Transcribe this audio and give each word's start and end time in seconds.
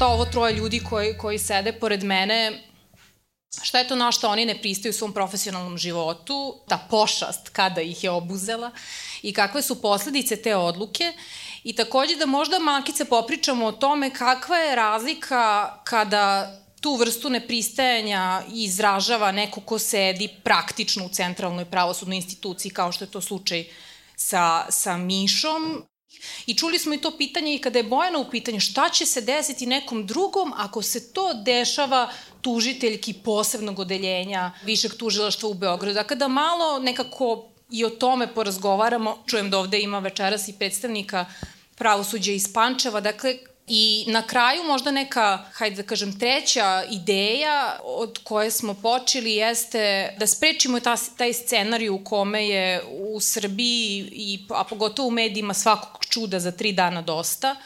šta 0.00 0.06
ovo 0.06 0.24
troje 0.24 0.54
ljudi 0.54 0.80
koji, 0.90 1.14
koji 1.18 1.38
sede 1.38 1.72
pored 1.72 2.04
mene, 2.04 2.69
šta 3.70 3.78
je 3.78 3.88
to 3.88 3.96
na 3.96 4.12
što 4.12 4.28
oni 4.28 4.44
ne 4.44 4.58
pristaju 4.58 4.90
u 4.90 4.92
svom 4.92 5.12
profesionalnom 5.12 5.78
životu, 5.78 6.60
ta 6.68 6.78
pošast 6.90 7.48
kada 7.48 7.80
ih 7.80 8.04
je 8.04 8.10
obuzela 8.10 8.70
i 9.22 9.32
kakve 9.32 9.62
su 9.62 9.82
posledice 9.82 10.36
te 10.36 10.56
odluke. 10.56 11.12
I 11.64 11.72
takođe 11.72 12.16
da 12.16 12.26
možda 12.26 12.58
malkice 12.58 13.04
popričamo 13.04 13.66
o 13.66 13.72
tome 13.72 14.10
kakva 14.10 14.56
je 14.56 14.76
razlika 14.76 15.76
kada 15.84 16.56
tu 16.80 16.96
vrstu 16.96 17.30
nepristajanja 17.30 18.42
izražava 18.48 19.32
neko 19.32 19.60
ko 19.60 19.78
sedi 19.78 20.28
praktično 20.44 21.06
u 21.06 21.08
centralnoj 21.08 21.64
pravosudnoj 21.64 22.16
instituciji 22.16 22.72
kao 22.72 22.92
što 22.92 23.04
je 23.04 23.10
to 23.10 23.20
slučaj 23.20 23.64
sa, 24.16 24.66
sa 24.70 24.96
Mišom. 24.96 25.84
I 26.46 26.54
čuli 26.54 26.78
smo 26.78 26.94
i 26.94 26.98
to 26.98 27.16
pitanje 27.18 27.54
i 27.54 27.58
kada 27.58 27.78
je 27.78 27.84
Bojana 27.84 28.18
u 28.18 28.30
pitanju 28.30 28.60
šta 28.60 28.88
će 28.88 29.06
se 29.06 29.20
desiti 29.20 29.66
nekom 29.66 30.06
drugom 30.06 30.52
ako 30.56 30.82
se 30.82 31.12
to 31.12 31.34
dešava 31.34 32.10
tužiteljki 32.40 33.12
posebnog 33.12 33.78
odeljenja 33.78 34.52
Višeg 34.64 34.94
tužilaštva 34.94 35.48
u 35.48 35.54
Beogradu. 35.54 35.94
Dakle, 35.94 36.16
da 36.16 36.28
malo 36.28 36.78
nekako 36.78 37.46
i 37.70 37.84
o 37.84 37.90
tome 37.90 38.34
porazgovaramo. 38.34 39.22
Čujem 39.26 39.50
da 39.50 39.58
ovde 39.58 39.80
ima 39.80 39.98
večeras 39.98 40.48
i 40.48 40.52
predstavnika 40.52 41.26
pravosuđa 41.76 42.32
iz 42.32 42.52
Pančeva. 42.52 43.00
Dakle, 43.00 43.38
I 43.72 44.04
na 44.08 44.22
kraju 44.26 44.64
možda 44.64 44.90
neka, 44.90 45.44
hajde 45.52 45.76
da 45.76 45.82
kažem, 45.82 46.18
treća 46.18 46.84
ideja 46.90 47.78
od 47.84 48.18
koje 48.24 48.50
smo 48.50 48.74
počeli 48.74 49.34
jeste 49.34 50.14
da 50.18 50.26
sprečimo 50.26 50.80
ta, 50.80 50.96
taj 51.16 51.32
scenarij 51.32 51.88
u 51.88 52.04
kome 52.04 52.48
je 52.48 52.82
u 52.88 53.20
Srbiji, 53.20 54.08
i, 54.12 54.46
a 54.48 54.64
pogotovo 54.64 55.08
u 55.08 55.10
medijima, 55.10 55.54
svakog 55.54 56.04
čuda 56.04 56.40
za 56.40 56.50
tri 56.50 56.72
dana 56.72 57.02
dosta. 57.02 57.56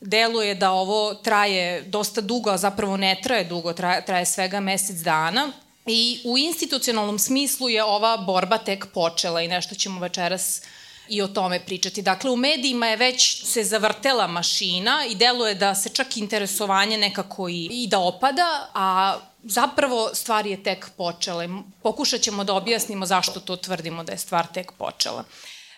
Deluje 0.00 0.54
da 0.54 0.72
ovo 0.72 1.14
traje 1.14 1.82
dosta 1.82 2.20
dugo, 2.20 2.50
a 2.50 2.58
zapravo 2.58 2.96
ne 2.96 3.20
traje 3.22 3.44
dugo, 3.44 3.72
traje, 3.72 4.04
traje 4.04 4.26
svega 4.26 4.60
mesec 4.60 4.96
dana. 4.96 5.52
I 5.86 6.20
u 6.24 6.38
institucionalnom 6.38 7.18
smislu 7.18 7.68
je 7.68 7.84
ova 7.84 8.16
borba 8.16 8.58
tek 8.58 8.86
počela 8.94 9.42
i 9.42 9.48
nešto 9.48 9.74
ćemo 9.74 10.00
večeras 10.00 10.62
i 11.08 11.22
o 11.22 11.28
tome 11.28 11.60
pričati. 11.60 12.02
Dakle, 12.02 12.30
u 12.30 12.36
medijima 12.36 12.86
je 12.86 12.96
već 12.96 13.44
se 13.44 13.64
zavrtela 13.64 14.26
mašina 14.26 15.04
i 15.10 15.14
deluje 15.14 15.54
da 15.54 15.74
se 15.74 15.88
čak 15.88 16.16
interesovanje 16.16 16.98
nekako 16.98 17.48
i, 17.48 17.68
i 17.70 17.86
da 17.86 17.98
opada, 17.98 18.70
a 18.74 19.16
zapravo 19.42 20.10
stvar 20.14 20.46
je 20.46 20.62
tek 20.62 20.90
počela. 20.96 21.48
Pokušat 21.82 22.20
ćemo 22.20 22.44
da 22.44 22.54
objasnimo 22.54 23.06
zašto 23.06 23.40
to 23.40 23.56
tvrdimo 23.56 24.04
da 24.04 24.12
je 24.12 24.18
stvar 24.18 24.46
tek 24.54 24.72
počela. 24.72 25.24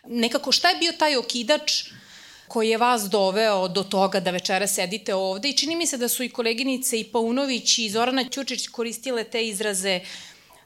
Nekako 0.04 0.52
šta 0.52 0.70
je 0.70 0.76
bio 0.76 0.92
taj 0.92 1.16
okidač 1.16 1.84
koji 2.50 2.68
je 2.68 2.78
vas 2.78 3.02
doveo 3.02 3.68
do 3.68 3.82
toga 3.82 4.20
da 4.20 4.30
večera 4.30 4.66
sedite 4.66 5.14
ovde 5.14 5.48
i 5.48 5.56
čini 5.56 5.76
mi 5.76 5.86
se 5.86 5.96
da 5.96 6.08
su 6.08 6.22
i 6.22 6.28
koleginice 6.28 7.00
i 7.00 7.04
Paunović 7.04 7.78
i 7.78 7.90
Zorana 7.90 8.24
Ćučić 8.30 8.68
koristile 8.68 9.24
te 9.24 9.44
izraze 9.46 10.00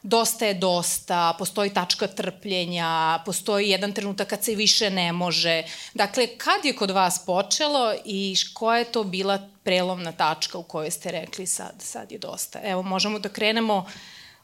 dosta 0.03 0.45
je 0.45 0.53
dosta, 0.53 1.35
postoji 1.39 1.69
tačka 1.69 2.07
trpljenja, 2.07 3.21
postoji 3.25 3.69
jedan 3.69 3.93
trenutak 3.93 4.27
kad 4.27 4.43
se 4.43 4.55
više 4.55 4.89
ne 4.89 5.11
može. 5.11 5.63
Dakle, 5.93 6.27
kad 6.27 6.65
je 6.65 6.75
kod 6.75 6.91
vas 6.91 7.21
počelo 7.25 7.93
i 8.05 8.35
koja 8.53 8.79
je 8.79 8.91
to 8.91 9.03
bila 9.03 9.39
prelomna 9.63 10.11
tačka 10.11 10.57
u 10.57 10.63
kojoj 10.63 10.91
ste 10.91 11.11
rekli 11.11 11.47
sad, 11.47 11.73
sad 11.79 12.11
je 12.11 12.17
dosta? 12.17 12.59
Evo, 12.63 12.81
možemo 12.83 13.19
da 13.19 13.29
krenemo 13.29 13.77
uh, 13.77 13.91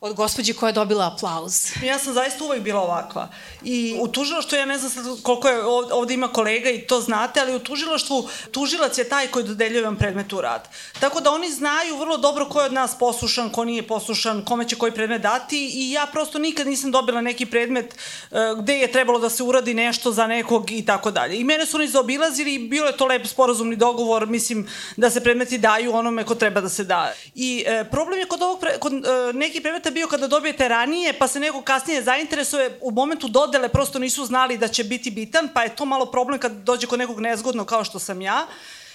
od 0.01 0.15
gospođe 0.15 0.53
koja 0.53 0.67
je 0.67 0.73
dobila 0.73 1.11
aplauz. 1.13 1.71
Ja 1.83 1.99
sam 1.99 2.13
zaista 2.13 2.43
uvek 2.43 2.61
bila 2.61 2.81
ovakva. 2.81 3.29
I 3.63 3.95
u 3.99 4.07
tužilaštvu, 4.07 4.57
ja 4.57 4.65
ne 4.65 4.77
znam 4.77 4.91
sad 4.91 5.21
koliko 5.23 5.47
je 5.47 5.63
ovde 5.65 6.13
ima 6.13 6.27
kolega 6.27 6.69
i 6.69 6.81
to 6.81 7.01
znate, 7.01 7.39
ali 7.41 7.55
u 7.55 7.59
tužilaštvu 7.59 8.29
tužilac 8.51 8.97
je 8.97 9.09
taj 9.09 9.27
koji 9.27 9.45
dodeljuje 9.45 9.83
vam 9.83 9.95
predmet 9.95 10.33
u 10.33 10.41
rad. 10.41 10.69
Tako 10.99 11.21
da 11.21 11.31
oni 11.31 11.51
znaju 11.51 11.97
vrlo 11.97 12.17
dobro 12.17 12.45
ko 12.45 12.59
je 12.59 12.65
od 12.65 12.73
nas 12.73 12.97
poslušan, 12.99 13.49
ko 13.49 13.65
nije 13.65 13.87
poslušan, 13.87 14.45
kome 14.45 14.67
će 14.67 14.75
koji 14.75 14.91
predmet 14.91 15.21
dati 15.21 15.71
i 15.73 15.91
ja 15.91 16.07
prosto 16.11 16.39
nikad 16.39 16.67
nisam 16.67 16.91
dobila 16.91 17.21
neki 17.21 17.45
predmet 17.45 17.95
uh, 18.31 18.37
gde 18.59 18.77
je 18.77 18.91
trebalo 18.91 19.19
da 19.19 19.29
se 19.29 19.43
uradi 19.43 19.73
nešto 19.73 20.11
za 20.11 20.27
nekog 20.27 20.71
i 20.71 20.85
tako 20.85 21.11
dalje. 21.11 21.39
I 21.39 21.43
mene 21.43 21.65
su 21.65 21.77
oni 21.77 21.87
zaobilazili 21.87 22.53
i 22.53 22.67
bilo 22.67 22.87
je 22.87 22.97
to 22.97 23.05
lep 23.05 23.27
sporazumni 23.27 23.75
dogovor, 23.75 24.27
mislim 24.27 24.67
da 24.97 25.09
se 25.09 25.23
predmeti 25.23 25.57
daju 25.57 25.93
onome 25.95 26.23
ko 26.23 26.35
treba 26.35 26.61
da 26.61 26.69
se 26.69 26.83
da. 26.83 27.13
I 27.35 27.65
uh, 27.67 27.87
problem 27.91 28.19
je 28.19 28.25
kod 28.25 28.41
ovog, 28.41 28.59
kod 28.79 28.93
uh, 28.93 28.99
neki 29.33 29.61
predmeta 29.61 29.90
bio 29.91 30.07
kada 30.07 30.27
dobijete 30.27 30.67
ranije, 30.67 31.13
pa 31.13 31.27
se 31.27 31.39
neko 31.39 31.61
kasnije 31.61 32.03
zainteresuje, 32.03 32.77
u 32.81 32.91
momentu 32.91 33.27
dodele 33.27 33.69
prosto 33.69 33.99
nisu 33.99 34.25
znali 34.25 34.57
da 34.57 34.67
će 34.67 34.83
biti 34.83 35.11
bitan, 35.11 35.49
pa 35.53 35.63
je 35.63 35.75
to 35.75 35.85
malo 35.85 36.05
problem 36.05 36.39
kad 36.39 36.51
dođe 36.51 36.87
kod 36.87 36.99
nekog 36.99 37.19
nezgodno 37.19 37.65
kao 37.65 37.83
što 37.83 37.99
sam 37.99 38.21
ja. 38.21 38.47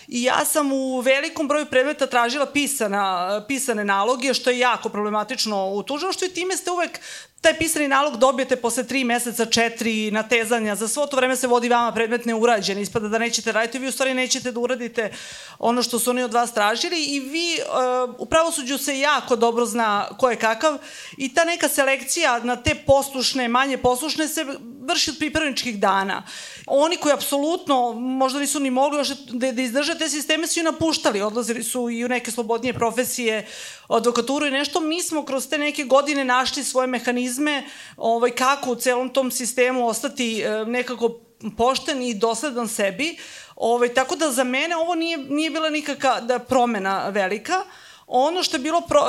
I 0.08 0.22
ja 0.22 0.44
sam 0.44 0.72
u 0.72 1.00
velikom 1.00 1.48
broju 1.48 1.66
predmeta 1.66 2.06
tražila 2.06 2.46
pisana, 2.46 3.44
pisane 3.48 3.84
naloge, 3.84 4.34
što 4.34 4.50
je 4.50 4.58
jako 4.58 4.88
problematično 4.88 5.70
u 5.70 5.82
tužilaštvu 5.82 6.26
i 6.26 6.34
time 6.34 6.56
ste 6.56 6.70
uvek 6.70 7.00
taj 7.40 7.58
pisani 7.58 7.88
nalog 7.88 8.16
dobijete 8.16 8.56
posle 8.56 8.84
tri 8.84 9.04
meseca, 9.04 9.46
četiri 9.46 10.10
natezanja, 10.10 10.74
za 10.74 10.88
svo 10.88 11.06
to 11.06 11.16
vreme 11.16 11.36
se 11.36 11.46
vodi 11.46 11.68
vama 11.68 11.92
predmet 11.92 12.24
neurađen, 12.24 12.78
ispada 12.78 13.08
da 13.08 13.18
nećete 13.18 13.52
raditi, 13.52 13.78
vi 13.78 13.88
u 13.88 13.92
stvari 13.92 14.14
nećete 14.14 14.52
da 14.52 14.60
uradite 14.60 15.12
ono 15.58 15.82
što 15.82 15.98
su 15.98 16.10
oni 16.10 16.22
od 16.22 16.34
vas 16.34 16.54
tražili 16.54 17.04
i 17.04 17.20
vi 17.20 17.58
uh, 17.58 18.14
u 18.18 18.26
pravosuđu 18.26 18.78
se 18.78 18.98
jako 18.98 19.36
dobro 19.36 19.66
zna 19.66 20.08
ko 20.18 20.30
je 20.30 20.36
kakav 20.36 20.78
i 21.16 21.34
ta 21.34 21.44
neka 21.44 21.68
selekcija 21.68 22.38
na 22.38 22.56
te 22.56 22.74
poslušne, 22.74 23.48
manje 23.48 23.78
poslušne 23.78 24.28
se 24.28 24.44
vrši 24.86 25.10
od 25.10 25.18
pripravničkih 25.18 25.80
dana. 25.80 26.22
Oni 26.66 26.96
koji 26.96 27.12
apsolutno 27.12 27.92
možda 27.92 28.40
nisu 28.40 28.60
ni 28.60 28.70
mogli 28.70 28.98
još 28.98 29.08
da, 29.08 29.52
da 29.52 29.62
izdrže 29.62 29.98
te 29.98 30.08
sisteme 30.08 30.46
su 30.46 30.60
i 30.60 30.62
napuštali, 30.62 31.22
odlazili 31.22 31.62
su 31.62 31.90
i 31.90 32.04
u 32.04 32.08
neke 32.08 32.30
slobodnije 32.30 32.74
profesije, 32.74 33.46
advokaturu 33.88 34.46
i 34.46 34.50
nešto. 34.50 34.80
Mi 34.80 35.02
smo 35.02 35.24
kroz 35.24 35.48
te 35.48 35.58
neke 35.58 35.84
godine 35.84 36.24
našli 36.24 36.64
svoje 36.64 36.86
mehanizme 36.86 37.64
ovaj, 37.96 38.30
kako 38.30 38.70
u 38.70 38.76
celom 38.76 39.12
tom 39.12 39.30
sistemu 39.30 39.88
ostati 39.88 40.40
e, 40.40 40.64
nekako 40.64 41.20
pošten 41.56 42.02
i 42.02 42.14
dosledan 42.14 42.68
sebi. 42.68 43.16
Ovaj, 43.56 43.94
tako 43.94 44.16
da 44.16 44.30
za 44.30 44.44
mene 44.44 44.76
ovo 44.76 44.94
nije, 44.94 45.18
nije 45.18 45.50
bila 45.50 45.70
nikakva 45.70 46.20
da 46.20 46.38
promena 46.38 47.08
velika. 47.08 47.64
Ono 48.06 48.42
što 48.42 48.56
je 48.56 48.60
bilo 48.60 48.80
pro, 48.80 49.00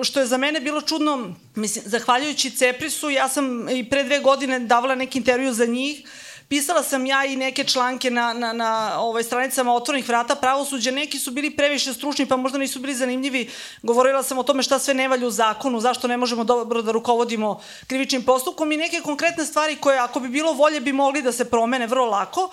e, 0.00 0.04
što 0.04 0.20
je 0.20 0.26
za 0.26 0.36
mene 0.36 0.60
bilo 0.60 0.80
čudno, 0.80 1.34
mislim 1.54 1.84
zahvaljujući 1.86 2.50
Ceprisu, 2.50 3.10
ja 3.10 3.28
sam 3.28 3.68
i 3.68 3.90
pre 3.90 4.04
dve 4.04 4.20
godine 4.20 4.58
davala 4.58 4.94
neki 4.94 5.18
intervju 5.18 5.52
za 5.52 5.66
njih 5.66 6.06
Pisala 6.48 6.82
sam 6.82 7.06
ja 7.06 7.24
i 7.24 7.36
neke 7.36 7.64
članke 7.64 8.10
na, 8.10 8.32
na, 8.32 8.52
na 8.52 9.00
ovaj, 9.00 9.22
stranicama 9.22 9.74
otvornih 9.74 10.08
vrata 10.08 10.34
pravosuđa. 10.34 10.90
Neki 10.90 11.18
su 11.18 11.30
bili 11.30 11.50
previše 11.50 11.92
stručni, 11.92 12.26
pa 12.26 12.36
možda 12.36 12.58
nisu 12.58 12.80
bili 12.80 12.94
zanimljivi. 12.94 13.50
Govorila 13.82 14.22
sam 14.22 14.38
o 14.38 14.42
tome 14.42 14.62
šta 14.62 14.78
sve 14.78 14.94
ne 14.94 15.08
valju 15.08 15.26
u 15.26 15.30
zakonu, 15.30 15.80
zašto 15.80 16.08
ne 16.08 16.16
možemo 16.16 16.44
dobro 16.44 16.82
da 16.82 16.92
rukovodimo 16.92 17.60
krivičnim 17.86 18.22
postupkom 18.22 18.72
i 18.72 18.76
neke 18.76 19.00
konkretne 19.00 19.44
stvari 19.44 19.76
koje, 19.76 19.98
ako 19.98 20.20
bi 20.20 20.28
bilo 20.28 20.52
volje, 20.52 20.80
bi 20.80 20.92
mogli 20.92 21.22
da 21.22 21.32
se 21.32 21.50
promene 21.50 21.86
vrlo 21.86 22.06
lako. 22.06 22.50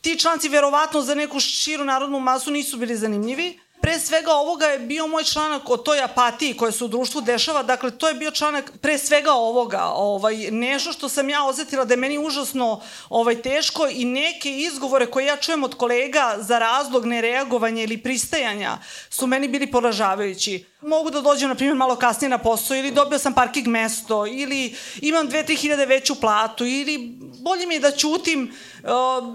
Ti 0.00 0.18
članci 0.18 0.48
verovatno 0.48 1.02
za 1.02 1.14
neku 1.14 1.40
širu 1.40 1.84
narodnu 1.84 2.20
masu 2.20 2.50
nisu 2.50 2.76
bili 2.76 2.96
zanimljivi 2.96 3.58
pre 3.80 3.98
svega 3.98 4.32
ovoga 4.32 4.66
je 4.66 4.78
bio 4.78 5.06
moj 5.06 5.24
članak 5.24 5.70
o 5.70 5.76
toj 5.76 6.02
apatiji 6.02 6.56
koja 6.56 6.72
se 6.72 6.84
u 6.84 6.88
društvu 6.88 7.20
dešava, 7.20 7.62
dakle 7.62 7.90
to 7.90 8.08
je 8.08 8.14
bio 8.14 8.30
članak 8.30 8.72
pre 8.80 8.98
svega 8.98 9.32
ovoga, 9.32 9.82
ovaj, 9.84 10.36
nešto 10.50 10.92
što 10.92 11.08
sam 11.08 11.28
ja 11.28 11.44
osetila 11.44 11.84
da 11.84 11.94
je 11.94 11.98
meni 11.98 12.18
užasno 12.18 12.80
ovaj, 13.08 13.42
teško 13.42 13.86
i 13.86 14.04
neke 14.04 14.50
izgovore 14.58 15.06
koje 15.06 15.26
ja 15.26 15.36
čujem 15.36 15.64
od 15.64 15.74
kolega 15.74 16.36
za 16.38 16.58
razlog 16.58 17.06
nereagovanja 17.06 17.82
ili 17.82 18.02
pristajanja 18.02 18.78
su 19.10 19.26
meni 19.26 19.48
bili 19.48 19.70
poražavajući 19.70 20.64
mogu 20.86 21.10
da 21.10 21.20
dođem, 21.20 21.48
na 21.48 21.54
primjer, 21.54 21.76
malo 21.76 21.96
kasnije 21.96 22.28
na 22.28 22.38
posao 22.38 22.76
ili 22.76 22.90
dobio 22.90 23.18
sam 23.18 23.34
parking 23.34 23.66
mesto 23.66 24.26
ili 24.26 24.74
imam 25.00 25.28
2-3 25.28 25.56
hiljade 25.56 25.86
veću 25.86 26.14
platu 26.14 26.66
ili 26.66 26.98
bolje 27.40 27.66
mi 27.66 27.74
je 27.74 27.80
da 27.80 27.90
ćutim, 27.90 28.54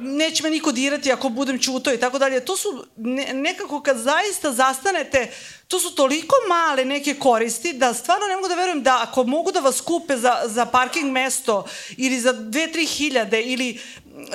neće 0.01 0.43
me 0.43 0.49
niko 0.49 0.71
dirati 0.71 1.11
ako 1.11 1.29
budem 1.29 1.59
ćutao 1.59 1.93
i 1.93 1.99
tako 1.99 2.19
dalje. 2.19 2.45
To 2.45 2.57
su 2.57 2.85
ne, 2.97 3.33
nekako 3.33 3.81
kad 3.81 3.97
zaista 3.97 4.51
zastanete, 4.51 5.31
to 5.69 5.79
su 5.79 5.95
toliko 5.95 6.35
male 6.47 6.85
neke 6.85 7.13
koristi 7.13 7.73
da 7.73 7.93
stvarno 7.93 8.27
ne 8.27 8.35
mogu 8.35 8.47
da 8.47 8.55
verujem 8.55 8.83
da 8.83 8.99
ako 9.01 9.23
mogu 9.23 9.51
da 9.51 9.59
vas 9.59 9.81
kupe 9.81 10.17
za, 10.17 10.41
za 10.45 10.65
parking 10.65 11.11
mesto 11.11 11.65
ili 11.97 12.19
za 12.19 12.33
2-3 12.33 12.87
hiljade 12.87 13.41
ili 13.41 13.79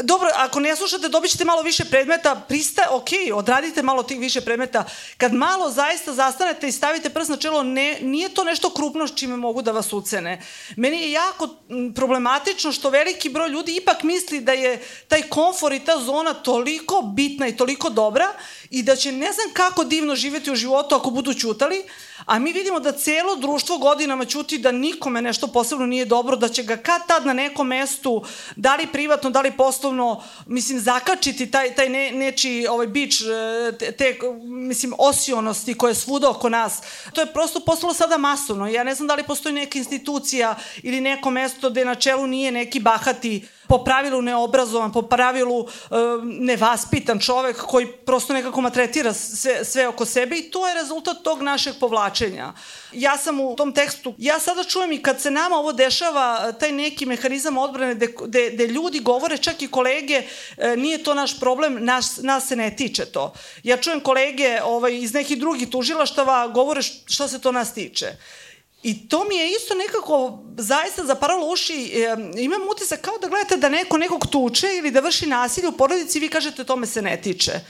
dobro, 0.03 0.29
ako 0.37 0.61
ne 0.61 0.77
slušate, 0.77 1.09
dobit 1.09 1.31
ćete 1.31 1.45
malo 1.45 1.63
više 1.63 1.85
predmeta, 1.85 2.45
prista, 2.49 2.83
ok, 2.91 3.09
odradite 3.35 3.83
malo 3.83 4.03
tih 4.03 4.19
više 4.19 4.41
predmeta. 4.41 4.85
Kad 5.17 5.33
malo 5.35 5.71
zaista 5.71 6.13
zastanete 6.13 6.69
i 6.69 6.73
stavite 6.73 7.11
prst 7.11 7.31
na 7.31 7.37
čelo, 7.37 7.63
ne, 7.63 7.99
nije 8.01 8.29
to 8.29 8.45
nešto 8.45 8.71
krupno 8.71 9.09
s 9.09 9.15
čime 9.15 9.37
mogu 9.37 9.63
da 9.63 9.73
vas 9.73 9.93
ucene. 9.93 10.43
Meni 10.77 11.03
je 11.03 11.13
jako 11.13 11.49
problematično 11.95 12.73
što 12.73 12.91
veliki 12.91 13.29
broj 13.29 13.49
ljudi 13.49 13.77
ipak 13.77 14.03
misli 14.03 14.41
da 14.41 14.53
je 14.53 14.83
taj 15.09 15.23
komfor 15.23 15.73
i 15.73 15.81
ta 15.81 15.99
zona 15.99 16.35
toliko 16.35 17.03
bitna 17.03 17.49
i 17.49 17.57
toliko 17.57 17.91
dobra 17.91 18.27
i 18.71 18.83
da 18.83 18.97
će 18.97 19.13
ne 19.13 19.33
znam 19.33 19.53
kako 19.53 19.85
divno 19.85 20.17
živeti 20.17 20.51
u 20.51 20.57
životu 20.57 20.95
ako 20.95 21.11
budu 21.11 21.24
ćutali, 21.33 21.85
a 22.27 22.39
mi 22.39 22.53
vidimo 22.53 22.81
da 22.81 22.93
celo 22.93 23.37
društvo 23.37 23.79
godinama 23.79 24.25
ćuti 24.25 24.59
da 24.59 24.73
nikome 24.73 25.23
nešto 25.23 25.47
posebno 25.47 25.87
nije 25.87 26.05
dobro, 26.05 26.37
da 26.37 26.49
će 26.49 26.63
ga 26.63 26.77
kad 26.77 27.07
tad 27.07 27.27
na 27.27 27.33
nekom 27.33 27.67
mestu, 27.67 28.25
da 28.57 28.77
li 28.77 28.87
privatno, 28.87 29.31
da 29.31 29.41
li 29.41 29.57
poslovno, 29.57 30.23
mislim, 30.47 30.81
zakačiti 30.81 31.51
taj, 31.51 31.75
taj 31.75 31.89
ne, 31.89 32.11
neči 32.11 32.67
ovaj 32.71 32.87
bič, 32.87 33.21
e, 33.21 33.25
te, 33.79 33.93
te, 33.93 34.19
mislim, 34.45 34.95
osionosti 34.99 35.75
koje 35.75 35.91
je 35.91 35.95
svuda 35.95 36.31
oko 36.31 36.49
nas. 36.49 36.81
To 37.13 37.21
je 37.21 37.33
prosto 37.33 37.61
postalo 37.61 37.95
sada 37.95 38.19
masovno. 38.19 38.69
Ja 38.69 38.85
ne 38.85 38.95
znam 38.95 39.09
da 39.09 39.15
li 39.15 39.23
postoji 39.23 39.55
neka 39.55 39.79
institucija 39.79 40.57
ili 40.83 41.01
neko 41.01 41.31
mesto 41.31 41.71
gde 41.71 41.85
na 41.85 41.95
čelu 41.95 42.27
nije 42.27 42.53
neki 42.53 42.81
bahati 42.81 43.49
po 43.69 43.85
pravilu 43.85 44.23
neobrazovan, 44.23 44.93
po 44.93 45.03
pravilu 45.03 45.59
uh, 45.59 45.69
nevaspitan 46.23 47.21
čovek 47.21 47.57
koji 47.57 47.87
prosto 47.87 48.33
nekako 48.33 48.61
matretira 48.61 49.13
sve, 49.13 49.65
sve 49.65 49.89
oko 49.89 50.05
sebe 50.05 50.39
i 50.39 50.51
to 50.51 50.69
je 50.69 50.75
rezultat 50.75 51.17
tog 51.23 51.43
našeg 51.43 51.75
povlačenja. 51.81 52.53
Ja 52.93 53.17
sam 53.17 53.41
u 53.41 53.57
tom 53.57 53.73
tekstu, 53.73 54.15
ja 54.19 54.41
sada 54.41 54.65
čujem 54.65 54.93
i 54.93 55.03
kad 55.03 55.21
se 55.21 55.31
nama 55.31 55.57
ovo 55.57 55.73
dešava, 55.73 56.53
taj 56.53 56.73
neki 56.73 57.07
mehanizam 57.07 57.59
odbrane 57.59 57.95
gde 58.27 58.67
ljudi 58.67 59.01
govore, 59.01 59.39
čak 59.39 59.63
i 59.63 59.69
kolege, 59.69 60.23
e, 60.57 60.77
nije 60.77 61.03
to 61.03 61.15
naš 61.15 61.41
problem, 61.41 61.85
nas, 61.85 62.19
nas 62.23 62.49
se 62.49 62.57
ne 62.57 62.77
tiče 62.77 63.05
to. 63.05 63.33
Ja 63.63 63.77
čujem 63.77 64.01
kolege 64.01 64.61
ovaj, 64.65 64.97
iz 64.97 65.15
nekih 65.15 65.39
drugih 65.39 65.69
tužilaštava 65.69 66.49
govore 66.49 66.83
šta 66.83 67.29
se 67.29 67.41
to 67.41 67.53
nas 67.53 67.75
tiče. 67.75 68.07
I 68.85 69.09
to 69.09 69.25
mi 69.25 69.37
je 69.37 69.51
isto 69.51 69.75
nekako 69.75 70.39
zaista 70.57 71.05
zaparalo 71.05 71.53
uši. 71.53 71.93
E, 71.95 72.17
imam 72.41 72.61
utisak 72.71 73.01
kao 73.01 73.19
da 73.19 73.29
gledate 73.29 73.57
da 73.57 73.69
neko 73.69 73.99
nekog 73.99 74.27
tuče 74.27 74.67
ili 74.77 74.91
da 74.91 75.01
vrši 75.01 75.27
nasilje 75.27 75.69
u 75.69 75.73
porodici 75.73 76.19
i 76.19 76.21
vi 76.21 76.29
kažete 76.29 76.65
to 76.65 76.77
me 76.77 76.87
se 76.87 77.03
ne 77.03 77.21
tiče. 77.23 77.53
E, 77.53 77.61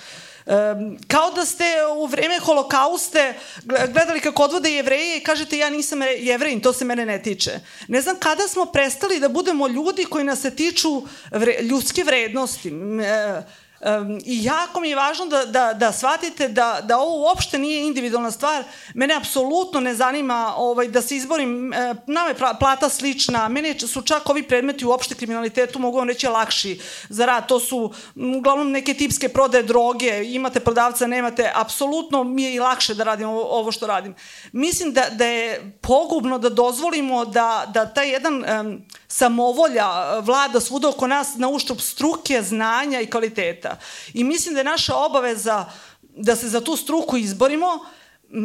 kao 1.08 1.30
da 1.30 1.44
ste 1.44 1.64
u 1.96 2.06
vreme 2.06 2.38
holokauste 2.38 3.34
gledali 3.64 4.20
kako 4.20 4.42
odvode 4.42 4.70
jevreje 4.70 5.16
i 5.16 5.22
kažete 5.22 5.58
ja 5.58 5.70
nisam 5.70 6.00
jevrejin, 6.18 6.60
to 6.60 6.72
se 6.72 6.84
mene 6.84 7.06
ne 7.06 7.22
tiče. 7.22 7.60
Ne 7.88 8.00
znam 8.00 8.16
kada 8.18 8.48
smo 8.48 8.64
prestali 8.64 9.20
da 9.20 9.28
budemo 9.28 9.68
ljudi 9.68 10.04
koji 10.04 10.24
nas 10.24 10.40
se 10.40 10.56
tiču 10.56 11.02
vre, 11.30 11.58
ljudske 11.62 12.04
vrednosti. 12.04 12.68
E, 12.68 13.42
Um, 13.84 14.20
I 14.24 14.44
jako 14.44 14.80
mi 14.80 14.88
je 14.88 14.96
važno 14.96 15.26
da, 15.26 15.44
da, 15.44 15.72
da 15.74 15.92
shvatite 15.92 16.48
da, 16.48 16.80
da 16.82 16.98
ovo 16.98 17.28
uopšte 17.28 17.58
nije 17.58 17.86
individualna 17.86 18.30
stvar. 18.30 18.64
Mene 18.94 19.14
apsolutno 19.14 19.80
ne 19.80 19.94
zanima 19.94 20.54
ovaj, 20.56 20.88
da 20.88 21.02
se 21.02 21.16
izborim, 21.16 21.72
e, 21.72 21.94
nama 22.06 22.28
je 22.28 22.34
plata 22.34 22.88
slična, 22.88 23.48
mene 23.48 23.78
su 23.80 24.02
čak 24.02 24.30
ovi 24.30 24.42
predmeti 24.42 24.84
u 24.84 24.90
opšte 24.90 25.14
kriminalitetu, 25.14 25.78
mogu 25.78 25.98
vam 25.98 26.08
reći, 26.08 26.26
lakši 26.26 26.80
za 27.08 27.26
rad. 27.26 27.48
To 27.48 27.60
su 27.60 27.92
uglavnom 28.38 28.70
neke 28.70 28.94
tipske 28.94 29.28
prodaje 29.28 29.62
droge, 29.62 30.24
imate 30.24 30.60
prodavca, 30.60 31.06
nemate, 31.06 31.52
apsolutno 31.54 32.24
mi 32.24 32.42
je 32.42 32.54
i 32.54 32.60
lakše 32.60 32.94
da 32.94 33.04
radim 33.04 33.28
ovo, 33.28 33.42
ovo 33.42 33.72
što 33.72 33.86
radim. 33.86 34.14
Mislim 34.52 34.92
da, 34.92 35.04
da 35.10 35.26
je 35.26 35.72
pogubno 35.80 36.38
da 36.38 36.48
dozvolimo 36.48 37.24
da, 37.24 37.64
da 37.74 37.86
taj 37.86 38.10
jedan 38.10 38.34
um, 38.34 38.82
samovolja 39.08 40.18
vlada 40.20 40.60
svuda 40.60 40.88
oko 40.88 41.06
nas 41.06 41.36
na 41.36 41.48
uštrb 41.48 41.78
struke, 41.80 42.42
znanja 42.42 43.00
i 43.00 43.06
kvaliteta. 43.06 43.73
I 44.14 44.24
mislim 44.24 44.54
da 44.54 44.60
je 44.60 44.64
naša 44.64 44.96
obaveza 44.96 45.64
da 46.02 46.36
se 46.36 46.48
za 46.48 46.60
tu 46.60 46.76
struku 46.76 47.16
izborimo, 47.16 47.78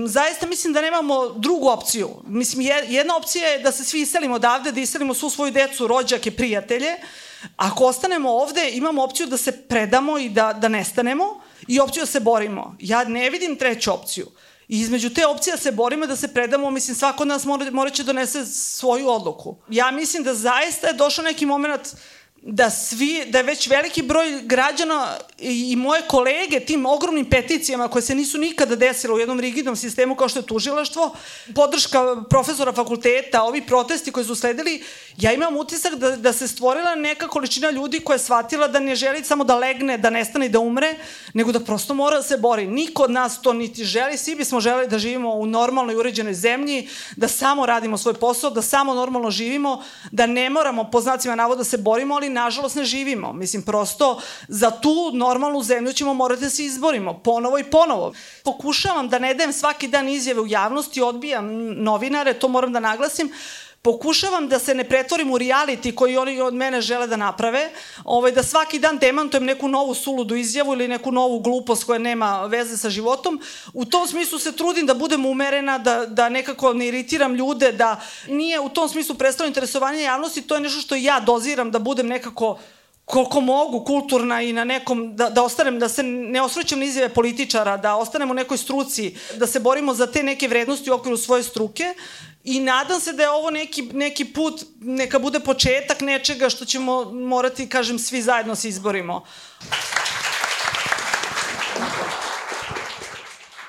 zaista 0.05 0.47
mislim 0.47 0.73
da 0.73 0.81
nemamo 0.81 1.29
drugu 1.29 1.67
opciju. 1.67 2.09
Mislim, 2.27 2.67
jedna 2.87 3.17
opcija 3.17 3.47
je 3.47 3.59
da 3.59 3.71
se 3.71 3.83
svi 3.83 4.01
iselimo 4.01 4.35
odavde, 4.35 4.71
da 4.71 4.79
iselimo 4.79 5.13
svu 5.13 5.29
svoju 5.29 5.51
decu, 5.51 5.87
rođake, 5.87 6.31
prijatelje. 6.31 6.97
Ako 7.55 7.85
ostanemo 7.85 8.31
ovde, 8.31 8.69
imamo 8.71 9.03
opciju 9.03 9.27
da 9.27 9.37
se 9.37 9.51
predamo 9.51 10.17
i 10.19 10.29
da, 10.29 10.53
da 10.53 10.67
nestanemo 10.67 11.41
i 11.67 11.79
opciju 11.79 12.01
da 12.01 12.11
se 12.11 12.19
borimo. 12.19 12.75
Ja 12.79 13.03
ne 13.03 13.29
vidim 13.29 13.55
treću 13.55 13.93
opciju. 13.93 14.27
I 14.67 14.79
između 14.79 15.09
te 15.13 15.25
opcije 15.27 15.55
da 15.55 15.61
se 15.61 15.71
borimo 15.71 16.07
da 16.07 16.15
se 16.15 16.33
predamo, 16.33 16.71
mislim, 16.71 16.95
svako 16.95 17.23
od 17.23 17.27
nas 17.27 17.45
mora, 17.45 17.71
mora 17.71 17.89
će 17.89 18.03
donese 18.03 18.45
svoju 18.45 19.09
odluku. 19.09 19.55
Ja 19.69 19.91
mislim 19.91 20.23
da 20.23 20.33
zaista 20.33 20.87
je 20.87 20.93
došao 20.93 21.23
neki 21.23 21.45
moment 21.45 21.95
da 22.41 22.69
svi, 22.69 23.25
da 23.27 23.37
je 23.37 23.43
već 23.43 23.67
veliki 23.67 24.01
broj 24.01 24.41
građana 24.43 25.17
i 25.37 25.75
moje 25.75 26.01
kolege 26.07 26.59
tim 26.59 26.85
ogromnim 26.85 27.25
peticijama 27.25 27.87
koje 27.87 28.01
se 28.01 28.15
nisu 28.15 28.37
nikada 28.37 28.75
desile 28.75 29.13
u 29.13 29.19
jednom 29.19 29.39
rigidnom 29.39 29.75
sistemu 29.75 30.15
kao 30.15 30.29
što 30.29 30.39
je 30.39 30.45
tužilaštvo, 30.45 31.15
podrška 31.55 32.23
profesora 32.29 32.73
fakulteta, 32.73 33.43
ovi 33.43 33.61
protesti 33.61 34.11
koji 34.11 34.25
su 34.25 34.35
sledili, 34.35 34.83
ja 35.17 35.33
imam 35.33 35.57
utisak 35.57 35.95
da, 35.95 36.15
da 36.15 36.33
se 36.33 36.47
stvorila 36.47 36.95
neka 36.95 37.27
količina 37.27 37.71
ljudi 37.71 37.99
koja 37.99 38.15
je 38.15 38.19
shvatila 38.19 38.67
da 38.67 38.79
ne 38.79 38.95
želi 38.95 39.23
samo 39.23 39.43
da 39.43 39.55
legne, 39.55 39.97
da 39.97 40.09
nestane 40.09 40.45
i 40.45 40.49
da 40.49 40.59
umre, 40.59 40.95
nego 41.33 41.51
da 41.51 41.59
prosto 41.59 41.93
mora 41.93 42.17
da 42.17 42.23
se 42.23 42.37
bori. 42.37 42.67
Niko 42.67 43.03
od 43.03 43.11
nas 43.11 43.41
to 43.41 43.53
niti 43.53 43.83
želi, 43.83 44.17
svi 44.17 44.35
bismo 44.35 44.59
želeli 44.59 44.87
da 44.87 44.99
živimo 44.99 45.33
u 45.33 45.45
normalnoj 45.45 45.95
uređenoj 45.95 46.33
zemlji, 46.33 46.89
da 47.15 47.27
samo 47.27 47.65
radimo 47.65 47.97
svoj 47.97 48.13
posao, 48.13 48.49
da 48.49 48.61
samo 48.61 48.93
normalno 48.93 49.31
živimo, 49.31 49.83
da 50.11 50.25
ne 50.25 50.49
moramo 50.49 50.89
po 50.91 51.01
znacima 51.01 51.35
navoda 51.35 51.57
da 51.57 51.63
se 51.63 51.77
borimo, 51.77 52.15
ali 52.15 52.28
nažalost 52.29 52.75
ne 52.75 52.83
živimo. 52.83 53.33
Mislim, 53.33 53.61
prosto 53.61 54.21
za 54.47 54.71
tu 54.71 55.11
normalnu 55.13 55.63
zemlju 55.63 55.93
ćemo 55.93 56.13
morati 56.13 56.41
da 56.41 56.49
se 56.49 56.65
izborimo 56.65 57.19
ponovo 57.19 57.59
i 57.59 57.63
ponovo. 57.63 58.13
Pokušavam 58.43 59.09
da 59.09 59.19
ne 59.19 59.33
dajem 59.33 59.53
svaki 59.53 59.87
dan 59.87 60.09
izjave 60.09 60.41
u 60.41 60.47
javnosti, 60.47 61.01
odbijam 61.01 61.47
novinare, 61.83 62.33
to 62.33 62.47
moram 62.47 62.73
da 62.73 62.79
naglasim, 62.79 63.31
pokušavam 63.81 64.47
da 64.47 64.59
se 64.59 64.75
ne 64.75 64.83
pretvorim 64.83 65.31
u 65.31 65.37
reality 65.37 65.95
koji 65.95 66.17
oni 66.17 66.41
od 66.41 66.53
mene 66.53 66.81
žele 66.81 67.07
da 67.07 67.15
naprave, 67.15 67.69
ovaj, 68.03 68.31
da 68.31 68.43
svaki 68.43 68.79
dan 68.79 68.97
demantujem 68.97 69.45
neku 69.45 69.67
novu 69.67 69.95
suludu 69.95 70.35
izjavu 70.35 70.73
ili 70.73 70.87
neku 70.87 71.11
novu 71.11 71.39
glupost 71.39 71.83
koja 71.83 71.99
nema 71.99 72.45
veze 72.45 72.77
sa 72.77 72.89
životom. 72.89 73.41
U 73.73 73.85
tom 73.85 74.07
smislu 74.07 74.39
se 74.39 74.51
trudim 74.51 74.85
da 74.85 74.93
budem 74.93 75.25
umerena, 75.25 75.77
da, 75.77 76.05
da 76.05 76.29
nekako 76.29 76.73
ne 76.73 76.87
iritiram 76.87 77.35
ljude, 77.35 77.71
da 77.71 78.01
nije 78.27 78.59
u 78.59 78.69
tom 78.69 78.89
smislu 78.89 79.15
predstavljeno 79.15 79.49
interesovanje 79.49 80.01
javnosti, 80.01 80.41
to 80.41 80.55
je 80.55 80.61
nešto 80.61 80.81
što 80.81 80.95
ja 80.95 81.19
doziram 81.19 81.71
da 81.71 81.79
budem 81.79 82.07
nekako 82.07 82.59
koliko 83.09 83.41
mogu 83.41 83.85
kulturna 83.85 84.41
i 84.41 84.53
na 84.53 84.63
nekom, 84.63 85.15
da, 85.15 85.29
da 85.29 85.43
ostanem, 85.43 85.79
da 85.79 85.89
se 85.89 86.03
ne 86.03 86.41
osvrćem 86.41 86.79
na 86.79 86.85
izjave 86.85 87.09
političara, 87.09 87.77
da 87.77 87.95
ostanem 87.95 88.31
u 88.31 88.33
nekoj 88.33 88.57
struci, 88.57 89.15
da 89.35 89.47
se 89.47 89.59
borimo 89.59 89.93
za 89.93 90.07
te 90.07 90.23
neke 90.23 90.47
vrednosti 90.47 90.91
u 90.91 90.93
okviru 90.93 91.17
svoje 91.17 91.43
struke 91.43 91.93
i 92.43 92.59
nadam 92.59 92.99
se 92.99 93.13
da 93.13 93.23
je 93.23 93.29
ovo 93.29 93.49
neki, 93.49 93.81
neki 93.81 94.25
put, 94.25 94.65
neka 94.79 95.19
bude 95.19 95.39
početak 95.39 96.01
nečega 96.01 96.49
što 96.49 96.65
ćemo 96.65 97.11
morati, 97.11 97.69
kažem, 97.69 97.99
svi 97.99 98.21
zajedno 98.21 98.55
se 98.55 98.69
izborimo. 98.69 99.23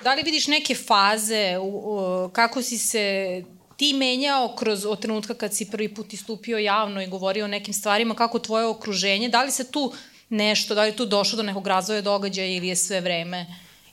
Da 0.05 0.15
li 0.15 0.23
vidiš 0.23 0.47
neke 0.47 0.75
faze, 0.75 1.59
u, 1.59 1.65
u, 1.65 2.29
kako 2.33 2.63
si 2.63 2.79
se 2.79 3.45
ti 3.77 3.93
menjao 3.95 4.55
kroz 4.57 4.87
od 4.87 5.01
trenutka 5.01 5.35
kad 5.35 5.55
si 5.55 5.71
prvi 5.71 5.95
put 5.95 6.13
istupio 6.13 6.59
javno 6.59 7.03
i 7.03 7.07
govorio 7.07 7.45
o 7.45 7.49
nekim 7.49 7.75
stvarima, 7.75 8.15
kako 8.15 8.39
tvoje 8.39 8.67
okruženje, 8.67 9.29
da 9.29 9.43
li 9.43 9.51
se 9.51 9.71
tu 9.71 9.93
nešto, 10.29 10.75
da 10.75 10.83
li 10.83 10.97
tu 10.97 11.07
došlo 11.07 11.37
do 11.37 11.43
nekog 11.43 11.67
razvoja 11.67 12.01
događaja 12.01 12.47
ili 12.47 12.69
je 12.69 12.77
sve 12.77 13.01
vreme 13.01 13.47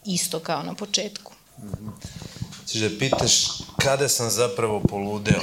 isto 0.05 0.39
kao 0.39 0.63
na 0.63 0.73
početku? 0.73 1.33
Mm 1.57 1.67
-hmm. 1.67 2.36
Ćeš 2.67 2.81
da 2.81 2.99
pitaš 2.99 3.47
kada 3.77 4.09
sam 4.09 4.29
zapravo 4.29 4.81
poludeo. 4.89 5.41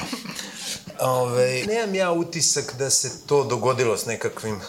Ove, 1.00 1.64
nemam 1.66 1.94
ja 1.94 2.12
utisak 2.12 2.74
da 2.78 2.90
se 2.90 3.26
to 3.26 3.44
dogodilo 3.44 3.96
s 3.96 4.06
nekakvim 4.06 4.60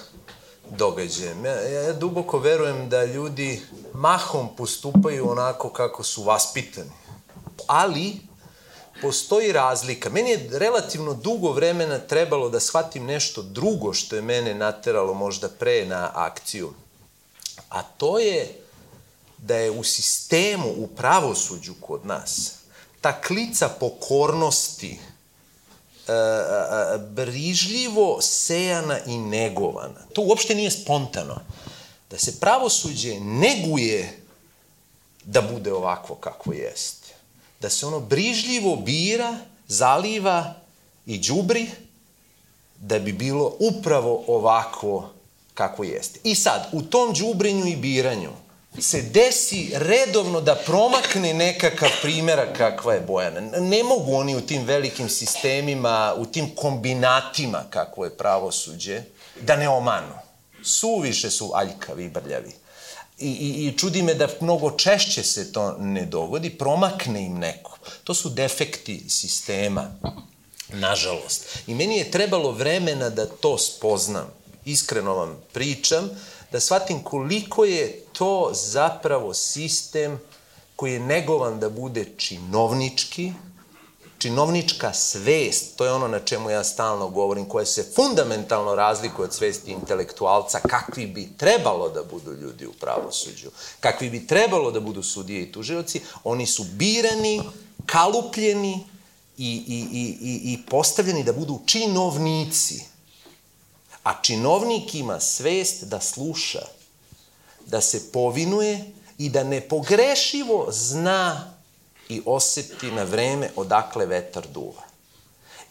događajem. 0.69 1.45
Ja, 1.45 1.61
ja 1.61 1.93
duboko 1.93 2.39
verujem 2.39 2.89
da 2.89 3.05
ljudi 3.05 3.61
mahom 3.93 4.55
postupaju 4.55 5.31
onako 5.31 5.69
kako 5.69 6.03
su 6.03 6.23
vaspitani. 6.23 6.91
Ali, 7.67 8.13
postoji 9.01 9.51
razlika. 9.51 10.09
Meni 10.09 10.29
je 10.29 10.49
relativno 10.51 11.13
dugo 11.13 11.51
vremena 11.51 11.99
trebalo 11.99 12.49
da 12.49 12.59
shvatim 12.59 13.05
nešto 13.05 13.41
drugo 13.41 13.93
što 13.93 14.15
je 14.15 14.21
mene 14.21 14.53
nateralo 14.53 15.13
možda 15.13 15.49
pre 15.49 15.85
na 15.85 16.11
akciju. 16.13 16.73
A 17.69 17.83
to 17.83 18.19
je 18.19 18.64
da 19.45 19.55
je 19.55 19.71
u 19.71 19.83
sistemu, 19.83 20.73
u 20.77 20.87
pravosuđu 20.87 21.73
kod 21.81 22.05
nas, 22.05 22.51
ta 23.01 23.21
klica 23.21 23.69
pokornosti 23.69 24.99
e, 26.07 26.11
e, 26.11 26.15
e, 26.15 26.97
brižljivo 26.97 28.21
sejana 28.21 28.99
i 29.05 29.17
negovana. 29.17 30.01
To 30.13 30.21
uopšte 30.21 30.55
nije 30.55 30.71
spontano. 30.71 31.41
Da 32.09 32.17
se 32.17 32.39
pravosuđe 32.39 33.19
neguje 33.19 34.19
da 35.23 35.41
bude 35.41 35.73
ovakvo 35.73 36.15
kakvo 36.15 36.53
jeste 36.53 37.05
da 37.65 37.69
se 37.69 37.85
ono 37.85 37.99
brižljivo 37.99 38.75
bira, 38.75 39.37
zaliva 39.67 40.53
i 41.05 41.17
đubri 41.17 41.67
da 42.79 42.99
bi 42.99 43.13
bilo 43.13 43.53
upravo 43.59 44.23
ovakvo 44.27 45.13
kako 45.53 45.83
jeste. 45.83 46.19
I 46.23 46.35
sad, 46.35 46.69
u 46.71 46.81
tom 46.81 47.13
džubrenju 47.15 47.65
i 47.65 47.75
biranju 47.75 48.29
se 48.79 49.01
desi 49.01 49.71
redovno 49.73 50.41
da 50.41 50.55
promakne 50.55 51.33
nekakav 51.33 51.89
primjera 52.01 52.53
kakva 52.53 52.93
je 52.93 53.01
Bojana. 53.01 53.41
Ne 53.59 53.83
mogu 53.83 54.15
oni 54.15 54.35
u 54.35 54.41
tim 54.41 54.63
velikim 54.63 55.09
sistemima, 55.09 56.13
u 56.17 56.25
tim 56.25 56.55
kombinatima 56.55 57.63
kakvo 57.69 58.05
je 58.05 58.17
pravosuđe, 58.17 59.01
da 59.41 59.55
ne 59.55 59.69
omanu. 59.69 60.13
Suviše 60.63 61.31
su 61.31 61.51
aljkavi 61.53 62.05
i 62.05 62.09
brljavi. 62.09 62.51
I, 63.19 63.29
i, 63.29 63.67
I 63.67 63.77
čudi 63.77 64.01
me 64.01 64.13
da 64.13 64.27
mnogo 64.41 64.71
češće 64.71 65.23
se 65.23 65.51
to 65.53 65.77
ne 65.79 66.05
dogodi, 66.05 66.49
promakne 66.49 67.25
im 67.25 67.39
neko. 67.39 67.77
To 68.03 68.13
su 68.13 68.29
defekti 68.29 69.09
sistema, 69.09 69.95
nažalost. 70.69 71.47
I 71.67 71.75
meni 71.75 71.97
je 71.97 72.11
trebalo 72.11 72.51
vremena 72.51 73.09
da 73.09 73.25
to 73.25 73.57
spoznam. 73.57 74.27
Iskreno 74.65 75.13
vam 75.13 75.37
pričam, 75.53 76.09
da 76.51 76.59
shvatim 76.59 77.03
koliko 77.03 77.65
je 77.65 78.04
to 78.17 78.51
zapravo 78.53 79.33
sistem 79.33 80.19
koji 80.75 80.93
je 80.93 80.99
negovan 80.99 81.59
da 81.59 81.69
bude 81.69 82.05
činovnički, 82.17 83.33
činovnička 84.17 84.93
svest, 84.93 85.75
to 85.75 85.85
je 85.85 85.91
ono 85.91 86.07
na 86.07 86.19
čemu 86.19 86.49
ja 86.49 86.63
stalno 86.63 87.09
govorim, 87.09 87.45
koja 87.45 87.65
se 87.65 87.91
fundamentalno 87.95 88.75
razlikuje 88.75 89.25
od 89.25 89.33
svesti 89.33 89.71
intelektualca, 89.71 90.59
kakvi 90.59 91.07
bi 91.07 91.29
trebalo 91.37 91.89
da 91.89 92.03
budu 92.03 92.33
ljudi 92.33 92.65
u 92.65 92.73
pravosuđu, 92.73 93.49
kakvi 93.79 94.09
bi 94.09 94.27
trebalo 94.27 94.71
da 94.71 94.79
budu 94.79 95.03
sudije 95.03 95.43
i 95.43 95.51
tužioci, 95.51 96.01
oni 96.23 96.45
su 96.45 96.63
birani, 96.63 97.41
kalupljeni 97.85 98.87
i, 99.37 99.63
i, 99.67 99.87
i, 99.91 100.17
i, 100.21 100.53
i 100.53 100.57
postavljeni 100.69 101.23
da 101.23 101.33
budu 101.33 101.59
činovnici. 101.65 102.83
A 104.03 104.21
činovnik 104.21 104.95
ima 104.95 105.19
svest 105.19 105.83
da 105.83 106.01
sluša, 106.01 106.61
da 107.65 107.81
se 107.81 108.11
povinuje 108.11 108.85
i 109.17 109.29
da 109.29 109.43
nepogrešivo 109.43 110.67
zna 110.71 111.53
i 112.09 112.21
oseti 112.25 112.91
na 112.91 113.03
vreme 113.03 113.49
odakle 113.55 114.05
vetar 114.05 114.47
duva. 114.47 114.83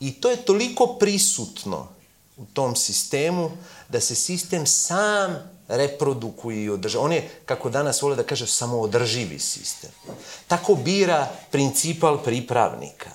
I 0.01 0.13
to 0.13 0.31
je 0.31 0.37
toliko 0.37 0.87
prisutno 0.87 1.89
u 2.37 2.45
tom 2.53 2.77
sistemu 2.77 3.51
da 3.89 4.01
se 4.01 4.15
sistem 4.15 4.67
sam 4.67 5.51
reprodukuje 5.69 6.65
i 6.65 6.71
održava. 6.71 7.05
On 7.05 7.13
je, 7.13 7.31
kako 7.45 7.71
danas 7.71 8.03
vole 8.03 8.17
da 8.17 8.23
kaže, 8.23 8.47
samoodrživi 8.47 9.39
sistem. 9.39 9.91
Tako 10.47 10.75
bira 10.75 11.29
principal 11.51 12.19
pripravnika. 12.23 13.11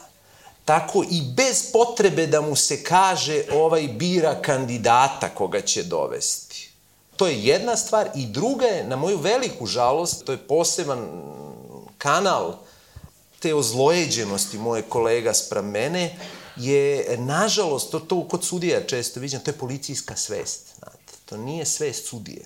Tako 0.65 1.03
i 1.11 1.21
bez 1.35 1.71
potrebe 1.71 2.27
da 2.27 2.41
mu 2.41 2.55
se 2.55 2.83
kaže 2.83 3.43
ovaj 3.51 3.87
bira 3.87 4.41
kandidata 4.41 5.29
koga 5.29 5.61
će 5.61 5.83
dovesti. 5.83 6.68
To 7.19 7.27
je 7.27 7.43
jedna 7.43 7.75
stvar 7.75 8.09
i 8.15 8.25
druga 8.25 8.65
je, 8.65 8.83
na 8.83 8.95
moju 8.95 9.17
veliku 9.17 9.65
žalost, 9.65 10.25
to 10.25 10.31
je 10.31 10.37
poseban 10.37 11.07
kanal 11.97 12.53
te 13.39 13.55
ozlojeđenosti 13.55 14.57
moje 14.57 14.81
kolega 14.81 15.33
spram 15.33 15.65
mene, 15.65 16.15
je, 16.55 17.17
nažalost, 17.17 17.91
to, 17.91 17.99
to 17.99 18.27
kod 18.27 18.45
sudija 18.45 18.87
često 18.87 19.19
viđam, 19.19 19.41
to 19.41 19.51
je 19.51 19.57
policijska 19.57 20.15
svest. 20.15 20.61
Znate. 20.79 21.13
To 21.25 21.37
nije 21.37 21.65
svest 21.65 22.07
sudije. 22.07 22.45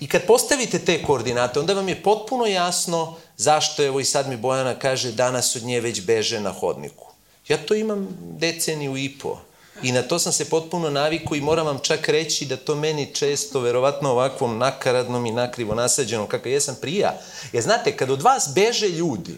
I 0.00 0.08
kad 0.08 0.26
postavite 0.26 0.78
te 0.78 1.02
koordinate, 1.02 1.60
onda 1.60 1.74
vam 1.74 1.88
je 1.88 2.02
potpuno 2.02 2.46
jasno 2.46 3.16
zašto, 3.36 3.84
evo 3.84 4.00
i 4.00 4.04
sad 4.04 4.28
mi 4.28 4.36
Bojana 4.36 4.78
kaže, 4.78 5.12
danas 5.12 5.56
od 5.56 5.62
nje 5.62 5.80
već 5.80 6.02
beže 6.02 6.40
na 6.40 6.52
hodniku. 6.52 7.06
Ja 7.48 7.66
to 7.66 7.74
imam 7.74 8.08
deceniju 8.20 8.96
i 8.96 9.18
po. 9.18 9.38
I 9.82 9.92
na 9.92 10.02
to 10.02 10.18
sam 10.18 10.32
se 10.32 10.50
potpuno 10.50 10.90
naviku 10.90 11.36
i 11.36 11.40
moram 11.40 11.66
vam 11.66 11.78
čak 11.82 12.08
reći 12.08 12.46
da 12.46 12.56
to 12.56 12.74
meni 12.74 13.14
često, 13.14 13.60
verovatno 13.60 14.10
ovakvom 14.10 14.58
nakaradnom 14.58 15.26
i 15.26 15.32
nakrivo 15.32 15.74
nasađenom, 15.74 16.26
kakav 16.26 16.52
jesam 16.52 16.76
prija. 16.80 17.20
Jer 17.52 17.62
znate, 17.62 17.96
kad 17.96 18.10
od 18.10 18.22
vas 18.22 18.50
beže 18.54 18.88
ljudi, 18.88 19.36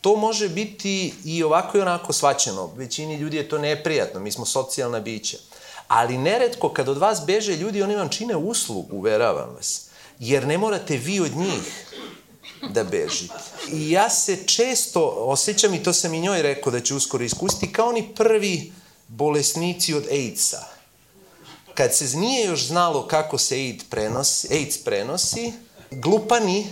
to 0.00 0.16
može 0.16 0.48
biti 0.48 1.14
i 1.24 1.42
ovako 1.42 1.78
i 1.78 1.80
onako 1.80 2.12
svaćeno. 2.12 2.70
Većini 2.76 3.16
ljudi 3.16 3.36
je 3.36 3.48
to 3.48 3.58
neprijatno, 3.58 4.20
mi 4.20 4.32
smo 4.32 4.46
socijalna 4.46 5.00
bića. 5.00 5.36
Ali 5.88 6.18
neretko 6.18 6.68
kad 6.68 6.88
od 6.88 6.98
vas 6.98 7.20
beže 7.26 7.56
ljudi, 7.56 7.82
oni 7.82 7.96
vam 7.96 8.08
čine 8.08 8.36
uslugu, 8.36 8.96
uveravam 8.96 9.54
vas. 9.54 9.84
Jer 10.18 10.46
ne 10.46 10.58
morate 10.58 10.96
vi 10.96 11.20
od 11.20 11.36
njih 11.36 11.86
da 12.70 12.84
bežite. 12.84 13.34
I 13.72 13.90
ja 13.90 14.10
se 14.10 14.46
često 14.46 15.14
osjećam, 15.16 15.74
i 15.74 15.82
to 15.82 15.92
sam 15.92 16.14
i 16.14 16.20
njoj 16.20 16.42
rekao 16.42 16.72
da 16.72 16.80
ću 16.80 16.96
uskoro 16.96 17.24
iskustiti, 17.24 17.72
kao 17.72 17.88
oni 17.88 18.14
prvi 18.14 18.72
bolesnici 19.16 19.94
od 19.94 20.06
AIDS-a. 20.10 20.64
Kad 21.74 21.94
se 21.94 22.16
nije 22.16 22.46
još 22.46 22.66
znalo 22.66 23.06
kako 23.06 23.38
se 23.38 23.54
AIDS 23.54 23.84
prenosi, 23.84 24.48
AIDS 24.50 24.78
prenosi 24.78 25.52
glupani 25.90 26.66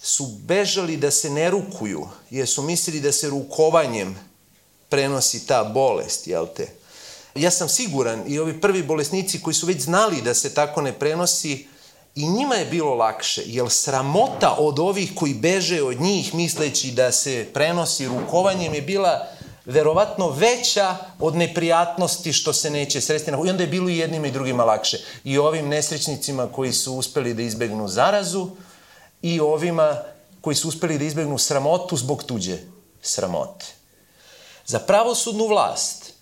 su 0.00 0.26
bežali 0.26 0.96
da 0.96 1.10
se 1.10 1.30
ne 1.30 1.50
rukuju, 1.50 2.08
jer 2.30 2.48
su 2.48 2.62
mislili 2.62 3.00
da 3.00 3.12
se 3.12 3.30
rukovanjem 3.30 4.16
prenosi 4.88 5.46
ta 5.46 5.64
bolest, 5.64 6.26
jel 6.26 6.46
te? 6.56 6.68
Ja 7.34 7.50
sam 7.50 7.68
siguran, 7.68 8.24
i 8.26 8.38
ovi 8.38 8.60
prvi 8.60 8.82
bolesnici 8.82 9.42
koji 9.42 9.54
su 9.54 9.66
već 9.66 9.80
znali 9.80 10.22
da 10.22 10.34
se 10.34 10.54
tako 10.54 10.82
ne 10.82 10.92
prenosi, 10.92 11.66
i 12.14 12.28
njima 12.28 12.54
je 12.54 12.66
bilo 12.66 12.94
lakše, 12.94 13.42
jer 13.46 13.70
sramota 13.70 14.56
od 14.58 14.78
ovih 14.78 15.12
koji 15.14 15.34
beže 15.34 15.82
od 15.82 16.00
njih 16.00 16.34
misleći 16.34 16.90
da 16.90 17.12
se 17.12 17.46
prenosi 17.54 18.06
rukovanjem 18.06 18.74
je 18.74 18.82
bila 18.82 19.37
verovatno 19.68 20.30
veća 20.30 20.96
od 21.18 21.36
neprijatnosti 21.36 22.32
što 22.32 22.52
se 22.52 22.70
neće 22.70 23.00
sresti. 23.00 23.30
I 23.30 23.50
onda 23.50 23.62
je 23.62 23.66
bilo 23.66 23.88
i 23.88 23.98
jednima 23.98 24.26
i 24.26 24.30
drugima 24.30 24.64
lakše. 24.64 24.98
I 25.24 25.38
ovim 25.38 25.68
nesrećnicima 25.68 26.48
koji 26.52 26.72
su 26.72 26.94
uspeli 26.94 27.34
da 27.34 27.42
izbegnu 27.42 27.88
zarazu, 27.88 28.50
i 29.22 29.40
ovima 29.40 29.96
koji 30.40 30.56
su 30.56 30.68
uspeli 30.68 30.98
da 30.98 31.04
izbegnu 31.04 31.38
sramotu 31.38 31.96
zbog 31.96 32.22
tuđe 32.24 32.58
sramote. 33.02 33.66
Za 34.66 34.78
pravosudnu 34.78 35.46
vlast, 35.46 36.12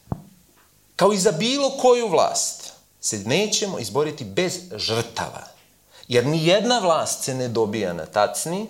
kao 0.97 1.13
i 1.13 1.19
za 1.19 1.33
bilo 1.33 1.71
koju 1.71 2.09
vlast, 2.09 2.73
se 3.01 3.19
nećemo 3.19 3.79
izboriti 3.79 4.25
bez 4.25 4.59
žrtava. 4.77 5.47
Jer 6.09 6.27
ni 6.27 6.47
jedna 6.47 6.79
vlast 6.79 7.25
se 7.25 7.35
ne 7.35 7.49
dobija 7.49 7.93
na 7.93 8.07
tacni 8.07 8.67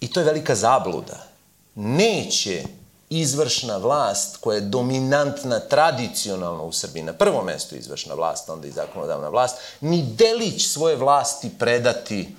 i 0.00 0.10
to 0.10 0.20
je 0.20 0.26
velika 0.26 0.54
zabluda. 0.54 1.26
Neće 1.74 2.64
izvršna 3.10 3.76
vlast 3.76 4.36
koja 4.36 4.54
je 4.54 4.60
dominantna 4.60 5.60
tradicionalno 5.60 6.64
u 6.64 6.72
Srbiji, 6.72 7.02
na 7.02 7.12
prvo 7.12 7.42
mesto 7.42 7.76
izvršna 7.76 8.14
vlast, 8.14 8.48
onda 8.48 8.68
i 8.68 8.70
zakonodavna 8.70 9.28
vlast, 9.28 9.56
ni 9.80 10.02
delić 10.02 10.68
svoje 10.68 10.96
vlasti 10.96 11.50
predati 11.58 12.36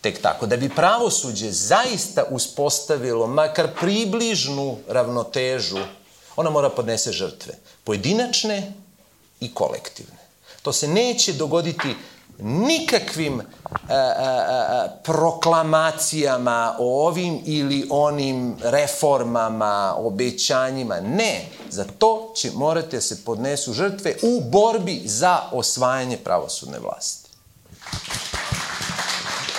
tek 0.00 0.22
tako. 0.22 0.46
Da 0.46 0.56
bi 0.56 0.74
pravosuđe 0.74 1.50
zaista 1.50 2.24
uspostavilo 2.30 3.26
makar 3.26 3.68
približnu 3.80 4.78
ravnotežu, 4.88 5.78
ona 6.36 6.50
mora 6.50 6.70
podnese 6.70 7.12
žrtve. 7.12 7.54
Pojedinačne 7.84 8.72
i 9.40 9.54
kolektivne. 9.54 10.18
To 10.62 10.72
se 10.72 10.88
neće 10.88 11.32
dogoditi 11.32 11.94
nikakvim 12.38 13.40
a, 13.40 13.44
a, 13.88 14.04
a, 14.18 14.88
proklamacijama 15.02 16.76
o 16.78 17.06
ovim 17.06 17.40
ili 17.44 17.86
onim 17.90 18.56
reformama, 18.62 19.94
obećanjima. 19.98 21.00
Ne, 21.00 21.48
za 21.70 21.84
to 21.98 22.32
će 22.36 22.50
morate 22.54 23.00
se 23.00 23.24
podnesu 23.24 23.72
žrtve 23.72 24.16
u 24.22 24.40
borbi 24.50 25.02
za 25.04 25.38
osvajanje 25.52 26.16
pravosudne 26.16 26.78
vlasti. 26.78 27.30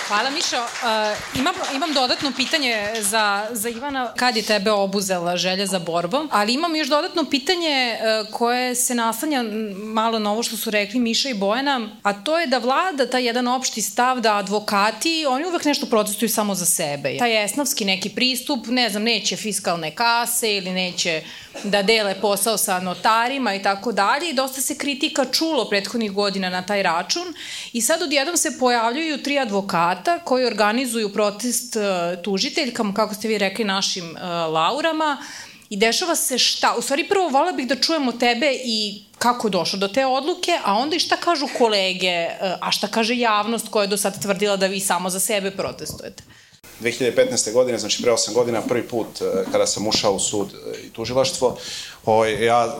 Hvala 0.08 0.30
Mišo. 0.30 0.56
Uh, 0.56 1.38
imam, 1.40 1.54
imam 1.74 1.92
dodatno 1.92 2.32
pitanje 2.36 2.90
za, 3.00 3.46
za 3.50 3.68
Ivana. 3.68 4.12
Kad 4.16 4.36
je 4.36 4.42
tebe 4.42 4.70
obuzela 4.70 5.36
želja 5.36 5.66
za 5.66 5.78
borbom? 5.78 6.28
Ali 6.32 6.54
imam 6.54 6.76
još 6.76 6.88
dodatno 6.88 7.24
pitanje 7.30 7.96
uh, 7.96 8.32
koje 8.32 8.74
se 8.74 8.94
naslanja 8.94 9.42
malo 9.74 10.18
na 10.18 10.32
ovo 10.32 10.42
što 10.42 10.56
su 10.56 10.70
rekli 10.70 11.00
Miša 11.00 11.28
i 11.28 11.34
Bojana, 11.34 11.88
a 12.02 12.12
to 12.12 12.38
je 12.38 12.46
da 12.46 12.58
vlada 12.58 13.06
taj 13.06 13.26
jedan 13.26 13.48
opšti 13.48 13.82
stav 13.82 14.20
da 14.20 14.36
advokati, 14.36 15.26
oni 15.28 15.46
uvek 15.46 15.64
nešto 15.64 15.86
protestuju 15.86 16.28
samo 16.28 16.54
za 16.54 16.66
sebe. 16.66 17.18
Taj 17.18 17.44
esnavski 17.44 17.84
neki 17.84 18.08
pristup, 18.08 18.66
ne 18.66 18.90
znam, 18.90 19.02
neće 19.02 19.36
fiskalne 19.36 19.94
kase 19.94 20.56
ili 20.56 20.70
neće 20.70 21.22
da 21.64 21.82
dele 21.82 22.20
posao 22.20 22.56
sa 22.56 22.80
notarima 22.80 23.54
i 23.54 23.62
tako 23.62 23.92
dalje 23.92 24.30
i 24.30 24.32
dosta 24.32 24.60
se 24.60 24.78
kritika 24.78 25.24
čulo 25.24 25.68
prethodnih 25.68 26.12
godina 26.12 26.50
na 26.50 26.62
taj 26.62 26.82
račun 26.82 27.34
i 27.72 27.80
sad 27.80 28.02
odjednom 28.02 28.36
se 28.36 28.58
pojavljuju 28.58 29.22
tri 29.22 29.38
advokata 29.38 30.18
koji 30.18 30.44
organizuju 30.44 31.12
protest 31.12 31.76
uh, 31.76 32.22
tužiteljkama, 32.22 32.94
kako 32.94 33.14
ste 33.14 33.28
vi 33.28 33.38
rekli, 33.38 33.64
našim 33.64 34.10
uh, 34.10 34.20
laurama 34.52 35.16
i 35.70 35.76
dešava 35.76 36.16
se 36.16 36.38
šta? 36.38 36.74
U 36.78 36.82
stvari 36.82 37.08
prvo 37.08 37.28
vola 37.28 37.52
bih 37.52 37.68
da 37.68 37.76
čujemo 37.76 38.12
tebe 38.12 38.52
i 38.64 39.02
kako 39.18 39.46
je 39.46 39.50
došlo 39.50 39.78
do 39.78 39.88
te 39.88 40.06
odluke, 40.06 40.58
a 40.64 40.74
onda 40.74 40.96
i 40.96 41.00
šta 41.00 41.16
kažu 41.16 41.48
kolege, 41.58 42.26
uh, 42.26 42.48
a 42.60 42.70
šta 42.70 42.86
kaže 42.86 43.16
javnost 43.16 43.68
koja 43.68 43.82
je 43.82 43.88
do 43.88 43.96
sad 43.96 44.22
tvrdila 44.22 44.56
da 44.56 44.66
vi 44.66 44.80
samo 44.80 45.10
za 45.10 45.20
sebe 45.20 45.50
protestujete. 45.50 46.27
2015. 46.80 47.52
godine, 47.52 47.78
znači 47.78 48.02
pre 48.02 48.12
8 48.12 48.34
godina, 48.34 48.60
prvi 48.60 48.88
put 48.88 49.06
kada 49.52 49.66
sam 49.66 49.86
ušao 49.86 50.12
u 50.12 50.20
sud 50.20 50.54
i 50.84 50.90
tužilaštvo, 50.90 51.58
ovaj, 52.04 52.44
ja 52.44 52.78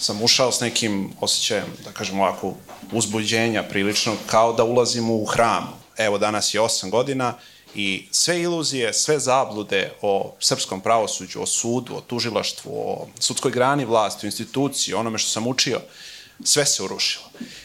sam 0.00 0.22
ušao 0.22 0.52
s 0.52 0.60
nekim 0.60 1.12
osjećajem, 1.20 1.66
da 1.84 1.92
kažem 1.92 2.20
ovako, 2.20 2.54
uzbuđenja 2.92 3.62
prilično, 3.62 4.14
kao 4.26 4.52
da 4.52 4.64
ulazim 4.64 5.10
u 5.10 5.24
hram. 5.24 5.82
Evo, 5.96 6.18
danas 6.18 6.54
je 6.54 6.60
osam 6.60 6.90
godina 6.90 7.34
i 7.74 8.08
sve 8.10 8.40
iluzije, 8.40 8.92
sve 8.92 9.18
zablude 9.18 9.92
o 10.02 10.34
srpskom 10.40 10.80
pravosuđu, 10.80 11.42
o 11.42 11.46
sudu, 11.46 11.96
o 11.96 12.00
tužilaštvu, 12.00 12.70
o 12.74 13.06
sudskoj 13.18 13.50
grani 13.50 13.84
vlasti, 13.84 14.26
o 14.26 14.28
instituciji, 14.28 14.94
onome 14.94 15.18
što 15.18 15.30
sam 15.30 15.46
učio, 15.46 15.80
sve 16.44 16.66
se 16.66 16.82
urušilo. 16.82 17.24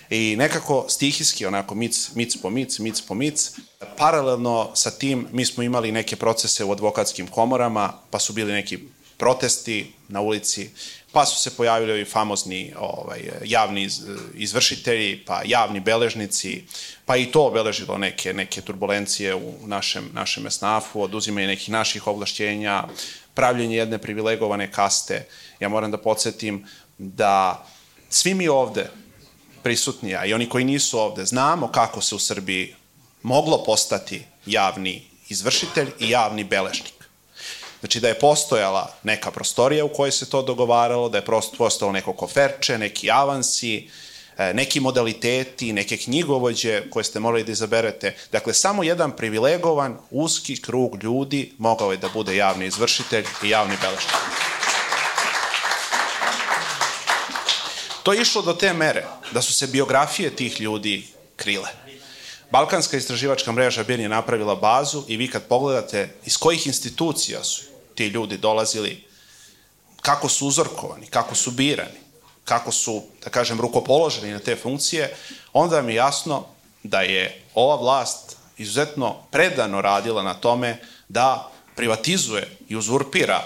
I 0.09 0.35
nekako 0.37 0.85
stihijski, 0.89 1.45
onako 1.45 1.75
mic, 1.75 2.09
mic 2.15 2.37
po 2.41 2.49
mic, 2.49 2.79
mic 2.79 3.01
po 3.01 3.13
mic, 3.13 3.51
paralelno 3.97 4.71
sa 4.75 4.91
tim 4.91 5.27
mi 5.31 5.45
smo 5.45 5.63
imali 5.63 5.91
neke 5.91 6.15
procese 6.15 6.63
u 6.63 6.71
advokatskim 6.71 7.27
komorama, 7.27 7.93
pa 8.09 8.19
su 8.19 8.33
bili 8.33 8.53
neki 8.53 8.79
protesti 9.17 9.93
na 10.07 10.21
ulici, 10.21 10.69
pa 11.11 11.25
su 11.25 11.41
se 11.41 11.57
pojavili 11.57 11.91
ovi 11.91 12.05
famozni 12.05 12.73
ovaj, 12.79 13.19
javni 13.43 13.89
izvršitelji, 14.33 15.23
pa 15.25 15.41
javni 15.45 15.79
beležnici, 15.79 16.63
pa 17.05 17.17
i 17.17 17.25
to 17.25 17.45
obeležilo 17.45 17.97
neke, 17.97 18.33
neke 18.33 18.61
turbulencije 18.61 19.35
u 19.35 19.53
našem, 19.65 20.09
našem 20.13 20.47
esnafu, 20.47 21.01
oduzimanje 21.01 21.47
nekih 21.47 21.69
naših 21.69 22.07
ovlašćenja, 22.07 22.83
pravljenje 23.33 23.77
jedne 23.77 23.97
privilegovane 23.97 24.71
kaste. 24.71 25.25
Ja 25.59 25.69
moram 25.69 25.91
da 25.91 25.97
podsjetim 25.97 26.65
da 26.97 27.65
svi 28.09 28.33
mi 28.33 28.47
ovde 28.47 28.89
prisutni, 29.63 30.15
a 30.15 30.25
i 30.25 30.33
oni 30.33 30.49
koji 30.49 30.65
nisu 30.65 30.99
ovde, 30.99 31.25
znamo 31.25 31.67
kako 31.67 32.01
se 32.01 32.15
u 32.15 32.19
Srbiji 32.19 32.75
moglo 33.23 33.63
postati 33.63 34.25
javni 34.45 35.03
izvršitelj 35.29 35.87
i 35.99 36.09
javni 36.09 36.43
beležnik. 36.43 36.93
Znači 37.79 37.99
da 37.99 38.07
je 38.07 38.19
postojala 38.19 38.93
neka 39.03 39.31
prostorija 39.31 39.85
u 39.85 39.93
kojoj 39.93 40.11
se 40.11 40.29
to 40.29 40.41
dogovaralo, 40.41 41.09
da 41.09 41.17
je 41.17 41.25
postojalo 41.57 41.91
neko 41.91 42.13
koferče, 42.13 42.77
neki 42.77 43.11
avansi, 43.11 43.89
e, 44.37 44.53
neki 44.53 44.79
modaliteti, 44.79 45.73
neke 45.73 45.97
knjigovođe 45.97 46.89
koje 46.89 47.03
ste 47.03 47.19
morali 47.19 47.43
da 47.43 47.51
izaberete. 47.51 48.15
Dakle, 48.31 48.53
samo 48.53 48.83
jedan 48.83 49.11
privilegovan, 49.11 49.97
uski 50.11 50.61
krug 50.61 51.03
ljudi 51.03 51.53
mogao 51.57 51.91
je 51.91 51.97
da 51.97 52.09
bude 52.09 52.35
javni 52.35 52.65
izvršitelj 52.65 53.25
i 53.43 53.49
javni 53.49 53.75
beležnik. 53.81 54.56
To 58.07 58.13
je 58.13 58.21
išlo 58.21 58.41
do 58.41 58.53
te 58.53 58.73
mere 58.73 59.03
da 59.31 59.41
su 59.41 59.53
se 59.53 59.67
biografije 59.67 60.35
tih 60.35 60.61
ljudi 60.61 61.07
krile. 61.35 61.69
Balkanska 62.51 62.97
istraživačka 62.97 63.51
mreža 63.51 63.83
BIRN 63.83 64.01
je 64.01 64.09
napravila 64.09 64.55
bazu 64.55 65.03
i 65.07 65.17
vi 65.17 65.27
kad 65.27 65.43
pogledate 65.43 66.15
iz 66.25 66.37
kojih 66.37 66.67
institucija 66.67 67.43
su 67.43 67.63
ti 67.95 68.07
ljudi 68.07 68.37
dolazili, 68.37 69.03
kako 70.01 70.29
su 70.29 70.47
uzorkovani, 70.47 71.07
kako 71.07 71.35
su 71.35 71.51
birani, 71.51 71.99
kako 72.45 72.71
su, 72.71 73.03
da 73.23 73.29
kažem, 73.29 73.61
rukopoloženi 73.61 74.31
na 74.31 74.39
te 74.39 74.55
funkcije, 74.55 75.15
onda 75.53 75.81
mi 75.81 75.91
je 75.91 75.95
jasno 75.95 76.45
da 76.83 77.01
je 77.01 77.43
ova 77.53 77.75
vlast 77.75 78.37
izuzetno 78.57 79.15
predano 79.31 79.81
radila 79.81 80.23
na 80.23 80.33
tome 80.33 80.77
da 81.09 81.51
privatizuje 81.75 82.57
i 82.69 82.75
uzurpira 82.75 83.45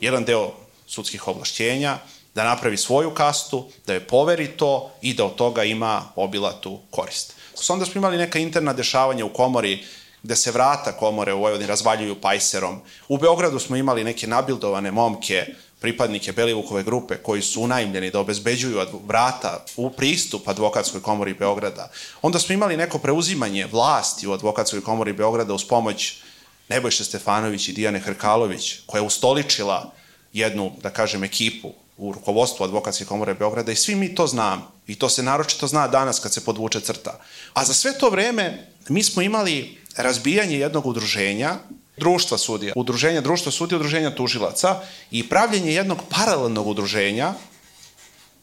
jedan 0.00 0.24
deo 0.24 0.54
sudskih 0.86 1.28
ovlašćenja, 1.28 1.98
da 2.38 2.44
napravi 2.44 2.76
svoju 2.76 3.10
kastu, 3.10 3.66
da 3.86 3.94
je 3.94 4.06
poveri 4.06 4.46
to 4.56 4.90
i 5.02 5.14
da 5.14 5.24
od 5.24 5.34
toga 5.34 5.64
ima 5.64 6.02
obilatu 6.16 6.78
korist. 6.90 7.34
Onda 7.68 7.86
smo 7.86 7.98
imali 7.98 8.16
neka 8.16 8.38
interna 8.38 8.72
dešavanja 8.72 9.24
u 9.24 9.32
komori 9.32 9.82
gde 10.22 10.36
se 10.36 10.50
vrata 10.50 10.92
komore 10.92 11.34
u 11.34 11.40
Vojvodini 11.40 11.68
razvaljuju 11.68 12.20
pajserom. 12.20 12.80
U 13.08 13.18
Beogradu 13.18 13.58
smo 13.58 13.76
imali 13.76 14.04
neke 14.04 14.26
nabildovane 14.26 14.90
momke, 14.90 15.46
pripadnike 15.80 16.32
Belivukove 16.32 16.82
grupe 16.82 17.16
koji 17.16 17.42
su 17.42 17.62
unajmljeni 17.62 18.10
da 18.10 18.20
obezbeđuju 18.20 18.86
vrata 19.06 19.64
u 19.76 19.90
pristup 19.90 20.48
advokatskoj 20.48 21.02
komori 21.02 21.34
Beograda. 21.34 21.90
Onda 22.22 22.38
smo 22.38 22.52
imali 22.54 22.76
neko 22.76 22.98
preuzimanje 22.98 23.66
vlasti 23.66 24.28
u 24.28 24.32
advokatskoj 24.32 24.82
komori 24.82 25.12
Beograda 25.12 25.54
uz 25.54 25.64
pomoć 25.64 26.22
Nebojše 26.68 27.04
Stefanović 27.04 27.68
i 27.68 27.72
Dijane 27.72 27.98
Hrkalović, 27.98 28.80
koja 28.86 29.00
je 29.00 29.06
ustoličila 29.06 29.90
jednu, 30.32 30.72
da 30.82 30.90
kažem, 30.90 31.24
ekipu 31.24 31.74
u 31.98 32.12
rukovodstvu 32.12 32.64
advokatske 32.64 33.04
komore 33.04 33.34
Beograda 33.34 33.72
i 33.72 33.76
svi 33.76 33.94
mi 33.94 34.14
to 34.14 34.26
znamo. 34.26 34.72
I 34.86 34.94
to 34.94 35.08
se 35.08 35.22
naročito 35.22 35.66
zna 35.66 35.88
danas 35.88 36.20
kad 36.20 36.32
se 36.32 36.44
podvuče 36.44 36.80
crta. 36.80 37.20
A 37.52 37.64
za 37.64 37.74
sve 37.74 37.98
to 37.98 38.10
vreme 38.10 38.66
mi 38.88 39.02
smo 39.02 39.22
imali 39.22 39.78
razbijanje 39.96 40.58
jednog 40.58 40.86
udruženja, 40.86 41.56
društva 41.96 42.38
sudija, 42.38 42.72
udruženja 42.76 43.20
društva 43.20 43.52
sudija, 43.52 43.76
udruženja 43.76 44.14
tužilaca 44.14 44.80
i 45.10 45.28
pravljenje 45.28 45.72
jednog 45.72 45.98
paralelnog 46.08 46.66
udruženja 46.66 47.34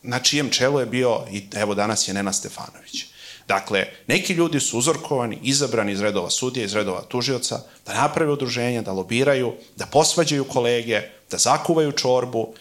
na 0.04 0.20
čijem 0.20 0.50
čelu 0.50 0.80
je 0.80 0.86
bio, 0.86 1.24
i 1.32 1.44
evo 1.56 1.76
danas 1.76 2.08
je 2.08 2.13
Nena 2.13 2.34
Stefanović. 2.34 3.06
Dakle, 3.48 3.86
neki 4.08 4.34
ljudi 4.34 4.60
su 4.60 4.78
uzorkovani, 4.78 5.39
izabrani 5.44 5.91
iz 5.91 6.02
redova 6.02 6.30
sudija, 6.30 6.65
iz 6.65 6.74
redova 6.74 7.02
tužioca, 7.02 7.60
da 7.86 7.94
naprave 7.94 8.32
udruženja, 8.32 8.82
da 8.82 8.91
lobiraju, 8.91 9.54
da 9.76 9.86
posvađaju 9.86 10.44
kolege, 10.44 11.02
da 11.32 11.38
zakuvaju 11.38 11.91
čorbu, 11.91 12.54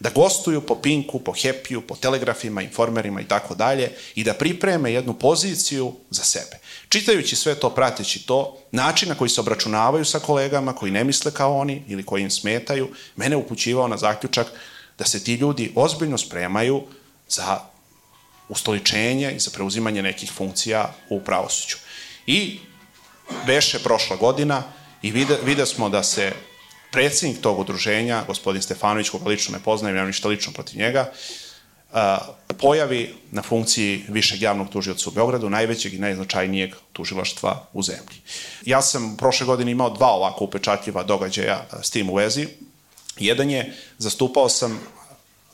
da 0.00 0.10
gostuju 0.10 0.60
po 0.60 0.74
Pinku, 0.74 1.18
po 1.18 1.32
Hepiju, 1.32 1.80
po 1.80 1.96
telegrafima, 1.96 2.62
informerima 2.62 3.20
i 3.20 3.24
tako 3.24 3.54
dalje 3.54 3.92
i 4.14 4.24
da 4.24 4.34
pripreme 4.34 4.92
jednu 4.92 5.14
poziciju 5.14 5.92
za 6.10 6.24
sebe. 6.24 6.58
Čitajući 6.88 7.36
sve 7.36 7.54
to, 7.54 7.70
prateći 7.70 8.26
to, 8.26 8.56
način 8.72 9.08
na 9.08 9.14
koji 9.14 9.28
se 9.28 9.40
obračunavaju 9.40 10.04
sa 10.04 10.18
kolegama 10.18 10.72
koji 10.72 10.92
ne 10.92 11.04
misle 11.04 11.32
kao 11.32 11.58
oni 11.58 11.82
ili 11.88 12.06
koji 12.06 12.22
im 12.22 12.30
smetaju, 12.30 12.88
mene 13.16 13.36
upućivao 13.36 13.88
na 13.88 13.96
zaključak 13.96 14.46
da 14.98 15.04
se 15.04 15.24
ti 15.24 15.34
ljudi 15.34 15.72
ozbiljno 15.74 16.18
spremaju 16.18 16.82
za 17.28 17.60
ustoličenje 18.48 19.32
i 19.32 19.38
za 19.38 19.50
preuzimanje 19.50 20.02
nekih 20.02 20.32
funkcija 20.32 20.94
u 21.08 21.20
pravosuđu. 21.20 21.76
I 22.26 22.58
beše 23.46 23.78
prošla 23.78 24.16
godina 24.16 24.62
i 25.02 25.10
vide, 25.10 25.38
vide 25.44 25.66
smo 25.66 25.88
da 25.88 26.02
se 26.02 26.32
predsednik 26.92 27.40
tog 27.40 27.58
udruženja, 27.58 28.24
gospodin 28.26 28.62
Stefanović, 28.62 29.08
koga 29.08 29.28
lično 29.28 29.58
ne 29.58 29.64
poznajem, 29.64 29.94
nemam 29.94 30.08
ništa 30.08 30.28
lično 30.28 30.52
protiv 30.52 30.78
njega, 30.78 31.12
pojavi 32.58 33.14
na 33.30 33.42
funkciji 33.42 34.04
višeg 34.08 34.42
javnog 34.42 34.70
tužioca 34.70 35.10
u 35.10 35.12
Beogradu, 35.12 35.50
najvećeg 35.50 35.94
i 35.94 35.98
najznačajnijeg 35.98 36.74
tužilaštva 36.92 37.66
u 37.72 37.82
zemlji. 37.82 38.20
Ja 38.66 38.82
sam 38.82 39.16
prošle 39.16 39.46
godine 39.46 39.72
imao 39.72 39.90
dva 39.90 40.06
ovako 40.06 40.44
upečatljiva 40.44 41.02
događaja 41.02 41.66
s 41.82 41.90
tim 41.90 42.10
u 42.10 42.14
vezi. 42.14 42.46
Jedan 43.18 43.50
je, 43.50 43.76
zastupao 43.98 44.48
sam 44.48 44.80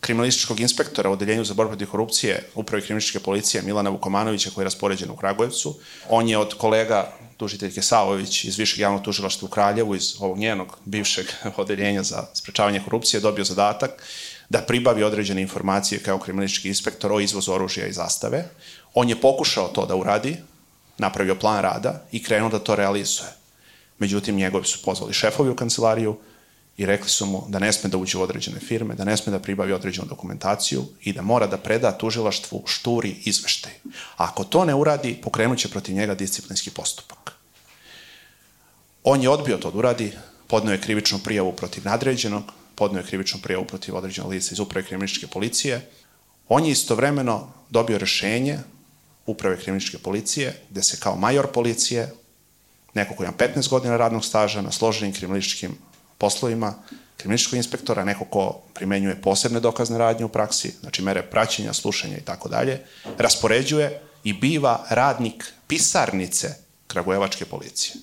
kriminalističkog 0.00 0.60
inspektora 0.60 1.10
u 1.10 1.12
Odeljenju 1.12 1.44
za 1.44 1.54
borbu 1.54 1.70
protiv 1.70 1.90
korupcije 1.90 2.48
Upravi 2.54 2.82
kriminalističke 2.82 3.20
policije 3.20 3.62
Milana 3.62 3.90
Vukomanovića 3.90 4.50
koji 4.50 4.62
je 4.62 4.64
raspoređen 4.64 5.10
u 5.10 5.16
Kragujevcu. 5.16 5.78
On 6.08 6.28
je 6.28 6.38
od 6.38 6.54
kolega 6.54 7.12
tužiteljke 7.36 7.82
Savović 7.82 8.44
iz 8.44 8.58
Višeg 8.58 8.80
javnog 8.80 9.02
tužilaštva 9.02 9.46
u 9.46 9.50
Kraljevu, 9.50 9.94
iz 9.94 10.14
ovog 10.20 10.38
njenog 10.38 10.78
bivšeg 10.84 11.26
odeljenja 11.56 12.02
za 12.02 12.24
sprečavanje 12.34 12.80
korupcije, 12.84 13.20
dobio 13.20 13.44
zadatak 13.44 14.02
da 14.48 14.62
pribavi 14.62 15.02
određene 15.02 15.42
informacije 15.42 16.02
kao 16.02 16.18
kriminalistički 16.18 16.68
inspektor 16.68 17.12
o 17.12 17.20
izvozu 17.20 17.52
oružja 17.52 17.86
i 17.86 17.92
zastave. 17.92 18.44
On 18.94 19.08
je 19.08 19.20
pokušao 19.20 19.68
to 19.68 19.86
da 19.86 19.96
uradi, 19.96 20.36
napravio 20.98 21.34
plan 21.34 21.62
rada 21.62 22.06
i 22.12 22.22
krenuo 22.22 22.50
da 22.50 22.58
to 22.58 22.76
realizuje. 22.76 23.28
Međutim, 23.98 24.36
njegovi 24.36 24.64
su 24.64 24.82
pozvali 24.84 25.12
šefovi 25.12 25.50
u 25.50 25.56
kancelariju 25.56 26.16
i 26.76 26.86
rekli 26.86 27.08
su 27.08 27.26
mu 27.26 27.44
da 27.48 27.58
ne 27.58 27.72
sme 27.72 27.90
da 27.90 27.96
uđe 27.96 28.18
u 28.18 28.22
određene 28.22 28.60
firme, 28.60 28.94
da 28.94 29.04
ne 29.04 29.16
sme 29.16 29.32
da 29.32 29.38
pribavi 29.38 29.72
određenu 29.72 30.06
dokumentaciju 30.06 30.84
i 31.02 31.12
da 31.12 31.22
mora 31.22 31.46
da 31.46 31.56
preda 31.56 31.98
tužilaštvu 31.98 32.62
šturi 32.66 33.16
izveštaj. 33.24 33.72
Ako 34.16 34.44
to 34.44 34.64
ne 34.64 34.74
uradi, 34.74 35.18
pokrenut 35.22 35.58
će 35.58 35.68
protiv 35.68 35.94
njega 35.94 36.14
disciplinski 36.14 36.70
postupak. 36.70 37.32
On 39.04 39.22
je 39.22 39.28
odbio 39.28 39.56
to 39.56 39.70
da 39.70 39.78
uradi, 39.78 40.12
podneo 40.46 40.72
je 40.72 40.80
krivičnu 40.80 41.18
prijavu 41.18 41.52
protiv 41.52 41.84
nadređenog, 41.84 42.44
podneo 42.74 43.00
je 43.00 43.06
krivičnu 43.06 43.40
prijavu 43.42 43.64
protiv 43.64 43.96
određenog 43.96 44.30
lica 44.30 44.52
iz 44.52 44.58
uprave 44.58 44.86
kriminalističke 44.86 45.26
policije. 45.26 45.90
On 46.48 46.64
je 46.64 46.70
istovremeno 46.70 47.52
dobio 47.70 47.98
rešenje 47.98 48.58
uprave 49.26 49.56
kriminalističke 49.56 49.98
policije, 49.98 50.60
gde 50.70 50.82
se 50.82 51.00
kao 51.00 51.16
major 51.16 51.46
policije, 51.46 52.12
neko 52.94 53.14
koji 53.14 53.26
ima 53.26 53.36
15 53.36 53.68
godina 53.68 53.96
radnog 53.96 54.24
staža 54.24 54.62
na 54.62 54.72
složenim 54.72 55.14
kriminalističkim 55.14 55.78
poslovima, 56.18 56.74
kriminalističkog 57.16 57.56
inspektora, 57.56 58.04
neko 58.04 58.24
ko 58.24 58.62
primenjuje 58.74 59.22
posebne 59.22 59.60
dokazne 59.60 59.98
radnje 59.98 60.24
u 60.24 60.28
praksi, 60.28 60.74
znači 60.80 61.02
mere 61.02 61.22
praćenja, 61.22 61.72
slušanja 61.72 62.16
i 62.16 62.24
tako 62.24 62.48
dalje, 62.48 62.82
raspoređuje 63.18 64.00
i 64.24 64.32
biva 64.32 64.84
radnik 64.88 65.52
pisarnice 65.66 66.54
Kragujevačke 66.86 67.44
policije. 67.44 67.94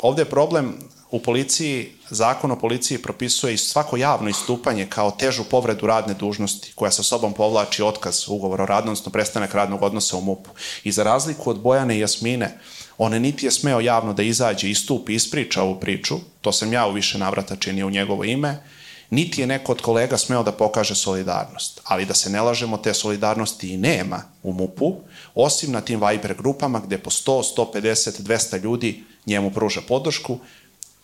Ovde 0.00 0.22
je 0.22 0.30
problem 0.30 0.74
u 1.12 1.18
policiji, 1.18 1.92
zakon 2.10 2.50
o 2.50 2.58
policiji 2.58 2.98
propisuje 2.98 3.54
i 3.54 3.58
svako 3.58 3.96
javno 3.96 4.30
istupanje 4.30 4.86
kao 4.86 5.10
težu 5.10 5.44
povredu 5.44 5.86
radne 5.86 6.14
dužnosti 6.14 6.72
koja 6.74 6.90
sa 6.90 7.02
sobom 7.02 7.32
povlači 7.32 7.82
otkaz 7.82 8.28
ugovora 8.28 8.62
o 8.62 8.66
radnom, 8.66 8.92
odnosno 8.92 9.12
prestanak 9.12 9.54
radnog 9.54 9.82
odnosa 9.82 10.16
u 10.16 10.20
MUP-u. 10.20 10.50
I 10.84 10.92
za 10.92 11.02
razliku 11.02 11.50
od 11.50 11.60
Bojane 11.60 11.96
i 11.96 12.00
Jasmine, 12.00 12.58
one 12.98 13.20
niti 13.20 13.46
je 13.46 13.50
smeo 13.50 13.80
javno 13.80 14.12
da 14.12 14.22
izađe, 14.22 14.70
istupi, 14.70 15.14
ispriča 15.14 15.62
ovu 15.62 15.80
priču, 15.80 16.14
to 16.40 16.52
sam 16.52 16.72
ja 16.72 16.86
u 16.86 16.92
više 16.92 17.18
navrata 17.18 17.56
činio 17.56 17.86
u 17.86 17.90
njegovo 17.90 18.24
ime, 18.24 18.62
niti 19.10 19.40
je 19.40 19.46
neko 19.46 19.72
od 19.72 19.80
kolega 19.80 20.18
smeo 20.18 20.42
da 20.42 20.52
pokaže 20.52 20.94
solidarnost. 20.94 21.80
Ali 21.84 22.04
da 22.04 22.14
se 22.14 22.30
ne 22.30 22.40
lažemo, 22.40 22.76
te 22.76 22.94
solidarnosti 22.94 23.68
i 23.68 23.76
nema 23.76 24.22
u 24.42 24.52
MUP-u, 24.52 24.96
osim 25.34 25.72
na 25.72 25.80
tim 25.80 26.00
Viber 26.00 26.34
grupama 26.34 26.80
gde 26.80 26.98
po 26.98 27.10
100, 27.10 27.42
150, 27.56 28.22
200 28.22 28.62
ljudi 28.62 29.04
njemu 29.26 29.50
pruža 29.50 29.80
podršku 29.88 30.38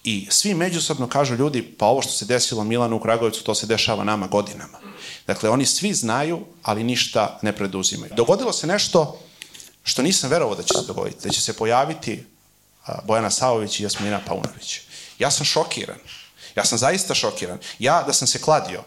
i 0.08 0.26
svi 0.30 0.54
međusobno 0.54 1.08
kažu 1.08 1.34
ljudi, 1.34 1.62
pa 1.78 1.86
ovo 1.86 2.02
što 2.02 2.12
se 2.12 2.24
desilo 2.24 2.64
Milanu 2.64 2.96
u 2.96 3.00
Kragujevcu, 3.00 3.44
to 3.44 3.54
se 3.54 3.66
dešava 3.66 4.04
nama 4.04 4.26
godinama. 4.26 4.78
Dakle, 5.26 5.50
oni 5.50 5.66
svi 5.66 5.94
znaju, 5.94 6.40
ali 6.62 6.84
ništa 6.84 7.38
ne 7.42 7.52
preduzimaju. 7.52 8.12
Dogodilo 8.16 8.52
se 8.52 8.66
nešto 8.66 9.20
što 9.84 10.02
nisam 10.02 10.30
verovao 10.30 10.56
da 10.56 10.62
će 10.62 10.74
se 10.74 10.86
dogoditi, 10.86 11.28
da 11.28 11.34
će 11.34 11.40
se 11.40 11.52
pojaviti 11.52 12.24
Bojana 13.04 13.30
Savović 13.30 13.80
i 13.80 13.82
Jasmina 13.82 14.20
Paunović. 14.26 14.80
Ja 15.18 15.30
sam 15.30 15.46
šokiran. 15.46 15.98
Ja 16.56 16.64
sam 16.64 16.78
zaista 16.78 17.14
šokiran. 17.14 17.58
Ja, 17.78 18.02
da 18.06 18.12
sam 18.12 18.28
se 18.28 18.40
kladio, 18.40 18.84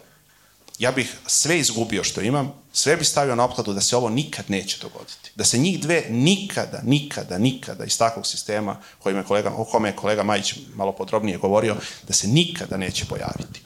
ja 0.78 0.92
bih 0.92 1.16
sve 1.26 1.58
izgubio 1.58 2.04
što 2.04 2.20
imam, 2.20 2.52
sve 2.72 2.96
bih 2.96 3.08
stavio 3.08 3.34
na 3.34 3.44
oplatu 3.44 3.72
da 3.72 3.80
se 3.80 3.96
ovo 3.96 4.08
nikad 4.08 4.44
neće 4.48 4.78
dogoditi. 4.82 5.30
Da 5.34 5.44
se 5.44 5.58
njih 5.58 5.80
dve 5.80 6.06
nikada, 6.10 6.80
nikada, 6.84 7.38
nikada 7.38 7.84
iz 7.84 7.98
takvog 7.98 8.26
sistema 8.26 8.76
kojim 8.98 9.18
je 9.18 9.24
kolega, 9.24 9.52
o 9.56 9.64
kome 9.64 9.88
je 9.88 9.96
kolega 9.96 10.22
Majić 10.22 10.54
malo 10.74 10.92
podrobnije 10.92 11.38
govorio, 11.38 11.76
da 12.08 12.12
se 12.12 12.28
nikada 12.28 12.76
neće 12.76 13.04
pojaviti. 13.04 13.60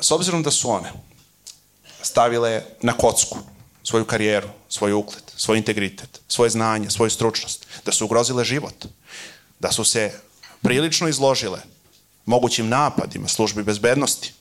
S 0.00 0.10
obzirom 0.10 0.42
da 0.42 0.50
su 0.50 0.70
one 0.70 0.92
stavile 2.02 2.62
na 2.82 2.92
kocku 2.92 3.38
svoju 3.84 4.04
karijeru, 4.04 4.48
svoj 4.68 4.92
ugled, 4.92 5.22
svoj 5.36 5.58
integritet, 5.58 6.20
svoje 6.28 6.50
znanje, 6.50 6.90
svoju 6.90 7.10
stručnost, 7.10 7.66
da 7.84 7.92
su 7.92 8.04
ugrozile 8.04 8.44
život, 8.44 8.86
da 9.58 9.72
su 9.72 9.84
se 9.84 10.12
prilično 10.62 11.08
izložile 11.08 11.60
mogućim 12.26 12.68
napadima 12.68 13.28
službi 13.28 13.62
bezbednosti, 13.62 14.32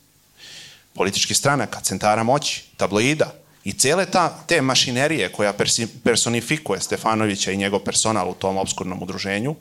političkih 0.94 1.38
stranaka, 1.38 1.82
centara 1.82 2.24
moći, 2.24 2.64
tabloida 2.78 3.34
i 3.64 3.74
cele 3.74 4.06
ta, 4.06 4.44
te 4.48 4.62
mašinerije 4.62 5.32
koja 5.32 5.54
personifikuje 6.04 6.82
Stefanovića 6.82 7.52
i 7.52 7.58
njegov 7.58 7.80
personal 7.80 8.30
u 8.30 8.34
tom 8.34 8.58
obskurnom 8.58 9.04
udruženju, 9.04 9.56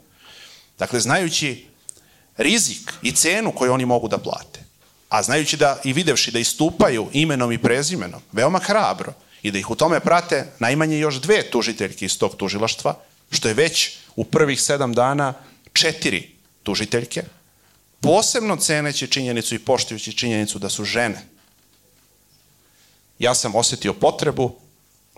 dakle, 0.79 0.99
znajući 0.99 1.65
rizik 2.37 2.93
i 3.01 3.11
cenu 3.11 3.51
koju 3.51 3.73
oni 3.73 3.85
mogu 3.85 4.07
da 4.07 4.17
plate, 4.17 4.59
a 5.09 5.23
znajući 5.23 5.57
da 5.57 5.77
i 5.83 5.93
videvši 5.93 6.31
da 6.31 6.39
istupaju 6.39 7.09
imenom 7.13 7.51
i 7.51 7.57
prezimenom, 7.57 8.21
veoma 8.31 8.59
hrabro, 8.59 9.13
i 9.41 9.51
da 9.51 9.57
ih 9.59 9.69
u 9.69 9.75
tome 9.75 9.99
prate 9.99 10.45
najmanje 10.59 10.99
još 10.99 11.21
dve 11.21 11.43
tužiteljke 11.49 12.05
iz 12.05 12.17
tog 12.17 12.35
tužilaštva, 12.35 12.95
što 13.31 13.47
je 13.47 13.53
već 13.53 13.97
u 14.15 14.23
prvih 14.23 14.61
sedam 14.61 14.93
dana 14.93 15.33
četiri 15.73 16.29
tužiteljke, 16.63 17.23
posebno 18.01 18.55
ceneći 18.55 19.07
činjenicu 19.07 19.55
i 19.55 19.59
poštujući 19.59 20.13
činjenicu 20.13 20.59
da 20.59 20.69
su 20.69 20.83
žene. 20.83 21.21
Ja 23.19 23.35
sam 23.35 23.55
osetio 23.55 23.93
potrebu 23.93 24.55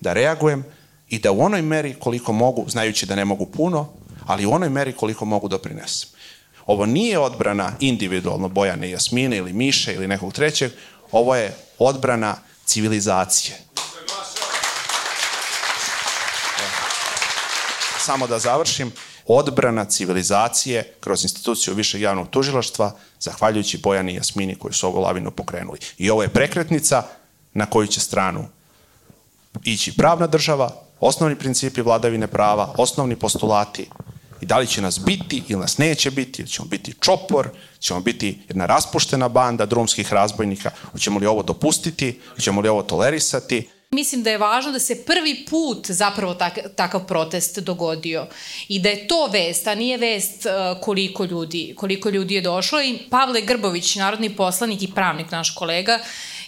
da 0.02 0.13
reagujem 0.13 0.65
i 1.10 1.20
da 1.20 1.32
u 1.32 1.41
onoj 1.41 1.62
meri 1.62 1.96
koliko 2.00 2.34
mogu, 2.34 2.65
znajući 2.70 3.06
da 3.06 3.15
ne 3.15 3.26
mogu 3.26 3.46
puno, 3.46 3.94
ali 4.26 4.46
u 4.46 4.52
onoj 4.52 4.70
meri 4.70 4.94
koliko 4.94 5.26
mogu 5.26 5.48
doprinesem. 5.48 6.10
Ovo 6.65 6.86
nije 6.86 7.20
odbrana 7.20 7.74
individualno 7.80 8.50
Bojane 8.50 8.89
Jasmine 8.89 9.38
ili 9.38 9.54
Miše 9.54 9.94
ili 9.94 10.08
nekog 10.08 10.34
trećeg, 10.34 10.72
ovo 11.12 11.36
je 11.36 11.56
odbrana 11.80 12.38
civilizacije. 12.65 13.58
Samo 18.00 18.28
da 18.28 18.39
završim, 18.39 18.91
odbrana 19.28 19.86
civilizacije 19.86 20.94
kroz 21.00 21.24
instituciju 21.24 21.74
višeg 21.74 22.02
javnog 22.02 22.30
tužilaštva, 22.30 22.96
zahvaljujući 23.20 23.78
Bojani 23.78 24.12
i 24.12 24.16
Jasmini 24.16 24.56
koji 24.56 24.74
su 24.74 24.88
ovu 24.88 25.02
lavinu 25.02 25.32
pokrenuli. 25.32 25.80
I 25.98 26.10
ovo 26.10 26.22
je 26.22 26.30
prekretnica 26.30 27.04
na 27.54 27.66
koju 27.66 27.88
će 27.88 28.00
stranu 28.00 28.48
ići 29.64 29.96
pravna 29.98 30.28
država, 30.28 30.72
osnovni 31.00 31.36
principi 31.36 31.82
vladavine 31.82 32.28
prava, 32.28 32.74
osnovni 32.78 33.16
postulati 33.16 33.90
i 34.42 34.46
da 34.46 34.58
li 34.58 34.68
će 34.68 34.82
nas 34.82 35.00
biti 35.00 35.44
ili 35.48 35.62
nas 35.62 35.78
neće 35.78 36.12
biti, 36.12 36.42
ili 36.42 36.50
ćemo 36.50 36.68
biti 36.68 36.94
čopor, 37.00 37.50
ćemo 37.80 38.00
biti 38.00 38.42
jedna 38.48 38.66
raspuštena 38.66 39.30
banda 39.30 39.66
drumskih 39.66 40.14
razbojnika, 40.14 40.72
hoćemo 40.92 41.20
li 41.20 41.26
ovo 41.26 41.44
dopustiti, 41.44 42.20
hoćemo 42.36 42.62
li 42.62 42.70
ovo 42.70 42.84
tolerisati, 42.84 43.70
Mislim 43.96 44.24
da 44.24 44.30
je 44.30 44.38
važno 44.38 44.72
da 44.72 44.80
se 44.80 45.06
prvi 45.06 45.46
put 45.50 45.90
zapravo 45.92 46.34
tak, 46.34 46.60
takav 46.76 47.08
protest 47.08 47.60
dogodio 47.60 48.28
i 48.68 48.80
da 48.80 48.90
je 48.90 49.08
to 49.08 49.28
vest, 49.28 49.68
a 49.68 49.76
nije 49.76 49.98
vest 49.98 50.46
uh, 50.46 50.82
koliko 50.82 51.26
ljudi, 51.26 51.74
koliko 51.78 52.10
ljudi 52.10 52.36
je 52.36 52.42
došlo 52.42 52.82
i 52.82 52.98
Pavle 53.10 53.42
Grbović, 53.42 53.96
narodni 53.96 54.36
poslanik 54.36 54.84
i 54.84 54.92
pravnik, 54.96 55.32
naš 55.32 55.56
kolega, 55.56 56.00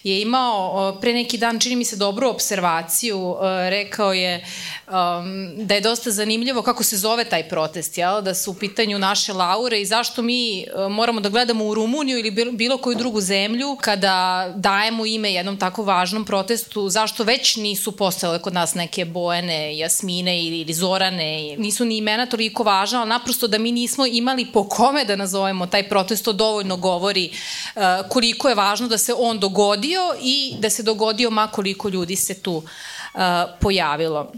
je 0.04 0.22
imao 0.22 0.98
pre 1.02 1.14
neki 1.14 1.38
dan, 1.38 1.60
čini 1.60 1.76
mi 1.76 1.86
se, 1.86 1.96
dobru 1.96 2.30
observaciju, 2.30 3.36
rekao 3.70 4.14
je 4.14 4.46
um, 4.88 5.66
da 5.66 5.76
je 5.76 5.82
dosta 5.82 6.12
zanimljivo 6.12 6.62
kako 6.62 6.84
se 6.84 6.98
zove 6.98 7.26
taj 7.26 7.50
protest, 7.50 7.98
jel? 7.98 8.22
da 8.22 8.34
su 8.34 8.52
u 8.52 8.54
pitanju 8.54 9.00
naše 9.00 9.34
laure 9.34 9.82
i 9.82 9.86
zašto 9.86 10.22
mi 10.22 10.66
moramo 10.90 11.22
da 11.22 11.30
gledamo 11.30 11.66
u 11.66 11.74
Rumuniju 11.74 12.20
ili 12.20 12.52
bilo 12.52 12.78
koju 12.78 12.98
drugu 12.98 13.22
zemlju 13.22 13.78
kada 13.82 14.50
dajemo 14.56 15.06
ime 15.06 15.34
jednom 15.34 15.58
tako 15.58 15.84
važnom 15.84 16.26
protestu, 16.26 16.90
zašto 16.90 17.24
već 17.24 17.56
nisu 17.56 17.92
postale 17.92 18.42
kod 18.42 18.54
nas 18.54 18.74
neke 18.76 19.06
Bojene, 19.06 19.78
Jasmine 19.78 20.44
ili 20.44 20.74
Zorane, 20.74 21.56
nisu 21.58 21.86
ni 21.86 21.98
imena 21.98 22.26
toliko 22.26 22.64
važna, 22.64 23.00
ali 23.00 23.10
naprosto 23.10 23.48
da 23.48 23.58
mi 23.58 23.72
nismo 23.72 24.06
imali 24.06 24.46
po 24.46 24.70
kome 24.70 25.06
da 25.06 25.16
nazovemo 25.16 25.68
taj 25.68 25.90
protest, 25.90 26.26
to 26.26 26.34
dovoljno 26.34 26.78
govori 26.78 27.30
uh, 27.76 27.82
koliko 28.10 28.50
je 28.50 28.56
važno 28.56 28.88
da 28.88 28.98
se 28.98 29.14
on 29.18 29.40
dogodi 29.40 29.93
dogodio 29.94 30.16
i 30.22 30.56
da 30.60 30.70
se 30.70 30.84
dogodio 30.84 31.30
makoliko 31.30 31.90
ljudi 31.90 32.16
se 32.16 32.34
tu 32.34 32.56
uh, 32.56 33.22
pojavilo. 33.60 34.32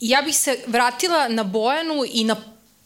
Ja 0.00 0.22
bih 0.22 0.36
se 0.36 0.58
vratila 0.66 1.28
na 1.28 1.42
Bojanu 1.42 2.04
i 2.12 2.24
na 2.24 2.36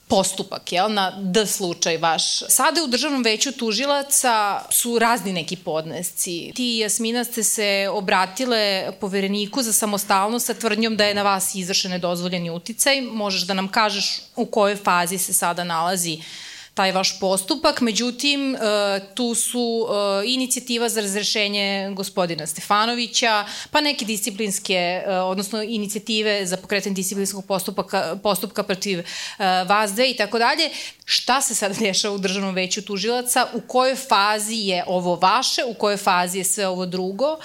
postupak, 0.09 0.73
jel, 0.73 0.93
na 0.93 1.11
D 1.11 1.47
slučaj 1.47 1.97
vaš. 1.97 2.39
Sada 2.49 2.83
u 2.83 2.87
državnom 2.87 3.23
veću 3.23 3.53
tužilaca 3.53 4.63
su 4.71 4.99
razni 4.99 5.33
neki 5.33 5.57
podnesci. 5.57 6.53
Ti, 6.55 6.79
Jasmina, 6.79 7.25
ste 7.25 7.43
se 7.43 7.89
obratile 7.93 8.93
povereniku 9.01 9.63
za 9.63 9.73
samostalnost 9.73 10.47
sa 10.47 10.55
tvrdnjom 10.55 10.97
da 10.97 11.05
je 11.05 11.15
na 11.15 11.23
vas 11.23 11.55
izvršen 11.55 11.91
nedozvoljeni 11.91 12.51
uticaj. 12.51 13.01
Možeš 13.01 13.43
da 13.43 13.55
nam 13.55 13.69
kažeš 13.69 14.21
u 14.37 14.47
kojoj 14.47 14.77
fazi 14.77 15.19
se 15.19 15.33
sada 15.33 15.65
nalazi 15.65 16.19
uh, 16.19 16.50
taj 16.75 16.93
vaš 16.93 17.21
postupak, 17.21 17.81
međutim, 17.81 18.55
e, 18.55 18.59
tu 19.15 19.35
su 19.35 19.87
e, 19.89 20.23
inicijativa 20.27 20.89
za 20.89 21.01
razrešenje 21.01 21.91
gospodina 21.97 22.47
Stefanovića, 22.47 23.45
pa 23.71 23.81
neke 23.81 24.05
disciplinske, 24.05 25.03
e, 25.07 25.19
odnosno 25.19 25.63
inicijative 25.63 26.47
za 26.47 26.57
pokretanje 26.57 26.95
disciplinskog 26.95 27.47
postupaka, 27.47 28.17
postupka 28.23 28.63
protiv 28.63 29.05
vas 29.67 29.93
dve 29.93 30.11
i 30.11 30.17
tako 30.17 30.39
dalje. 30.39 30.71
Šta 31.05 31.41
se 31.41 31.55
sada 31.55 31.75
dešava 31.87 32.15
u 32.15 32.19
državnom 32.19 32.55
veću 32.55 32.83
tužilaca? 32.83 33.47
U 33.55 33.61
kojoj 33.61 33.97
fazi 33.97 34.57
je 34.57 34.85
ovo 34.87 35.17
vaše? 35.17 35.63
U 35.65 35.75
kojoj 35.75 35.97
fazi 35.97 36.39
je 36.39 36.45
sve 36.45 36.69
ovo 36.69 36.87
drugo? 36.87 37.39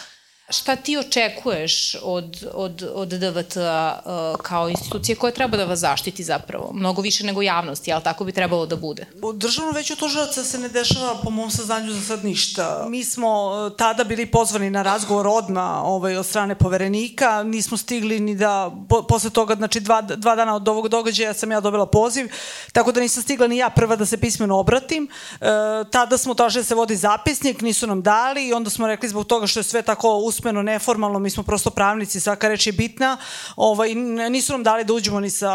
Šta 0.49 0.75
ti 0.75 0.97
očekuješ 0.97 1.95
od, 2.03 2.47
od, 2.53 2.89
od 2.93 3.07
DVT 3.07 3.55
uh, 3.55 4.41
kao 4.41 4.69
institucije 4.69 5.15
koja 5.15 5.31
treba 5.31 5.57
da 5.57 5.65
vas 5.65 5.79
zaštiti 5.79 6.23
zapravo? 6.23 6.71
Mnogo 6.73 7.01
više 7.01 7.25
nego 7.25 7.41
javnosti, 7.41 7.93
ali 7.93 8.03
tako 8.03 8.23
bi 8.23 8.31
trebalo 8.31 8.65
da 8.65 8.75
bude. 8.75 9.05
U 9.21 9.33
državnom 9.33 9.75
veću 9.75 9.95
tužilaca 9.95 10.43
se 10.43 10.57
ne 10.57 10.69
dešava 10.69 11.15
po 11.23 11.29
mom 11.29 11.51
saznanju 11.51 11.91
za 11.91 12.01
sad 12.01 12.25
ništa. 12.25 12.85
Mi 12.89 13.03
smo 13.03 13.45
uh, 13.45 13.77
tada 13.77 14.03
bili 14.03 14.25
pozvani 14.25 14.69
na 14.69 14.81
razgovor 14.81 15.27
odma 15.27 15.81
ovaj, 15.83 16.17
od 16.17 16.25
strane 16.25 16.55
poverenika, 16.55 17.43
nismo 17.43 17.77
stigli 17.77 18.19
ni 18.19 18.35
da, 18.35 18.71
po, 18.89 19.03
posle 19.03 19.29
toga, 19.29 19.55
znači 19.55 19.79
dva, 19.79 20.01
dva 20.01 20.35
dana 20.35 20.55
od 20.55 20.67
ovog 20.67 20.87
događaja 20.87 21.33
sam 21.33 21.51
ja 21.51 21.59
dobila 21.59 21.85
poziv, 21.85 22.31
tako 22.71 22.91
da 22.91 22.99
nisam 22.99 23.23
stigla 23.23 23.47
ni 23.47 23.57
ja 23.57 23.69
prva 23.69 23.95
da 23.95 24.05
se 24.05 24.17
pismeno 24.17 24.59
obratim. 24.59 25.09
E, 25.41 25.45
tada 25.91 26.17
smo 26.17 26.33
tražili 26.33 26.63
da 26.63 26.67
se 26.67 26.75
vodi 26.75 26.95
zapisnik, 26.95 27.61
nisu 27.61 27.87
nam 27.87 28.01
dali 28.01 28.47
i 28.47 28.53
onda 28.53 28.69
smo 28.69 28.87
rekli 28.87 29.09
zbog 29.09 29.27
toga 29.27 29.47
što 29.47 29.59
je 29.59 29.63
sve 29.63 29.81
tako 29.81 30.09
usmeno, 30.35 30.63
neformalno, 30.63 31.19
mi 31.19 31.29
smo 31.29 31.43
prosto 31.43 31.69
pravnici, 31.69 32.19
svaka 32.19 32.47
reč 32.47 32.67
je 32.67 32.73
bitna, 32.73 33.17
ovaj, 33.55 33.95
nisu 34.29 34.53
nam 34.53 34.63
dali 34.63 34.83
da 34.83 34.93
uđemo 34.93 35.19
ni 35.19 35.29
sa 35.29 35.51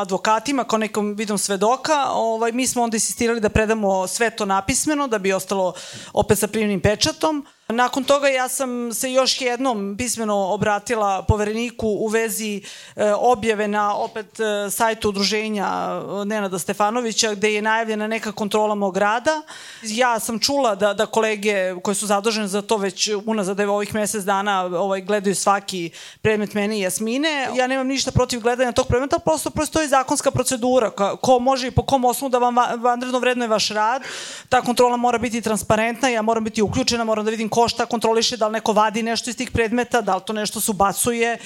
advokatima, 0.00 0.64
kao 0.64 0.78
nekom 0.78 1.14
vidom 1.14 1.38
svedoka, 1.38 2.06
ovaj, 2.12 2.52
mi 2.52 2.66
smo 2.66 2.82
onda 2.82 2.96
insistirali 2.96 3.40
da 3.40 3.48
predamo 3.48 4.06
sve 4.06 4.30
to 4.30 4.46
napismeno, 4.46 5.08
da 5.08 5.18
bi 5.18 5.32
ostalo 5.32 5.72
opet 6.12 6.38
sa 6.38 6.46
primnim 6.46 6.80
pečatom. 6.80 7.46
Nakon 7.72 8.04
toga 8.04 8.28
ja 8.28 8.48
sam 8.48 8.94
se 8.94 9.12
još 9.12 9.40
jednom 9.40 9.94
pismeno 9.98 10.36
obratila 10.36 11.22
povereniku 11.22 11.88
u 11.88 12.06
vezi 12.06 12.62
e, 12.96 13.12
objave 13.14 13.68
na 13.68 13.96
opet 13.96 14.40
e, 14.40 14.70
sajtu 14.70 15.08
udruženja 15.08 15.66
e, 15.66 16.24
Nenada 16.24 16.58
Stefanovića 16.58 17.34
gde 17.34 17.52
je 17.54 17.62
najavljena 17.62 18.06
neka 18.06 18.32
kontrola 18.32 18.74
mog 18.74 18.96
rada. 18.96 19.42
Ja 19.82 20.18
sam 20.18 20.38
čula 20.38 20.74
da, 20.74 20.94
da 20.94 21.06
kolege 21.06 21.74
koje 21.82 21.94
su 21.94 22.06
zadužene 22.06 22.48
za 22.48 22.62
to 22.62 22.76
već 22.76 23.10
unazad 23.26 23.60
evo 23.60 23.74
ovih 23.74 23.94
mesec 23.94 24.24
dana 24.24 24.64
ovaj, 24.64 25.00
gledaju 25.00 25.34
svaki 25.34 25.90
predmet 26.22 26.54
mene 26.54 26.78
i 26.78 26.80
Jasmine. 26.80 27.48
Ja 27.54 27.66
nemam 27.66 27.86
ništa 27.86 28.10
protiv 28.10 28.40
gledanja 28.40 28.72
tog 28.72 28.86
predmeta, 28.86 29.18
prosto 29.18 29.50
postoji 29.50 29.88
zakonska 29.88 30.30
procedura 30.30 30.90
ko, 30.90 31.16
ko 31.16 31.38
može 31.38 31.66
i 31.66 31.70
po 31.70 31.82
kom 31.82 32.04
osnovu 32.04 32.30
da 32.30 32.38
vam 32.38 32.56
vanredno 32.82 33.18
vredno 33.18 33.44
je 33.44 33.48
vaš 33.48 33.68
rad. 33.68 34.02
Ta 34.48 34.62
kontrola 34.62 34.96
mora 34.96 35.18
biti 35.18 35.40
transparentna, 35.40 36.08
ja 36.08 36.22
moram 36.22 36.44
biti 36.44 36.62
uključena, 36.62 37.04
moram 37.04 37.24
da 37.24 37.30
vidim 37.30 37.48
ko 37.48 37.59
ko 37.60 37.68
šta 37.68 37.86
kontroliše, 37.86 38.36
da 38.36 38.46
li 38.46 38.52
neko 38.52 38.72
vadi 38.72 39.02
nešto 39.02 39.30
iz 39.30 39.36
tih 39.36 39.50
predmeta, 39.50 40.00
da 40.00 40.16
li 40.16 40.22
to 40.26 40.32
nešto 40.32 40.60
se 40.60 40.70
ubacuje, 40.70 41.38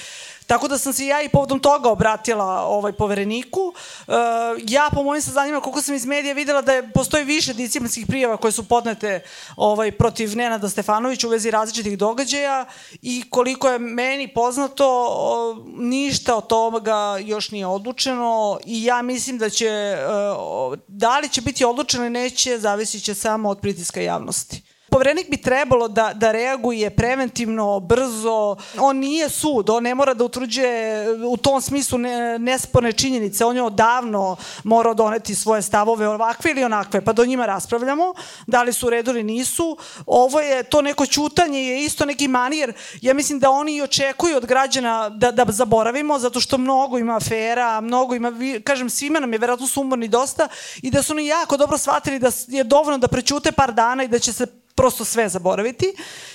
Tako 0.47 0.67
da 0.67 0.77
sam 0.77 0.93
se 0.93 1.05
ja 1.05 1.21
i 1.21 1.29
povodom 1.29 1.59
toga 1.59 1.89
obratila 1.89 2.45
ovaj 2.45 2.93
povereniku. 2.93 3.73
E, 4.07 4.11
ja 4.67 4.89
po 4.93 5.03
mojim 5.03 5.21
saznanjima, 5.21 5.61
koliko 5.61 5.81
sam 5.81 5.95
iz 5.95 6.05
medija 6.05 6.33
videla 6.33 6.61
da 6.61 6.73
je, 6.73 6.91
postoji 6.93 7.23
više 7.23 7.53
disciplinskih 7.53 8.07
prijava 8.07 8.37
koje 8.37 8.51
su 8.51 8.67
podnete 8.67 9.19
ovaj, 9.55 9.91
protiv 9.91 10.35
Nenada 10.37 10.69
Stefanovića 10.69 11.27
u 11.27 11.29
vezi 11.29 11.51
različitih 11.51 11.97
događaja 11.97 12.65
i 13.01 13.23
koliko 13.29 13.69
je 13.69 13.79
meni 13.79 14.27
poznato, 14.27 15.07
o, 15.09 15.57
ništa 15.77 16.35
od 16.35 16.47
toga 16.47 17.17
još 17.17 17.51
nije 17.51 17.67
odlučeno 17.67 18.59
i 18.65 18.83
ja 18.83 19.01
mislim 19.01 19.37
da 19.37 19.49
će, 19.49 19.67
e, 19.67 19.97
da 20.87 21.19
li 21.19 21.29
će 21.29 21.41
biti 21.41 21.65
odlučeno 21.65 22.03
ili 22.03 22.13
neće, 22.13 22.59
zavisit 22.59 23.03
će 23.03 23.13
samo 23.13 23.49
od 23.49 23.59
pritiska 23.59 24.01
javnosti. 24.01 24.64
Poverenik 24.89 25.29
bi 25.29 25.37
trebalo 25.37 25.87
da, 25.87 26.11
da 26.13 26.31
reaguje 26.31 26.89
preventivno, 26.89 27.79
brzo. 27.79 28.55
On 28.79 28.97
nije 28.97 29.29
sud, 29.29 29.69
on 29.69 29.83
ne 29.83 29.95
mora 29.95 30.13
da 30.13 30.23
utvrđuje 30.23 31.07
u 31.23 31.37
tom 31.37 31.61
smislu 31.61 31.97
ne, 31.97 32.39
nesporne 32.39 32.93
činjenice. 32.93 33.45
On 33.45 33.55
je 33.55 33.63
odavno 33.63 34.35
morao 34.63 34.93
doneti 34.93 35.35
svoje 35.35 35.61
stavove 35.61 36.07
ovakve 36.07 36.51
ili 36.51 36.63
onakve, 36.63 37.01
pa 37.01 37.13
do 37.13 37.25
njima 37.25 37.45
raspravljamo, 37.45 38.13
da 38.47 38.63
li 38.63 38.73
su 38.73 38.87
u 38.87 38.89
redu 38.89 39.11
ili 39.11 39.23
nisu. 39.23 39.77
Ovo 40.05 40.39
je 40.39 40.63
to 40.63 40.81
neko 40.81 41.05
čutanje, 41.05 41.59
je 41.59 41.83
isto 41.83 42.05
neki 42.05 42.27
manir. 42.27 42.73
Ja 43.01 43.13
mislim 43.13 43.39
da 43.39 43.49
oni 43.49 43.75
i 43.75 43.81
očekuju 43.81 44.37
od 44.37 44.45
građana 44.45 45.09
da, 45.09 45.31
da 45.31 45.45
zaboravimo, 45.49 46.19
zato 46.19 46.39
što 46.39 46.57
mnogo 46.57 46.97
ima 46.97 47.15
afera, 47.15 47.81
mnogo 47.81 48.15
ima, 48.15 48.31
kažem, 48.63 48.89
svima 48.89 49.19
nam 49.19 49.33
je 49.33 49.39
verovatno 49.39 49.67
sumorni 49.67 50.07
dosta 50.07 50.47
i 50.81 50.91
da 50.91 51.03
su 51.03 51.13
oni 51.13 51.27
jako 51.27 51.57
dobro 51.57 51.77
shvatili 51.77 52.19
da 52.19 52.31
je 52.47 52.63
dovoljno 52.63 52.97
da 52.97 53.07
prećute 53.07 53.51
par 53.51 53.73
dana 53.73 54.03
i 54.03 54.07
da 54.07 54.19
će 54.19 54.33
se 54.33 54.64
prosto 54.75 55.05
sve 55.05 55.29
zaboraviti 55.29 55.93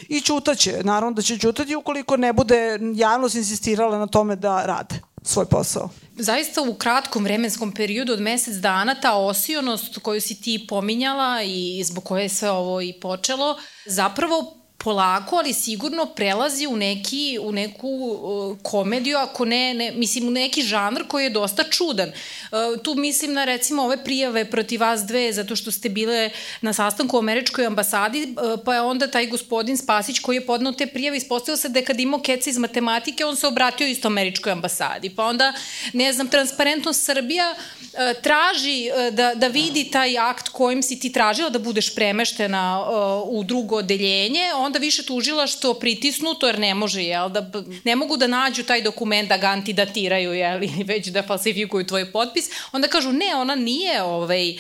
i 0.09 0.21
ćutaće. 0.21 0.81
Naravno 0.85 1.15
da 1.15 1.23
će 1.23 1.39
ćutati 1.39 1.75
ukoliko 1.75 2.17
ne 2.17 2.33
bude 2.33 2.79
javnost 2.95 3.35
insistirala 3.35 3.99
na 3.99 4.07
tome 4.07 4.37
da 4.37 4.67
rade 4.67 5.01
svoj 5.23 5.47
posao. 5.47 5.91
Zaista 6.19 6.63
u 6.63 6.75
kratkom 6.75 7.25
vremenskom 7.25 7.73
periodu 7.73 8.13
od 8.13 8.21
mesec 8.21 8.55
dana 8.55 8.95
ta 9.01 9.15
osionost 9.15 9.99
koju 10.03 10.21
si 10.21 10.41
ti 10.41 10.67
pominjala 10.69 11.43
i 11.43 11.83
zbog 11.85 12.05
koje 12.05 12.23
je 12.23 12.29
sve 12.29 12.51
ovo 12.51 12.81
i 12.81 12.93
počelo, 13.01 13.57
zapravo 13.87 14.60
polako, 14.85 15.37
ali 15.37 15.53
sigurno 15.53 16.07
prelazi 16.07 16.67
u 16.67 16.77
neki 16.77 17.39
u 17.43 17.53
neku 17.53 17.89
uh, 17.89 18.57
komediju, 18.63 19.19
ako 19.19 19.45
ne, 19.45 19.75
ne, 19.75 19.91
mislim 19.91 20.29
u 20.29 20.31
neki 20.31 20.63
žanr 20.63 21.07
koji 21.09 21.25
je 21.25 21.31
dosta 21.31 21.65
čudan. 21.71 22.09
Uh, 22.09 22.83
tu 22.83 22.95
mislim 22.95 23.33
na 23.33 23.45
recimo 23.45 23.83
ove 23.83 24.05
prijave 24.05 24.45
protiv 24.51 24.81
vas 24.81 25.01
dve 25.01 25.33
zato 25.33 25.57
što 25.57 25.71
ste 25.71 25.89
bile 25.89 26.31
na 26.61 26.73
sastanku 26.73 27.17
u 27.17 27.19
američkoj 27.19 27.67
ambasadi, 27.67 28.23
uh, 28.23 28.61
pa 28.65 28.75
je 28.75 28.81
onda 28.81 29.07
taj 29.07 29.27
gospodin 29.27 29.77
Spasić 29.77 30.19
koji 30.19 30.37
je 30.37 30.47
podnao 30.47 30.73
te 30.73 30.87
prijave 30.87 31.17
ispostavio 31.17 31.57
se 31.57 31.69
da 31.69 31.79
je 31.79 31.85
kad 31.85 32.01
imao 32.01 32.21
keca 32.21 32.51
iz 32.51 32.59
matematike, 32.59 33.25
on 33.25 33.37
se 33.37 33.47
obratio 33.47 33.87
isto 33.87 34.09
američkoj 34.09 34.53
ambasadi. 34.53 35.11
Pa 35.11 35.25
onda, 35.25 35.53
ne 35.93 36.13
znam, 36.13 36.29
Transparentnost 36.29 37.05
Srbija 37.05 37.55
uh, 37.55 38.23
traži 38.23 38.91
uh, 38.91 39.15
da, 39.15 39.35
da 39.35 39.47
vidi 39.47 39.91
taj 39.91 40.19
akt 40.19 40.49
kojim 40.49 40.83
si 40.83 41.01
ti 41.01 41.13
tražila 41.13 41.51
da 41.51 41.59
budeš 41.59 41.95
premeštena 41.95 42.81
uh, 42.81 43.29
u 43.29 43.45
drugo 43.45 43.77
odeljenje, 43.77 44.55
on 44.57 44.70
onda 44.71 44.79
više 44.79 45.03
tužila 45.03 45.47
što 45.47 45.75
pritisnuto, 45.75 46.47
jer 46.47 46.59
ne 46.59 46.75
može, 46.75 47.03
jel, 47.03 47.29
da, 47.29 47.51
ne 47.85 47.97
mogu 47.97 48.17
da 48.17 48.27
nađu 48.27 48.63
taj 48.63 48.83
dokument 48.83 49.29
da 49.29 49.37
ga 49.37 49.47
antidatiraju, 49.47 50.33
jel, 50.33 50.63
ili 50.63 50.85
već 50.93 51.07
da 51.07 51.23
falsifikuju 51.23 51.87
tvoj 51.87 52.13
potpis, 52.13 52.51
onda 52.73 52.89
kažu, 52.89 53.13
ne, 53.13 53.35
ona 53.37 53.55
nije 53.55 54.03
ovaj, 54.03 54.55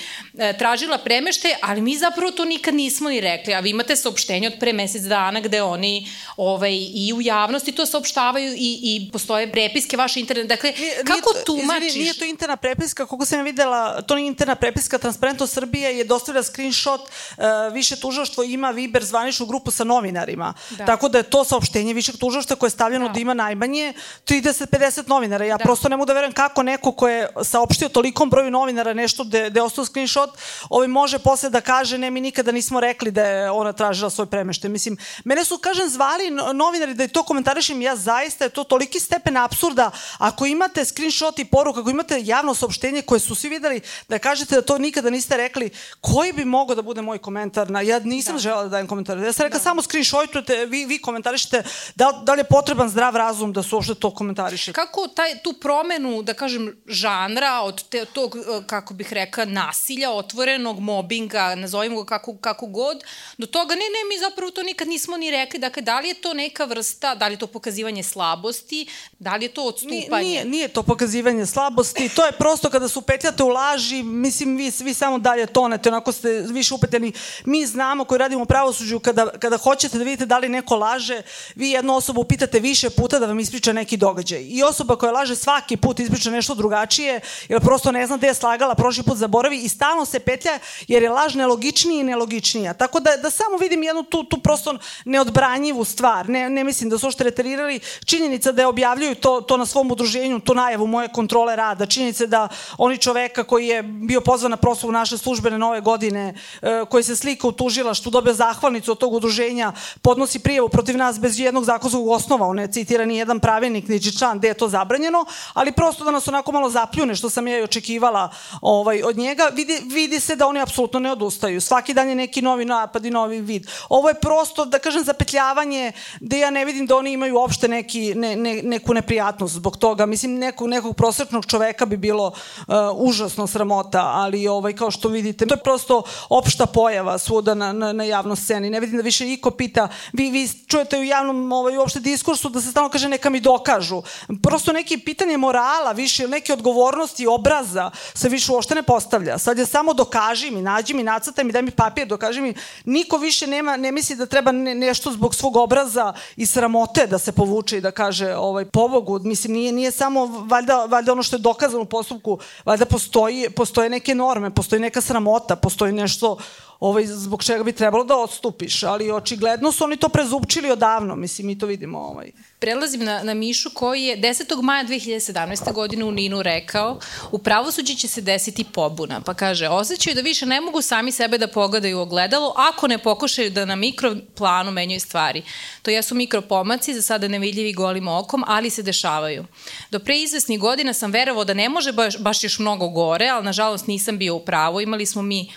tražila 0.58 0.98
premešte, 0.98 1.54
ali 1.62 1.80
mi 1.80 1.96
zapravo 1.96 2.30
to 2.30 2.44
nikad 2.44 2.74
nismo 2.74 3.08
ni 3.10 3.20
rekli, 3.20 3.54
a 3.54 3.60
vi 3.60 3.70
imate 3.70 3.96
saopštenje 3.96 4.48
od 4.48 4.54
pre 4.60 4.72
mesec 4.72 5.02
dana 5.02 5.40
gde 5.40 5.62
oni 5.62 6.08
ovaj, 6.36 6.74
i 6.94 7.12
u 7.16 7.20
javnosti 7.20 7.72
to 7.72 7.86
saopštavaju 7.86 8.54
i, 8.54 8.78
i 8.82 9.10
postoje 9.12 9.52
prepiske 9.52 9.96
vaše 9.96 10.20
internet, 10.20 10.46
dakle, 10.46 10.72
kako 11.06 11.32
to, 11.32 11.42
tumačiš? 11.46 11.88
Izvini, 11.88 12.02
nije 12.02 12.14
to 12.14 12.24
interna 12.24 12.56
prepiska, 12.56 13.06
koliko 13.06 13.24
sam 13.26 13.44
videla, 13.44 14.02
to 14.02 14.14
nije 14.14 14.26
interna 14.26 14.54
prepiska, 14.54 14.98
Transparentno 14.98 15.46
Srbije 15.46 15.98
je 15.98 16.04
dostavila 16.04 16.42
screenshot, 16.42 17.00
uh, 17.00 17.44
više 17.72 17.96
tužaštvo 17.96 18.44
ima 18.44 18.70
Viber 18.70 19.04
zvaničnu 19.04 19.46
grupu 19.46 19.70
sa 19.70 19.84
novim 19.84 19.99
novinarima. 20.00 20.54
Da. 20.70 20.86
Tako 20.86 21.08
da 21.08 21.18
je 21.18 21.30
to 21.30 21.44
saopštenje 21.44 21.94
višeg 21.94 22.16
tužilaštva 22.16 22.56
koje 22.56 22.68
je 22.68 22.70
stavljeno 22.70 23.08
da. 23.08 23.12
da 23.12 23.20
ima 23.20 23.34
najmanje 23.34 23.92
30-50 24.26 25.08
novinara. 25.08 25.44
Ja 25.44 25.56
da. 25.56 25.64
prosto 25.64 25.88
ne 25.88 25.96
mogu 25.96 26.06
da 26.06 26.12
verujem 26.12 26.32
kako 26.32 26.62
neko 26.62 26.92
ko 26.92 27.08
je 27.08 27.28
saopštio 27.44 27.88
tolikom 27.88 28.30
broju 28.30 28.50
novinara 28.50 28.94
nešto 28.94 29.24
gde, 29.24 29.50
gde 29.50 29.60
je 29.60 29.64
ostao 29.64 29.84
screenshot, 29.84 30.30
ovaj 30.68 30.88
može 30.88 31.18
posle 31.18 31.50
da 31.50 31.60
kaže 31.60 31.98
ne, 31.98 32.10
mi 32.10 32.20
nikada 32.20 32.52
nismo 32.52 32.80
rekli 32.80 33.10
da 33.10 33.24
je 33.24 33.50
ona 33.50 33.72
tražila 33.72 34.10
svoj 34.10 34.26
premešte. 34.26 34.68
Mislim, 34.68 34.96
mene 35.24 35.44
su, 35.44 35.58
kažem, 35.58 35.88
zvali 35.88 36.30
novinari 36.54 36.94
da 36.94 37.02
je 37.02 37.08
to 37.08 37.22
komentarišem, 37.22 37.82
ja 37.82 37.96
zaista 37.96 38.44
je 38.44 38.50
to 38.50 38.64
toliki 38.64 39.00
stepen 39.00 39.36
absurda. 39.36 39.90
Ako 40.18 40.46
imate 40.46 40.84
screenshot 40.84 41.38
i 41.38 41.44
poruk, 41.44 41.76
ako 41.76 41.90
imate 41.90 42.20
javno 42.24 42.54
saopštenje 42.54 43.02
koje 43.02 43.20
su 43.20 43.34
svi 43.34 43.48
videli 43.48 43.80
da 44.08 44.18
kažete 44.18 44.54
da 44.54 44.62
to 44.62 44.78
nikada 44.78 45.10
niste 45.10 45.36
rekli, 45.36 45.70
koji 46.00 46.32
bi 46.32 46.44
mogao 46.44 46.76
da 46.76 46.82
bude 46.82 47.02
moj 47.02 47.18
komentar? 47.18 47.70
Na, 47.70 47.80
ja 47.80 47.98
nisam 47.98 48.34
da. 48.34 48.40
žela 48.40 48.62
da 48.62 48.68
dajem 48.68 48.86
komentar. 48.86 49.18
Ja 49.18 49.32
sam 49.32 49.44
rekla 49.44 49.58
da. 49.58 49.62
samo 49.62 49.82
screenshotujete, 49.90 50.66
vi, 50.66 50.84
vi 50.86 50.98
komentarišete, 50.98 51.62
da, 51.94 52.12
da 52.22 52.34
li 52.34 52.40
je 52.40 52.44
potreban 52.44 52.88
zdrav 52.88 53.16
razum 53.16 53.52
da 53.52 53.62
se 53.62 53.74
uopšte 53.74 53.94
to 53.94 54.10
komentariše? 54.14 54.72
Kako 54.72 55.08
taj, 55.08 55.42
tu 55.42 55.52
promenu, 55.52 56.22
da 56.22 56.34
kažem, 56.34 56.76
žanra 56.86 57.60
od 57.62 57.82
te, 57.88 58.04
tog, 58.04 58.36
e, 58.36 58.62
kako 58.66 58.94
bih 58.94 59.12
rekla, 59.12 59.44
nasilja, 59.44 60.10
otvorenog 60.10 60.80
mobinga, 60.80 61.54
nazovimo 61.54 62.02
ga 62.02 62.06
kako, 62.06 62.36
kako 62.36 62.66
god, 62.66 63.04
do 63.38 63.46
toga, 63.46 63.74
ne, 63.74 63.88
ne, 63.94 64.02
mi 64.08 64.20
zapravo 64.20 64.50
to 64.50 64.62
nikad 64.62 64.88
nismo 64.88 65.16
ni 65.16 65.30
rekli, 65.30 65.58
dakle, 65.58 65.82
da 65.82 66.00
li 66.00 66.08
je 66.08 66.14
to 66.14 66.34
neka 66.34 66.64
vrsta, 66.64 67.14
da 67.14 67.28
li 67.28 67.34
je 67.34 67.38
to 67.38 67.46
pokazivanje 67.46 68.02
slabosti, 68.02 68.86
da 69.18 69.36
li 69.36 69.44
je 69.44 69.48
to 69.54 69.64
odstupanje? 69.64 70.28
Nije, 70.28 70.44
nije 70.44 70.68
to 70.68 70.82
pokazivanje 70.82 71.46
slabosti, 71.46 72.08
to 72.08 72.26
je 72.26 72.32
prosto 72.32 72.70
kada 72.70 72.88
se 72.88 72.98
upetljate 72.98 73.42
u 73.42 73.48
laži, 73.48 74.02
mislim, 74.02 74.56
vi, 74.56 74.72
vi 74.80 74.94
samo 74.94 75.18
dalje 75.18 75.46
tonete, 75.46 75.88
onako 75.88 76.12
ste 76.12 76.44
više 76.48 76.74
upetljeni. 76.74 77.12
Mi 77.44 77.66
znamo 77.66 78.04
koji 78.04 78.18
radimo 78.18 78.42
u 78.42 78.46
pravosuđu, 78.46 79.00
kada, 79.00 79.30
kada 79.38 79.56
hoćete 79.56 79.79
da 79.88 80.04
vidite 80.04 80.26
da 80.26 80.38
li 80.38 80.48
neko 80.48 80.76
laže, 80.76 81.22
vi 81.54 81.70
jednu 81.70 81.96
osobu 81.96 82.24
pitate 82.24 82.60
više 82.60 82.90
puta 82.90 83.18
da 83.18 83.26
vam 83.26 83.40
ispriča 83.40 83.72
neki 83.72 83.96
događaj. 83.96 84.42
I 84.48 84.62
osoba 84.62 84.96
koja 84.96 85.12
laže 85.12 85.36
svaki 85.36 85.76
put 85.76 86.00
ispriča 86.00 86.30
nešto 86.30 86.54
drugačije, 86.54 87.20
jer 87.48 87.60
prosto 87.60 87.92
ne 87.92 88.06
zna 88.06 88.16
gde 88.16 88.26
je 88.26 88.34
slagala, 88.34 88.74
prošli 88.74 89.02
put 89.02 89.16
zaboravi 89.16 89.58
i 89.58 89.68
stalno 89.68 90.04
se 90.04 90.20
petlja 90.20 90.58
jer 90.88 91.02
je 91.02 91.10
laž 91.10 91.34
nelogičnija 91.34 92.00
i 92.00 92.04
nelogičnija. 92.04 92.74
Tako 92.74 93.00
da, 93.00 93.16
da 93.16 93.30
samo 93.30 93.56
vidim 93.56 93.82
jednu 93.82 94.02
tu, 94.02 94.24
tu 94.24 94.40
prosto 94.40 94.78
neodbranjivu 95.04 95.84
stvar. 95.84 96.28
Ne, 96.28 96.50
ne 96.50 96.64
mislim 96.64 96.90
da 96.90 96.98
su 96.98 97.08
ošte 97.08 97.24
reterirali. 97.24 97.80
Činjenica 98.04 98.52
da 98.52 98.62
je 98.62 98.66
objavljuju 98.66 99.14
to, 99.14 99.40
to 99.40 99.56
na 99.56 99.66
svom 99.66 99.90
udruženju, 99.90 100.40
to 100.40 100.54
najavu 100.54 100.86
moje 100.86 101.08
kontrole 101.08 101.56
rada. 101.56 101.86
Činjenica 101.86 102.26
da 102.26 102.48
oni 102.78 102.98
čoveka 102.98 103.44
koji 103.44 103.66
je 103.66 103.82
bio 103.82 104.20
pozvan 104.20 104.50
na 104.50 104.56
proslavu 104.56 104.92
naše 104.92 105.18
službene 105.18 105.58
nove 105.58 105.80
godine, 105.80 106.34
e, 106.62 106.84
koji 106.90 107.04
se 107.04 107.16
slika 107.16 107.48
u 107.48 107.52
tužilaštvu, 107.52 108.10
dobio 108.10 108.34
zahvalnicu 108.34 108.92
od 108.92 108.98
tog 108.98 109.12
udruženja, 109.12 109.59
podnosi 110.02 110.38
prijavu 110.38 110.68
protiv 110.68 110.96
nas 110.96 111.20
bez 111.20 111.38
jednog 111.40 111.64
zakonskog 111.64 112.08
osnova, 112.08 112.46
on 112.46 112.56
ne 112.56 112.72
citira 112.72 113.04
ni 113.04 113.16
jedan 113.16 113.40
pravilnik, 113.40 113.88
niči 113.88 114.18
član 114.18 114.38
gde 114.38 114.48
je 114.48 114.54
to 114.54 114.68
zabranjeno, 114.68 115.24
ali 115.54 115.72
prosto 115.72 116.04
da 116.04 116.10
nas 116.10 116.28
onako 116.28 116.52
malo 116.52 116.70
zapljune, 116.70 117.14
što 117.14 117.30
sam 117.30 117.48
ja 117.48 117.58
i 117.58 117.62
očekivala 117.62 118.30
ovaj, 118.60 119.02
od 119.02 119.16
njega, 119.16 119.50
vidi, 119.52 119.82
vidi 119.86 120.20
se 120.20 120.36
da 120.36 120.46
oni 120.46 120.60
apsolutno 120.60 121.00
ne 121.00 121.12
odustaju. 121.12 121.60
Svaki 121.60 121.94
dan 121.94 122.08
je 122.08 122.14
neki 122.14 122.42
novi 122.42 122.64
napad 122.64 123.04
i 123.04 123.10
novi 123.10 123.40
vid. 123.40 123.66
Ovo 123.88 124.08
je 124.08 124.14
prosto, 124.14 124.64
da 124.64 124.78
kažem, 124.78 125.04
zapetljavanje 125.04 125.92
gde 126.20 126.38
ja 126.38 126.50
ne 126.50 126.64
vidim 126.64 126.86
da 126.86 126.96
oni 126.96 127.12
imaju 127.12 127.36
uopšte 127.36 127.68
neki, 127.68 128.14
ne, 128.14 128.36
ne, 128.36 128.60
neku 128.62 128.94
neprijatnost 128.94 129.54
zbog 129.54 129.76
toga. 129.76 130.06
Mislim, 130.06 130.38
nekog, 130.38 130.68
nekog 130.68 130.96
prosečnog 130.96 131.46
čoveka 131.46 131.86
bi 131.86 131.96
bilo 131.96 132.26
uh, 132.26 132.74
užasno 132.94 133.46
sramota, 133.46 134.02
ali 134.02 134.48
ovaj, 134.48 134.72
kao 134.72 134.90
što 134.90 135.08
vidite, 135.08 135.46
to 135.46 135.54
je 135.54 135.62
prosto 135.62 136.02
opšta 136.28 136.66
pojava 136.66 137.18
svuda 137.18 137.54
na, 137.54 137.72
na, 137.72 137.92
na 137.92 138.04
javnoj 138.04 138.36
sceni. 138.36 138.70
Ne 138.70 138.80
vidim 138.80 138.96
da 138.96 139.02
više 139.02 139.32
iko 139.32 139.49
pita, 139.50 139.88
vi, 140.12 140.30
vi 140.30 140.48
čujete 140.66 140.98
u 140.98 141.04
javnom 141.04 141.52
ovaj, 141.52 141.76
uopšte 141.76 142.00
diskursu 142.00 142.48
da 142.48 142.60
se 142.60 142.70
stalno 142.70 142.90
kaže 142.90 143.08
neka 143.08 143.30
mi 143.30 143.40
dokažu. 143.40 144.02
Prosto 144.42 144.72
neki 144.72 144.98
pitanje 144.98 145.36
morala 145.36 145.92
više 145.92 146.22
ili 146.22 146.30
neke 146.30 146.52
odgovornosti 146.52 147.26
obraza 147.26 147.90
se 148.14 148.28
više 148.28 148.52
uopšte 148.52 148.74
ne 148.74 148.82
postavlja. 148.82 149.38
Sad 149.38 149.58
je 149.58 149.66
samo 149.66 149.94
dokaži 149.94 150.50
mi, 150.50 150.62
nađi 150.62 150.94
mi, 150.94 151.02
nacrtaj 151.02 151.44
mi, 151.44 151.52
daj 151.52 151.62
mi 151.62 151.70
papir, 151.70 152.06
dokaži 152.06 152.40
mi. 152.40 152.54
Niko 152.84 153.16
više 153.16 153.46
nema, 153.46 153.76
ne 153.76 153.92
misli 153.92 154.16
da 154.16 154.26
treba 154.26 154.52
ne, 154.52 154.74
nešto 154.74 155.12
zbog 155.12 155.34
svog 155.34 155.56
obraza 155.56 156.12
i 156.36 156.46
sramote 156.46 157.06
da 157.06 157.18
se 157.18 157.32
povuče 157.32 157.78
i 157.78 157.80
da 157.80 157.90
kaže 157.90 158.34
ovaj, 158.34 158.64
pobogu. 158.64 159.18
Mislim, 159.18 159.52
nije, 159.52 159.72
nije 159.72 159.90
samo 159.90 160.26
valjda, 160.26 160.84
valjda 160.84 161.12
ono 161.12 161.22
što 161.22 161.36
je 161.36 161.40
dokazano 161.40 161.82
u 161.82 161.86
postupku, 161.86 162.38
valjda 162.64 162.84
postoji, 162.84 163.50
postoje 163.50 163.90
neke 163.90 164.14
norme, 164.14 164.54
postoji 164.54 164.80
neka 164.80 165.00
sramota, 165.00 165.56
postoji 165.56 165.92
nešto 165.92 166.36
ovaj, 166.80 167.06
zbog 167.06 167.44
čega 167.44 167.64
bi 167.64 167.72
trebalo 167.72 168.04
da 168.04 168.16
odstupiš, 168.16 168.82
ali 168.82 169.10
očigledno 169.10 169.72
su 169.72 169.84
oni 169.84 169.96
to 169.96 170.08
prezupčili 170.08 170.70
odavno, 170.70 171.16
mislim, 171.16 171.46
mi 171.46 171.58
to 171.58 171.66
vidimo. 171.66 171.98
Ovaj. 171.98 172.30
Prelazim 172.58 173.04
na, 173.04 173.22
na 173.22 173.34
Mišu 173.34 173.70
koji 173.74 174.02
je 174.02 174.20
10. 174.20 174.62
maja 174.62 174.84
2017. 174.84 175.72
godine 175.72 176.04
u 176.04 176.10
Ninu 176.10 176.42
rekao 176.42 176.98
u 177.30 177.38
pravosuđi 177.38 177.94
će 177.94 178.08
se 178.08 178.20
desiti 178.20 178.64
pobuna, 178.64 179.20
pa 179.20 179.34
kaže 179.34 179.68
osjećaju 179.68 180.14
da 180.14 180.20
više 180.20 180.46
ne 180.46 180.60
mogu 180.60 180.82
sami 180.82 181.12
sebe 181.12 181.38
da 181.38 181.48
pogledaju 181.48 181.98
u 181.98 182.00
ogledalo 182.00 182.54
ako 182.56 182.88
ne 182.88 182.98
pokušaju 182.98 183.50
da 183.50 183.64
na 183.64 183.76
mikroplanu 183.76 184.70
menjaju 184.70 185.00
stvari. 185.00 185.42
To 185.82 185.90
jesu 185.90 186.14
mikropomaci, 186.14 186.94
za 186.94 187.02
sada 187.02 187.28
nevidljivi 187.28 187.72
golim 187.72 188.08
okom, 188.08 188.44
ali 188.46 188.70
se 188.70 188.82
dešavaju. 188.82 189.44
Do 189.90 189.98
pre 189.98 190.20
izvesnih 190.20 190.60
godina 190.60 190.92
sam 190.92 191.10
verovao 191.10 191.44
da 191.44 191.54
ne 191.54 191.68
može 191.68 191.92
baš, 191.92 192.18
baš 192.18 192.44
još 192.44 192.58
mnogo 192.58 192.88
gore, 192.88 193.28
ali 193.28 193.44
nažalost 193.44 193.86
nisam 193.86 194.18
bio 194.18 194.34
u 194.34 194.44
pravu. 194.44 194.80
Imali 194.80 195.06
smo 195.06 195.22
mi 195.22 195.50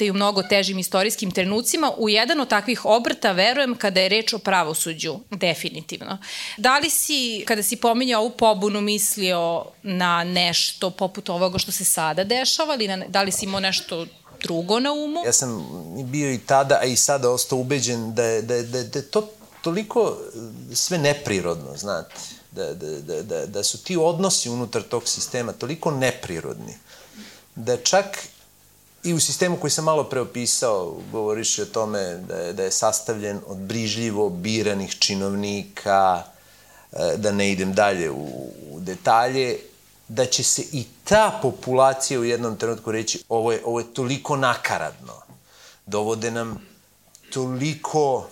i 0.00 0.10
u 0.10 0.14
mnogo 0.14 0.42
težim 0.42 0.78
istorijskim 0.78 1.30
trenucima. 1.30 1.92
U 1.98 2.08
jedan 2.08 2.40
od 2.40 2.48
takvih 2.48 2.84
obrta 2.84 3.32
verujem 3.32 3.74
kada 3.74 4.00
je 4.00 4.08
reč 4.08 4.32
o 4.32 4.38
pravosuđu, 4.38 5.18
definitivno. 5.30 6.18
Da 6.56 6.78
li 6.78 6.90
si, 6.90 7.44
kada 7.46 7.62
si 7.62 7.76
pominjao 7.76 8.20
ovu 8.20 8.30
pobunu, 8.30 8.80
mislio 8.80 9.64
na 9.82 10.24
nešto 10.24 10.90
poput 10.90 11.28
ovoga 11.28 11.58
što 11.58 11.72
se 11.72 11.84
sada 11.84 12.24
dešava 12.24 12.74
ili 12.74 12.88
na, 12.88 13.04
da 13.08 13.22
li 13.22 13.32
si 13.32 13.44
imao 13.44 13.60
nešto 13.60 14.06
drugo 14.42 14.80
na 14.80 14.92
umu? 14.92 15.22
Ja 15.24 15.32
sam 15.32 15.66
bio 16.04 16.32
i 16.32 16.38
tada, 16.38 16.78
a 16.82 16.84
i 16.84 16.96
sada 16.96 17.30
ostao 17.30 17.58
ubeđen 17.58 18.14
da 18.14 18.24
je, 18.24 18.42
da 18.42 18.54
je, 18.54 18.62
da 18.62 18.78
je, 18.78 18.84
da 18.84 18.98
je 18.98 19.10
to 19.10 19.28
toliko 19.62 20.16
sve 20.74 20.98
neprirodno, 20.98 21.76
znate, 21.76 22.14
da, 22.50 22.74
da, 22.74 23.00
da, 23.00 23.22
da, 23.22 23.46
da 23.46 23.62
su 23.62 23.78
ti 23.78 23.96
odnosi 23.96 24.50
unutar 24.50 24.82
tog 24.82 25.08
sistema 25.08 25.52
toliko 25.52 25.90
neprirodni, 25.90 26.74
da 27.54 27.76
čak 27.76 28.28
i 29.06 29.14
u 29.14 29.20
sistemu 29.20 29.56
koji 29.56 29.70
sam 29.70 29.84
malo 29.84 30.04
preopisao, 30.04 30.96
govoriš 31.12 31.58
o 31.58 31.64
tome 31.64 32.16
da 32.28 32.34
je, 32.34 32.52
da 32.52 32.62
je 32.62 32.70
sastavljen 32.70 33.40
od 33.46 33.56
brižljivo 33.56 34.28
biranih 34.28 34.94
činovnika, 34.98 36.22
e, 36.92 37.16
da 37.16 37.32
ne 37.32 37.50
idem 37.52 37.72
dalje 37.72 38.10
u, 38.10 38.26
u 38.70 38.80
detalje, 38.80 39.58
da 40.08 40.26
će 40.26 40.42
se 40.42 40.62
i 40.72 40.84
ta 41.04 41.38
populacija 41.42 42.20
u 42.20 42.24
jednom 42.24 42.56
trenutku 42.56 42.92
reći 42.92 43.22
ovo 43.28 43.52
je, 43.52 43.62
ovo 43.64 43.80
je 43.80 43.94
toliko 43.94 44.36
nakaradno, 44.36 45.14
dovode 45.86 46.30
nam 46.30 46.66
toliko 47.32 48.28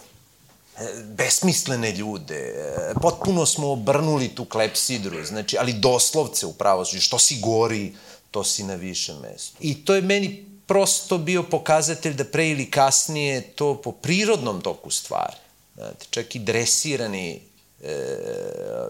e, 0.77 1.03
besmislene 1.05 1.93
ljude, 1.93 2.39
e, 2.39 2.95
potpuno 3.03 3.47
smo 3.47 3.73
obrnuli 3.73 4.29
tu 4.29 4.45
klepsidru, 4.45 5.25
znači, 5.25 5.57
ali 5.59 5.73
doslovce 5.73 6.47
u 6.47 6.53
pravosuđu, 6.53 7.03
što 7.03 7.19
si 7.19 7.41
gori, 7.41 7.95
to 8.31 8.45
si 8.45 8.65
na 8.65 8.75
višem 8.75 9.17
mestu. 9.23 9.57
I 9.61 9.85
to 9.85 9.95
je 9.95 10.03
meni 10.03 10.54
prosto 10.67 11.19
bio 11.19 11.43
pokazatelj 11.43 12.15
da 12.15 12.25
pre 12.25 12.49
ili 12.51 12.71
kasnije 12.71 13.43
to 13.43 13.83
po 13.83 13.93
prirodnom 13.93 14.61
toku 14.61 14.91
stvari, 14.91 15.37
znate, 15.75 16.07
čak 16.11 16.35
i 16.35 16.39
dresirani 16.39 17.41
e, 17.83 17.95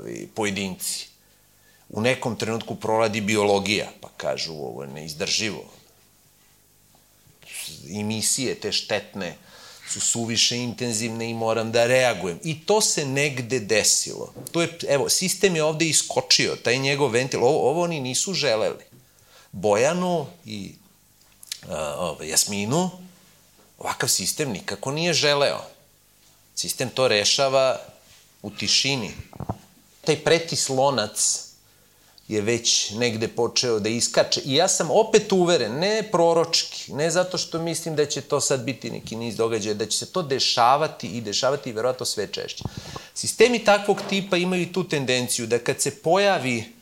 ovi, 0.00 0.28
pojedinci, 0.34 1.06
u 1.88 2.00
nekom 2.00 2.36
trenutku 2.36 2.74
proradi 2.74 3.20
biologija, 3.20 3.86
pa 4.00 4.08
kažu 4.16 4.52
ovo 4.52 4.82
je 4.82 4.88
neizdrživo. 4.88 5.64
Emisije 7.90 8.54
te 8.54 8.72
štetne 8.72 9.36
su 9.88 10.00
suviše 10.00 10.56
intenzivne 10.56 11.30
i 11.30 11.34
moram 11.34 11.72
da 11.72 11.86
reagujem. 11.86 12.38
I 12.44 12.66
to 12.66 12.80
se 12.80 13.04
negde 13.06 13.60
desilo. 13.60 14.32
To 14.52 14.62
je, 14.62 14.78
evo, 14.88 15.08
sistem 15.08 15.56
je 15.56 15.62
ovde 15.62 15.86
iskočio, 15.86 16.56
taj 16.56 16.78
njegov 16.78 17.10
ventil, 17.10 17.44
ovo, 17.44 17.70
ovo 17.70 17.82
oni 17.82 18.00
nisu 18.00 18.32
želeli. 18.32 18.84
Bojanu 19.52 20.26
i 20.46 20.72
ovaj, 21.98 22.28
Jasminu, 22.28 22.90
ovakav 23.78 24.08
sistem 24.08 24.50
nikako 24.50 24.90
nije 24.90 25.12
želeo. 25.12 25.60
Sistem 26.54 26.90
to 26.90 27.08
rešava 27.08 27.80
u 28.42 28.50
tišini. 28.50 29.10
Taj 30.04 30.24
pretislonac 30.24 31.44
je 32.28 32.40
već 32.40 32.90
negde 32.90 33.28
počeo 33.28 33.80
da 33.80 33.88
iskače. 33.88 34.40
I 34.44 34.54
ja 34.54 34.68
sam 34.68 34.90
opet 34.90 35.32
uveren, 35.32 35.78
ne 35.78 36.08
proročki, 36.12 36.92
ne 36.92 37.10
zato 37.10 37.38
što 37.38 37.58
mislim 37.58 37.96
da 37.96 38.06
će 38.06 38.20
to 38.20 38.40
sad 38.40 38.60
biti 38.60 38.90
neki 38.90 39.16
niz 39.16 39.36
događaja, 39.36 39.74
da 39.74 39.86
će 39.86 39.98
se 39.98 40.06
to 40.06 40.22
dešavati 40.22 41.06
i 41.06 41.20
dešavati 41.20 41.72
verovatno 41.72 42.06
sve 42.06 42.26
češće. 42.26 42.64
Sistemi 43.14 43.64
takvog 43.64 43.98
tipa 44.08 44.36
imaju 44.36 44.72
tu 44.72 44.88
tendenciju 44.88 45.46
da 45.46 45.58
kad 45.58 45.80
se 45.80 45.90
pojavi 45.90 46.72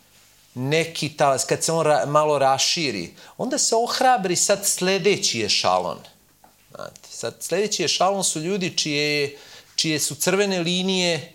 neki 0.54 1.16
talas, 1.16 1.44
kad 1.44 1.64
se 1.64 1.72
on 1.72 1.86
ra, 1.86 2.06
malo 2.06 2.38
raširi, 2.38 3.14
onda 3.36 3.58
se 3.58 3.76
ohrabri 3.76 4.36
sad 4.36 4.66
sledeći 4.66 5.44
ešalon. 5.44 5.98
Znate, 6.74 7.08
sad 7.10 7.36
sledeći 7.40 7.84
ešalon 7.84 8.24
su 8.24 8.40
ljudi 8.40 8.76
čije, 8.76 9.38
čije 9.74 10.00
su 10.00 10.14
crvene 10.14 10.58
linije 10.60 11.32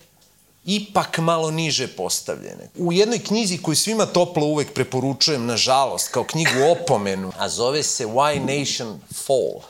ipak 0.66 1.18
malo 1.18 1.52
niže 1.52 1.88
postavljene. 1.88 2.70
U 2.76 2.94
jednoj 2.94 3.20
knjizi 3.20 3.58
koju 3.58 3.76
svima 3.76 4.06
toplo 4.06 4.46
uvek 4.46 4.74
preporučujem, 4.74 5.46
nažalost, 5.46 6.08
kao 6.08 6.24
knjigu 6.24 6.64
opomenu, 6.72 7.32
a 7.38 7.50
zove 7.50 7.84
se 7.84 8.06
Why 8.06 8.40
Nation 8.40 9.00
Fall, 9.26 9.62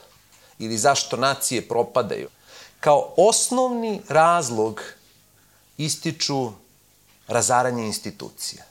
ili 0.60 0.78
Zašto 0.78 1.18
nacije 1.18 1.68
propadaju, 1.68 2.30
kao 2.80 3.14
osnovni 3.18 4.02
razlog 4.10 4.82
ističu 5.78 6.52
razaranje 7.28 7.86
institucija 7.86 8.64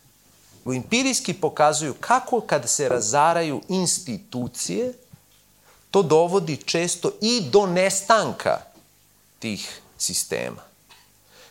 empirijski 0.75 1.35
pokazuju 1.35 1.95
kako 2.01 2.41
kada 2.41 2.67
se 2.67 2.89
razaraju 2.89 3.63
institucije, 3.69 4.93
to 5.91 6.03
dovodi 6.03 6.57
često 6.57 7.13
i 7.21 7.41
do 7.51 7.67
nestanka 7.67 8.59
tih 9.39 9.81
sistema. 9.99 10.63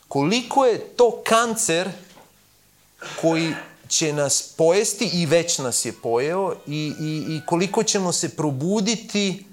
Koliko 0.07 0.65
je 0.65 0.79
to 0.79 1.21
kancer 1.25 1.89
koji 3.21 3.53
će 3.87 4.13
nas 4.13 4.53
pojesti 4.57 5.09
i 5.13 5.25
već 5.25 5.57
nas 5.57 5.85
je 5.85 5.93
pojeo 5.93 6.55
i, 6.67 6.93
i, 6.99 7.35
i 7.35 7.41
koliko 7.45 7.83
ćemo 7.83 8.11
se 8.11 8.35
probuditi 8.35 9.45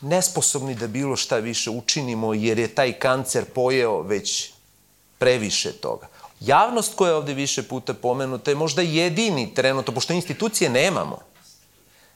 nesposobni 0.00 0.74
da 0.74 0.86
bilo 0.86 1.16
šta 1.16 1.36
više 1.36 1.70
učinimo 1.70 2.34
jer 2.34 2.58
je 2.58 2.74
taj 2.74 2.92
kancer 2.98 3.44
pojeo 3.44 4.02
već 4.02 4.50
previše 5.18 5.72
toga. 5.72 6.08
Javnost 6.40 6.94
koja 6.94 7.08
je 7.08 7.14
ovde 7.14 7.34
više 7.34 7.62
puta 7.62 7.94
pomenuta 7.94 8.50
je 8.50 8.54
možda 8.54 8.82
jedini 8.82 9.54
trenutno, 9.54 9.94
pošto 9.94 10.12
institucije 10.12 10.70
nemamo, 10.70 11.18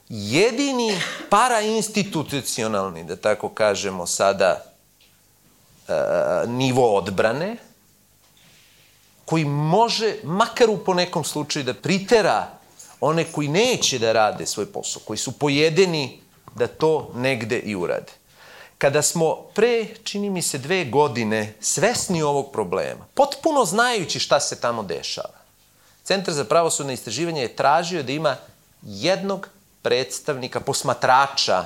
jedini 0.08 1.00
parainstitucionalni, 1.30 3.04
da 3.04 3.16
tako 3.16 3.48
kažemo 3.48 4.06
sada, 4.06 4.64
e, 5.88 5.92
nivo 6.46 6.96
odbrane, 6.96 7.56
koji 9.24 9.44
može, 9.44 10.14
makar 10.22 10.70
u 10.70 10.78
po 10.84 10.94
nekom 10.94 11.24
slučaju, 11.24 11.64
da 11.64 11.74
pritera 11.74 12.48
one 13.00 13.24
koji 13.24 13.48
neće 13.48 13.98
da 13.98 14.12
rade 14.12 14.46
svoj 14.46 14.66
posao, 14.66 15.02
koji 15.04 15.16
su 15.16 15.38
pojedeni 15.38 16.20
da 16.54 16.66
to 16.66 17.12
negde 17.14 17.58
i 17.58 17.74
urade. 17.74 18.12
Kada 18.78 19.02
smo 19.02 19.37
pre, 19.54 19.87
čini 20.04 20.30
mi 20.30 20.42
se, 20.42 20.58
dve 20.58 20.84
godine 20.84 21.54
svesni 21.60 22.22
ovog 22.22 22.52
problema, 22.52 23.06
potpuno 23.14 23.64
znajući 23.64 24.20
šta 24.20 24.40
se 24.40 24.60
tamo 24.60 24.82
dešava, 24.82 25.44
Centar 26.04 26.34
za 26.34 26.44
pravosudne 26.44 26.94
istraživanje 26.94 27.42
je 27.42 27.56
tražio 27.56 28.02
da 28.02 28.12
ima 28.12 28.37
jednog 28.82 29.48
predstavnika, 29.82 30.60
posmatrača 30.60 31.64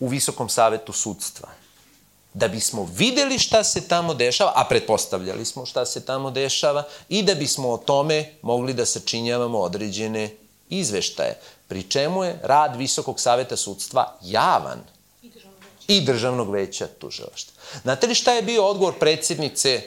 u 0.00 0.08
Visokom 0.08 0.48
savetu 0.48 0.92
sudstva. 0.92 1.48
Da 2.34 2.48
bismo 2.48 2.88
videli 2.96 3.38
šta 3.38 3.64
se 3.64 3.88
tamo 3.88 4.14
dešava, 4.14 4.52
a 4.54 4.64
pretpostavljali 4.68 5.44
smo 5.44 5.66
šta 5.66 5.86
se 5.86 6.04
tamo 6.04 6.30
dešava, 6.30 6.82
i 7.08 7.22
da 7.22 7.34
bismo 7.34 7.70
o 7.70 7.78
tome 7.78 8.32
mogli 8.42 8.74
da 8.74 8.86
sačinjavamo 8.86 9.58
određene 9.58 10.30
izveštaje. 10.68 11.38
Pri 11.68 11.82
čemu 11.82 12.24
je 12.24 12.40
rad 12.42 12.76
Visokog 12.76 13.20
saveta 13.20 13.56
sudstva 13.56 14.18
javan– 14.22 14.82
i 15.88 16.00
državnog 16.00 16.50
veća 16.50 16.86
tužilaštva. 16.98 17.54
Znate 17.82 18.06
li 18.06 18.14
šta 18.14 18.32
je 18.32 18.42
bio 18.42 18.66
odgovor 18.66 18.98
predsednice 18.98 19.82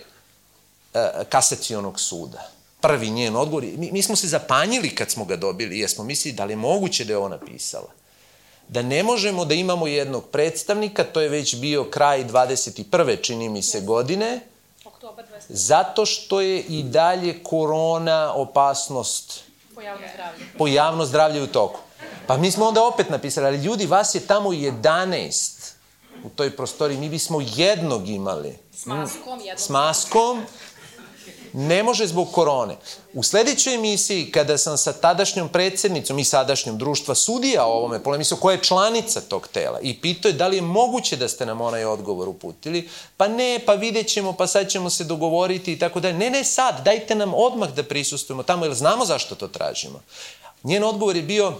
e, 0.93 1.09
kasacionog 1.29 1.99
suda? 1.99 2.49
Prvi 2.81 3.09
njen 3.09 3.35
odgovor, 3.35 3.63
mi, 3.63 3.91
mi 3.91 4.03
smo 4.03 4.15
se 4.15 4.27
zapanjili 4.27 4.95
kad 4.95 5.11
smo 5.11 5.25
ga 5.25 5.35
dobili, 5.35 5.79
jer 5.79 5.89
smo 5.89 6.03
mislili 6.03 6.35
da 6.35 6.45
li 6.45 6.53
je 6.53 6.57
moguće 6.57 7.05
da 7.05 7.13
je 7.13 7.17
ona 7.17 7.37
pisala. 7.37 7.89
Da 8.67 8.81
ne 8.81 9.03
možemo 9.03 9.45
da 9.45 9.53
imamo 9.53 9.87
jednog 9.87 10.29
predstavnika, 10.31 11.03
to 11.03 11.21
je 11.21 11.29
već 11.29 11.55
bio 11.55 11.83
kraj 11.83 12.23
21. 12.23 13.21
čini 13.21 13.49
mi 13.49 13.63
se 13.63 13.81
godine, 13.81 14.39
zato 15.49 16.05
što 16.05 16.41
je 16.41 16.59
i 16.59 16.83
dalje 16.83 17.43
korona 17.43 18.33
opasnost 18.35 19.49
po 19.79 19.83
javno 19.83 20.07
zdravlje. 20.13 20.45
Po 20.57 20.67
javno 20.67 21.05
zdravlje 21.05 21.43
u 21.43 21.47
toku. 21.47 21.79
Pa 22.27 22.37
mi 22.37 22.51
smo 22.51 22.65
onda 22.65 22.83
opet 22.83 23.09
napisali, 23.09 23.47
ali 23.47 23.63
ljudi, 23.63 23.85
vas 23.85 24.15
je 24.15 24.27
tamo 24.27 24.49
11 24.49 25.58
u 26.23 26.29
toj 26.29 26.55
prostoriji, 26.55 26.97
mi 26.97 27.09
bismo 27.09 27.41
jednog 27.55 28.09
imali. 28.09 28.57
S 28.73 28.85
maskom, 28.85 29.39
jednog. 29.39 29.59
S 29.59 29.69
maskom 29.69 30.45
Ne 31.53 31.83
može 31.83 32.07
zbog 32.07 32.31
korone. 32.31 32.75
U 33.13 33.23
sledećoj 33.23 33.75
emisiji, 33.75 34.31
kada 34.31 34.57
sam 34.57 34.77
sa 34.77 34.93
tadašnjom 34.93 35.49
predsednicom 35.49 36.19
i 36.19 36.23
sadašnjom 36.23 36.77
društva 36.77 37.15
sudija 37.15 37.65
o 37.65 37.71
ovome 37.71 38.03
polemisao, 38.03 38.37
koja 38.37 38.55
je 38.55 38.63
članica 38.63 39.21
tog 39.21 39.47
tela, 39.47 39.79
i 39.81 40.01
pitao 40.01 40.29
je 40.29 40.33
da 40.33 40.47
li 40.47 40.55
je 40.55 40.61
moguće 40.61 41.17
da 41.17 41.27
ste 41.27 41.45
nam 41.45 41.61
onaj 41.61 41.85
odgovor 41.85 42.29
uputili, 42.29 42.89
pa 43.17 43.27
ne, 43.27 43.59
pa 43.65 43.73
vidjet 43.73 44.07
ćemo, 44.07 44.33
pa 44.33 44.47
sad 44.47 44.69
ćemo 44.69 44.89
se 44.89 45.03
dogovoriti 45.03 45.73
i 45.73 45.79
tako 45.79 45.99
dalje. 45.99 46.17
Ne, 46.17 46.29
ne, 46.29 46.43
sad, 46.43 46.83
dajte 46.85 47.15
nam 47.15 47.33
odmah 47.33 47.69
da 47.69 47.83
prisustujemo 47.83 48.43
tamo, 48.43 48.65
jer 48.65 48.73
znamo 48.73 49.05
zašto 49.05 49.35
to 49.35 49.47
tražimo. 49.47 50.01
Njen 50.63 50.83
odgovor 50.83 51.15
je 51.15 51.23
bio, 51.23 51.53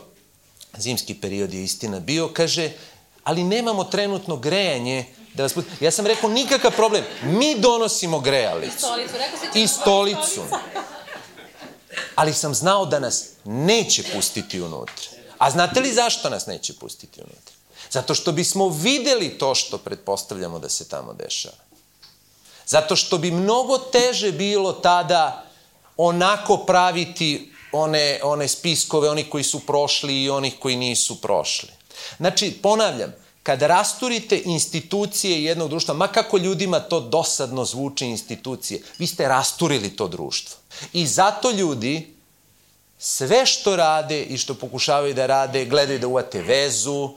zimski 0.78 1.14
period 1.14 1.54
je 1.54 1.64
istina 1.64 2.00
bio, 2.00 2.30
kaže, 2.34 2.72
ali 3.30 3.44
nemamo 3.44 3.84
trenutno 3.84 4.36
grejanje, 4.38 5.06
da 5.34 5.44
vas 5.44 5.54
putim. 5.54 5.72
Ja 5.80 5.92
sam 5.92 6.06
rekao, 6.06 6.30
nikakav 6.30 6.72
problem, 6.72 7.04
mi 7.24 7.56
donosimo 7.60 8.20
grejalicu. 8.20 8.76
I 8.76 8.80
stolicu, 8.80 9.14
rekao 9.18 9.40
si 9.54 9.60
I 9.60 9.68
stolicu. 9.68 10.42
Ali 12.16 12.34
sam 12.34 12.54
znao 12.54 12.86
da 12.86 13.00
nas 13.00 13.26
neće 13.44 14.04
pustiti 14.14 14.62
unutra. 14.62 15.06
A 15.38 15.52
znate 15.52 15.80
li 15.80 15.94
zašto 15.94 16.30
nas 16.30 16.46
neće 16.46 16.74
pustiti 16.74 17.22
unutra? 17.22 17.56
Zato 17.92 18.16
što 18.16 18.32
bismo 18.32 18.70
videli 18.70 19.30
to 19.30 19.56
što 19.56 19.78
pretpostavljamo 19.78 20.60
da 20.60 20.70
se 20.70 20.88
tamo 20.88 21.14
dešava. 21.14 21.58
Zato 22.66 22.96
što 22.96 23.18
bi 23.18 23.32
mnogo 23.32 23.78
teže 23.78 24.32
bilo 24.32 24.74
tada 24.74 25.46
onako 25.98 26.58
praviti 26.58 27.54
one, 27.72 28.20
one 28.24 28.48
spiskove, 28.48 29.10
oni 29.10 29.24
koji 29.24 29.44
su 29.44 29.60
prošli 29.60 30.24
i 30.24 30.30
onih 30.30 30.54
koji 30.60 30.76
nisu 30.76 31.22
prošli. 31.22 31.79
Znači, 32.18 32.52
ponavljam, 32.62 33.14
kad 33.44 33.62
rasturite 33.62 34.42
institucije 34.46 35.44
jednog 35.44 35.70
društva, 35.70 35.94
ma 35.94 36.08
kako 36.08 36.38
ljudima 36.38 36.80
to 36.80 37.00
dosadno 37.00 37.66
zvuče 37.66 38.06
institucije, 38.06 38.82
vi 38.98 39.08
ste 39.08 39.28
rasturili 39.28 39.96
to 39.96 40.08
društvo. 40.08 40.58
I 40.94 41.08
zato 41.08 41.52
ljudi 41.52 42.14
sve 43.00 43.46
što 43.46 43.76
rade 43.76 44.24
i 44.24 44.38
što 44.38 44.54
pokušavaju 44.54 45.14
da 45.14 45.26
rade, 45.26 45.66
gledaju 45.66 46.00
da 46.00 46.08
uvate 46.08 46.42
vezu, 46.42 47.10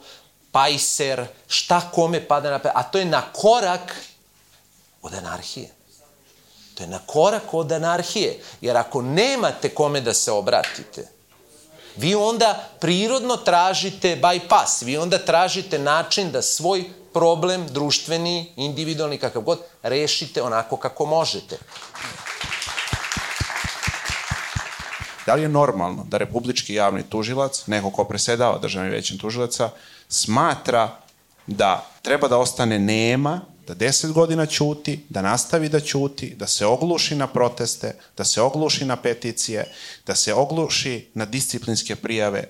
pajser, 0.51 1.25
šta 1.47 1.91
kome 1.93 2.27
pada 2.27 2.51
na 2.51 2.59
a 2.73 2.83
to 2.83 2.97
je 2.97 3.05
na 3.05 3.21
korak 3.21 3.95
od 5.01 5.13
anarhije. 5.13 5.69
To 6.75 6.83
je 6.83 6.87
na 6.87 6.99
korak 7.05 7.53
od 7.53 7.71
anarhije. 7.71 8.39
Jer 8.61 8.77
ako 8.77 9.01
nemate 9.01 9.69
kome 9.69 10.01
da 10.01 10.13
se 10.13 10.31
obratite, 10.31 11.07
vi 11.97 12.15
onda 12.15 12.69
prirodno 12.79 13.37
tražite 13.37 14.19
bypass, 14.21 14.85
vi 14.85 14.97
onda 14.97 15.17
tražite 15.17 15.79
način 15.79 16.31
da 16.31 16.41
svoj 16.41 16.83
problem, 17.13 17.67
društveni, 17.67 18.53
individualni, 18.55 19.17
kakav 19.17 19.41
god, 19.41 19.59
rešite 19.83 20.41
onako 20.41 20.77
kako 20.77 21.05
možete. 21.05 21.57
Da 25.25 25.35
li 25.35 25.41
je 25.41 25.49
normalno 25.49 26.05
da 26.07 26.17
republički 26.17 26.73
javni 26.73 27.03
tužilac, 27.03 27.67
neko 27.67 27.91
ko 27.91 28.03
presedava 28.03 28.57
državnim 28.57 28.91
većem 28.91 29.17
tužilaca, 29.17 29.69
smatra 30.09 30.89
da 31.47 31.85
treba 32.01 32.27
da 32.27 32.37
ostane 32.37 32.79
nema 32.79 33.41
da 33.67 33.73
deset 33.73 34.11
godina 34.11 34.45
ćuti, 34.45 34.99
da 35.09 35.21
nastavi 35.21 35.69
da 35.69 35.79
ćuti, 35.79 36.35
da 36.35 36.47
se 36.47 36.65
ogluši 36.65 37.15
na 37.15 37.27
proteste, 37.27 37.95
da 38.17 38.23
se 38.23 38.41
ogluši 38.41 38.85
na 38.85 38.95
peticije, 38.95 39.71
da 40.05 40.15
se 40.15 40.33
ogluši 40.33 41.07
na 41.13 41.25
disciplinske 41.25 41.95
prijave, 41.95 42.43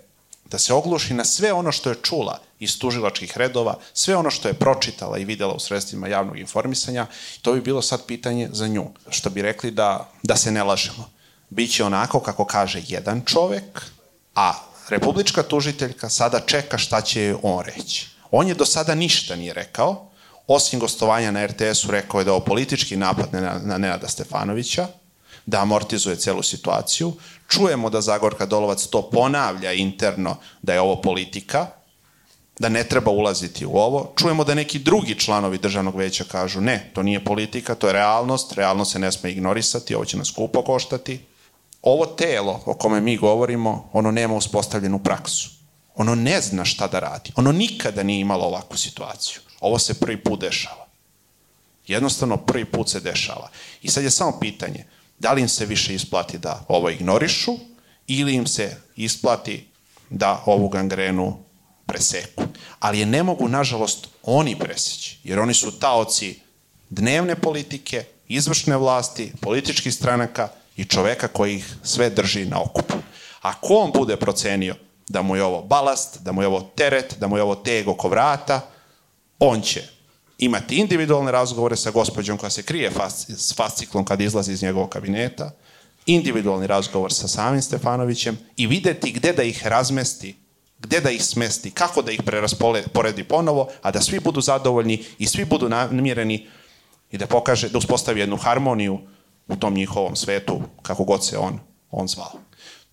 da 0.46 0.60
se 0.60 0.74
ogluši 0.74 1.14
na 1.14 1.26
sve 1.26 1.54
ono 1.54 1.72
što 1.72 1.90
je 1.90 2.02
čula 2.02 2.40
iz 2.60 2.80
tužilačkih 2.80 3.38
redova, 3.38 3.78
sve 3.94 4.16
ono 4.16 4.32
što 4.32 4.48
je 4.48 4.54
pročitala 4.54 5.18
i 5.18 5.26
videla 5.26 5.54
u 5.54 5.60
sredstvima 5.60 6.08
javnog 6.08 6.40
informisanja, 6.40 7.08
to 7.42 7.54
bi 7.54 7.62
bilo 7.62 7.82
sad 7.82 8.06
pitanje 8.06 8.50
za 8.52 8.68
nju. 8.68 8.86
Što 9.10 9.30
bi 9.30 9.42
rekli 9.42 9.72
da, 9.72 10.10
da 10.24 10.36
se 10.36 10.52
ne 10.52 10.64
lažemo. 10.64 11.10
Biće 11.50 11.84
onako 11.84 12.20
kako 12.20 12.46
kaže 12.46 12.82
jedan 12.88 13.22
čovek, 13.26 13.82
a 14.36 14.54
republička 14.90 15.44
tužiteljka 15.44 16.10
sada 16.10 16.40
čeka 16.40 16.78
šta 16.78 17.02
će 17.02 17.36
on 17.42 17.66
reći. 17.66 18.08
On 18.32 18.48
je 18.48 18.54
do 18.54 18.66
sada 18.66 18.96
ništa 18.96 19.36
nije 19.36 19.54
rekao, 19.54 20.10
osim 20.48 20.80
gostovanja 20.80 21.32
na 21.32 21.46
RTS-u 21.46 21.92
rekao 21.92 22.20
je 22.20 22.24
da 22.24 22.32
ovo 22.32 22.46
politički 22.46 22.96
napad 22.96 23.34
na, 23.34 23.60
na 23.64 23.78
Nenada 23.78 24.08
Stefanovića, 24.08 24.88
da 25.46 25.62
amortizuje 25.62 26.16
celu 26.16 26.44
situaciju. 26.44 27.14
Čujemo 27.48 27.90
da 27.90 28.02
Zagorka 28.02 28.46
Dolovac 28.46 28.86
to 28.88 29.10
ponavlja 29.10 29.74
interno 29.74 30.38
da 30.62 30.74
je 30.74 30.82
ovo 30.82 31.02
politika, 31.02 31.68
da 32.60 32.70
ne 32.70 32.84
treba 32.84 33.12
ulaziti 33.12 33.66
u 33.66 33.78
ovo. 33.78 34.14
Čujemo 34.18 34.44
da 34.44 34.54
neki 34.54 34.80
drugi 34.80 35.20
članovi 35.20 35.58
državnog 35.58 35.96
veća 35.96 36.24
kažu 36.24 36.62
ne, 36.62 36.92
to 36.94 37.04
nije 37.04 37.26
politika, 37.26 37.76
to 37.76 37.88
je 37.88 37.94
realnost, 37.94 38.54
realnost 38.54 38.92
se 38.92 39.00
ne 39.00 39.12
sme 39.12 39.32
ignorisati, 39.32 39.96
ovo 39.96 40.06
će 40.06 40.18
nas 40.18 40.28
skupo 40.28 40.62
koštati. 40.62 41.20
Ovo 41.82 42.06
telo 42.06 42.62
o 42.66 42.74
kome 42.74 43.02
mi 43.02 43.18
govorimo, 43.18 43.90
ono 43.94 44.12
nema 44.12 44.36
uspostavljenu 44.36 45.00
praksu. 45.00 45.50
Ono 45.96 46.16
ne 46.16 46.42
zna 46.42 46.66
šta 46.66 46.88
da 46.88 47.00
radi. 47.00 47.32
Ono 47.36 47.52
nikada 47.52 48.04
nije 48.04 48.20
imalo 48.20 48.46
ovakvu 48.46 48.78
situaciju. 48.78 49.42
Ovo 49.64 49.80
se 49.80 49.94
prvi 49.94 50.18
put 50.24 50.42
dešava. 50.42 50.88
Jednostavno 51.88 52.38
prvi 52.38 52.66
put 52.66 52.90
se 52.90 53.00
dešava. 53.00 53.50
I 53.82 53.90
sad 53.90 54.04
je 54.04 54.12
samo 54.12 54.40
pitanje, 54.40 54.86
da 55.20 55.34
li 55.34 55.42
im 55.42 55.50
se 55.50 55.66
više 55.66 55.96
isplati 55.96 56.38
da 56.38 56.66
ovo 56.68 56.90
ignorišu 56.90 57.54
ili 58.08 58.34
im 58.34 58.48
se 58.48 58.78
isplati 58.96 59.68
da 60.10 60.44
ovu 60.46 60.70
gangrenu 60.70 61.38
preseku. 61.86 62.44
Ali 62.80 63.00
je 63.00 63.06
ne 63.06 63.24
mogu, 63.24 63.48
nažalost, 63.48 64.08
oni 64.24 64.60
preseći, 64.60 65.20
jer 65.24 65.40
oni 65.40 65.54
su 65.54 65.80
taoci 65.80 66.40
dnevne 66.90 67.36
politike, 67.36 68.06
izvršne 68.28 68.78
vlasti, 68.78 69.32
političkih 69.42 69.94
stranaka 69.94 70.50
i 70.76 70.86
čoveka 70.86 71.28
koji 71.28 71.56
ih 71.56 71.76
sve 71.84 72.10
drži 72.10 72.46
na 72.46 72.62
okupu. 72.62 72.96
Ako 73.42 73.74
on 73.74 73.92
bude 73.92 74.18
procenio 74.18 74.76
da 75.10 75.22
mu 75.22 75.36
je 75.36 75.44
ovo 75.44 75.62
balast, 75.62 76.22
da 76.22 76.32
mu 76.32 76.42
je 76.42 76.48
ovo 76.48 76.62
teret, 76.76 77.16
da 77.20 77.28
mu 77.28 77.38
je 77.38 77.44
ovo 77.44 77.56
teg 77.56 77.88
oko 77.88 78.10
vrata, 78.10 78.73
on 79.46 79.62
će 79.62 79.84
imati 80.38 80.76
individualne 80.76 81.32
razgovore 81.32 81.76
sa 81.76 81.92
gospođom 81.92 82.38
koja 82.38 82.50
se 82.50 82.64
krije 82.64 82.92
s 83.30 83.56
fasciklom 83.56 84.06
kad 84.06 84.22
izlazi 84.22 84.52
iz 84.52 84.64
njegovog 84.64 84.90
kabineta, 84.90 85.52
individualni 86.06 86.68
razgovor 86.68 87.14
sa 87.14 87.28
samim 87.28 87.62
Stefanovićem 87.62 88.38
i 88.58 88.68
videti 88.68 89.12
gde 89.12 89.34
da 89.34 89.44
ih 89.44 89.68
razmesti, 89.68 90.36
gde 90.80 91.00
da 91.00 91.12
ih 91.12 91.26
smesti, 91.26 91.72
kako 91.72 92.02
da 92.02 92.12
ih 92.12 92.22
prerasporedi 92.26 93.24
ponovo, 93.24 93.70
a 93.82 93.92
da 93.92 94.02
svi 94.02 94.20
budu 94.20 94.42
zadovoljni 94.42 95.04
i 95.20 95.28
svi 95.28 95.46
budu 95.46 95.70
namireni 95.70 96.48
i 97.12 97.18
da 97.18 97.28
pokaže, 97.28 97.70
da 97.70 97.78
uspostavi 97.78 98.20
jednu 98.20 98.38
harmoniju 98.38 99.00
u 99.48 99.56
tom 99.56 99.74
njihovom 99.74 100.16
svetu, 100.16 100.62
kako 100.82 101.04
god 101.04 101.26
se 101.26 101.38
on, 101.38 101.60
on 101.92 102.08
zvao. 102.08 102.32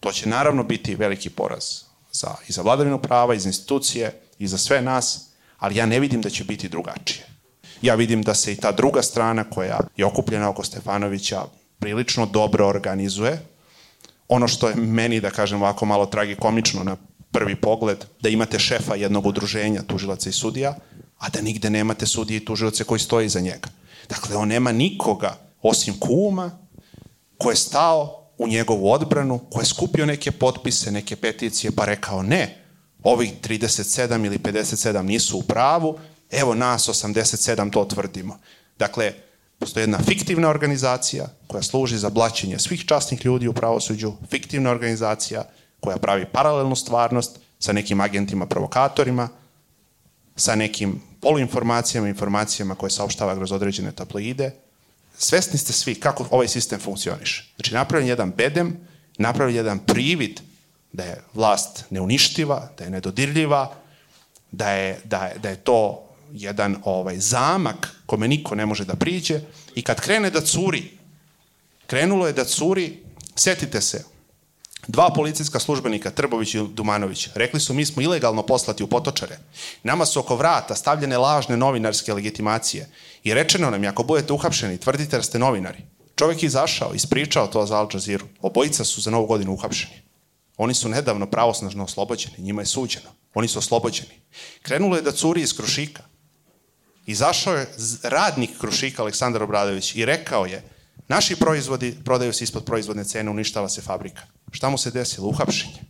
To 0.01 0.13
će 0.13 0.29
naravno 0.29 0.63
biti 0.63 0.95
veliki 0.95 1.31
poraz 1.31 1.65
za, 2.13 2.35
i 2.49 2.53
za 2.53 2.63
vladavinu 2.63 3.03
prava, 3.03 3.35
i 3.35 3.41
za 3.41 3.49
institucije, 3.49 4.21
i 4.39 4.47
za 4.47 4.59
sve 4.59 4.83
nas, 4.83 5.30
ali 5.61 5.77
ja 5.77 5.87
ne 5.87 6.01
vidim 6.01 6.23
da 6.23 6.31
će 6.31 6.45
biti 6.45 6.69
drugačije. 6.69 7.27
Ja 7.83 7.95
vidim 7.95 8.23
da 8.23 8.35
se 8.35 8.53
i 8.53 8.57
ta 8.57 8.73
druga 8.73 9.03
strana 9.03 9.45
koja 9.45 9.81
je 9.97 10.05
okupljena 10.05 10.49
oko 10.49 10.65
Stefanovića 10.65 11.43
prilično 11.79 12.27
dobro 12.27 12.69
organizuje. 12.69 13.43
Ono 14.29 14.49
što 14.49 14.69
je 14.69 14.75
meni, 14.75 15.21
da 15.21 15.31
kažem 15.31 15.63
ovako 15.63 15.87
malo 15.87 16.07
tragikomično 16.07 16.85
na 16.85 16.97
prvi 17.33 17.57
pogled, 17.57 18.05
da 18.21 18.29
imate 18.29 18.59
šefa 18.59 18.95
jednog 18.95 19.27
udruženja 19.27 19.83
tužilaca 19.83 20.29
i 20.29 20.33
sudija, 20.33 20.75
a 21.19 21.29
da 21.29 21.41
nigde 21.41 21.71
nemate 21.71 22.07
sudije 22.07 22.37
i 22.37 22.45
tužilace 22.45 22.85
koji 22.85 23.01
stoji 23.01 23.27
iza 23.27 23.41
njega. 23.41 23.69
Dakle, 24.09 24.37
on 24.37 24.49
nema 24.49 24.73
nikoga 24.73 25.37
osim 25.63 25.95
kuma 26.01 26.51
ko 27.39 27.51
je 27.51 27.57
stao 27.57 28.27
u 28.39 28.49
njegovu 28.49 28.93
odbranu, 28.93 29.39
ko 29.39 29.61
je 29.61 29.67
skupio 29.67 30.07
neke 30.07 30.31
potpise, 30.31 30.93
neke 30.93 31.17
peticije, 31.17 31.71
pa 31.71 31.85
rekao 31.85 32.23
ne, 32.23 32.60
ovih 33.03 33.33
37 33.43 34.27
ili 34.27 34.39
57 34.39 35.03
nisu 35.03 35.39
u 35.39 35.43
pravu, 35.43 35.99
evo 36.31 36.55
nas 36.55 36.89
87 36.89 37.73
to 37.73 37.85
tvrdimo. 37.85 38.39
Dakle, 38.79 39.13
postoji 39.59 39.83
jedna 39.83 39.99
fiktivna 39.99 40.49
organizacija 40.49 41.27
koja 41.47 41.63
služi 41.63 41.99
za 41.99 42.11
blaćenje 42.11 42.59
svih 42.59 42.85
časnih 42.87 43.25
ljudi 43.25 43.49
u 43.49 43.53
pravosuđu, 43.53 44.13
fiktivna 44.31 44.71
organizacija 44.71 45.45
koja 45.81 45.97
pravi 45.97 46.27
paralelnu 46.33 46.77
stvarnost 46.77 47.39
sa 47.59 47.73
nekim 47.73 48.01
agentima 48.01 48.47
provokatorima, 48.47 49.29
sa 50.37 50.55
nekim 50.55 51.01
poluinformacijama, 51.21 52.09
informacijama 52.09 52.75
koje 52.75 52.91
saopštava 52.91 53.37
kroz 53.37 53.53
određene 53.53 53.93
tabloide. 53.93 54.51
Svesni 55.19 55.59
ste 55.59 55.73
svi 55.73 55.95
kako 55.95 56.27
ovaj 56.31 56.49
sistem 56.49 56.81
funkcioniše. 56.81 57.53
Znači, 57.57 57.75
napravljen 57.75 58.09
jedan 58.09 58.31
bedem, 58.31 58.77
napravljen 59.19 59.57
jedan 59.57 59.79
privid 59.79 60.41
da 60.93 61.05
je 61.05 61.23
vlast 61.35 61.85
neuništiva, 61.91 62.69
da 62.79 62.85
je 62.85 62.91
nedodirljiva, 62.91 63.75
da 64.53 64.71
je, 64.71 65.01
da 65.05 65.27
je, 65.27 65.39
da 65.39 65.49
je 65.49 65.57
to 65.57 66.07
jedan 66.33 66.77
ovaj 66.85 67.19
zamak 67.19 67.97
kome 68.07 68.29
niko 68.29 68.55
ne 68.55 68.67
može 68.67 68.85
da 68.85 68.95
priđe 68.95 69.41
i 69.75 69.83
kad 69.83 70.01
krene 70.01 70.31
da 70.31 70.41
curi, 70.41 70.91
krenulo 71.87 72.27
je 72.27 72.33
da 72.33 72.45
curi, 72.45 73.03
setite 73.37 73.81
se, 73.81 74.05
dva 74.89 75.11
policijska 75.15 75.61
službenika, 75.61 76.11
Trbović 76.11 76.55
i 76.55 76.67
Dumanović, 76.75 77.29
rekli 77.35 77.61
su 77.61 77.75
mi 77.75 77.87
smo 77.87 78.03
ilegalno 78.03 78.43
poslati 78.43 78.83
u 78.83 78.87
potočare. 78.87 79.39
Nama 79.83 80.07
su 80.07 80.21
oko 80.21 80.37
vrata 80.37 80.75
stavljene 80.75 81.19
lažne 81.19 81.57
novinarske 81.57 82.15
legitimacije 82.15 82.89
i 83.25 83.35
rečeno 83.35 83.71
nam 83.71 83.83
je 83.83 83.89
ako 83.89 84.03
budete 84.03 84.33
uhapšeni, 84.33 84.79
tvrdite 84.79 85.17
da 85.17 85.23
ste 85.23 85.39
novinari. 85.39 85.79
Čovek 86.17 86.43
je 86.43 86.47
izašao, 86.47 86.95
ispričao 86.95 87.47
to 87.47 87.67
za 87.67 87.79
Al 87.79 87.89
Jazeera. 87.95 88.25
Obojica 88.43 88.85
su 88.85 89.01
za 89.01 89.11
novu 89.11 89.27
godinu 89.27 89.53
uhapšeni. 89.53 90.10
Oni 90.63 90.75
su 90.75 90.89
nedavno 90.89 91.27
pravosnažno 91.27 91.85
oslobođeni, 91.85 92.35
njima 92.39 92.63
je 92.63 92.67
suđeno. 92.67 93.11
Oni 93.35 93.49
su 93.49 93.59
oslobođeni. 93.59 94.21
Krenulo 94.63 94.97
je 94.97 95.03
da 95.03 95.13
curi 95.13 95.41
iz 95.43 95.57
Krušika. 95.57 96.03
Izašao 97.07 97.55
je 97.55 97.67
radnik 98.03 98.51
Krušika, 98.61 99.03
Aleksandar 99.03 99.43
Obradović, 99.43 99.95
i 99.95 100.05
rekao 100.05 100.47
je, 100.47 100.63
naši 101.09 101.37
proizvodi 101.37 101.97
prodaju 102.05 102.33
se 102.33 102.45
ispod 102.45 102.65
proizvodne 102.65 103.05
cene, 103.05 103.31
uništava 103.31 103.69
se 103.69 103.81
fabrika. 103.81 104.23
Šta 104.51 104.71
mu 104.71 104.79
se 104.79 104.91
desilo? 104.91 105.29
Uhapšenje. 105.29 105.81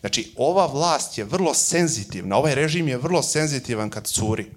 Znači, 0.00 0.34
ova 0.36 0.66
vlast 0.66 1.18
je 1.18 1.24
vrlo 1.24 1.54
senzitivna, 1.54 2.36
ovaj 2.36 2.54
režim 2.54 2.88
je 2.88 2.98
vrlo 2.98 3.22
senzitivan 3.22 3.90
kad 3.90 4.06
curi. 4.06 4.50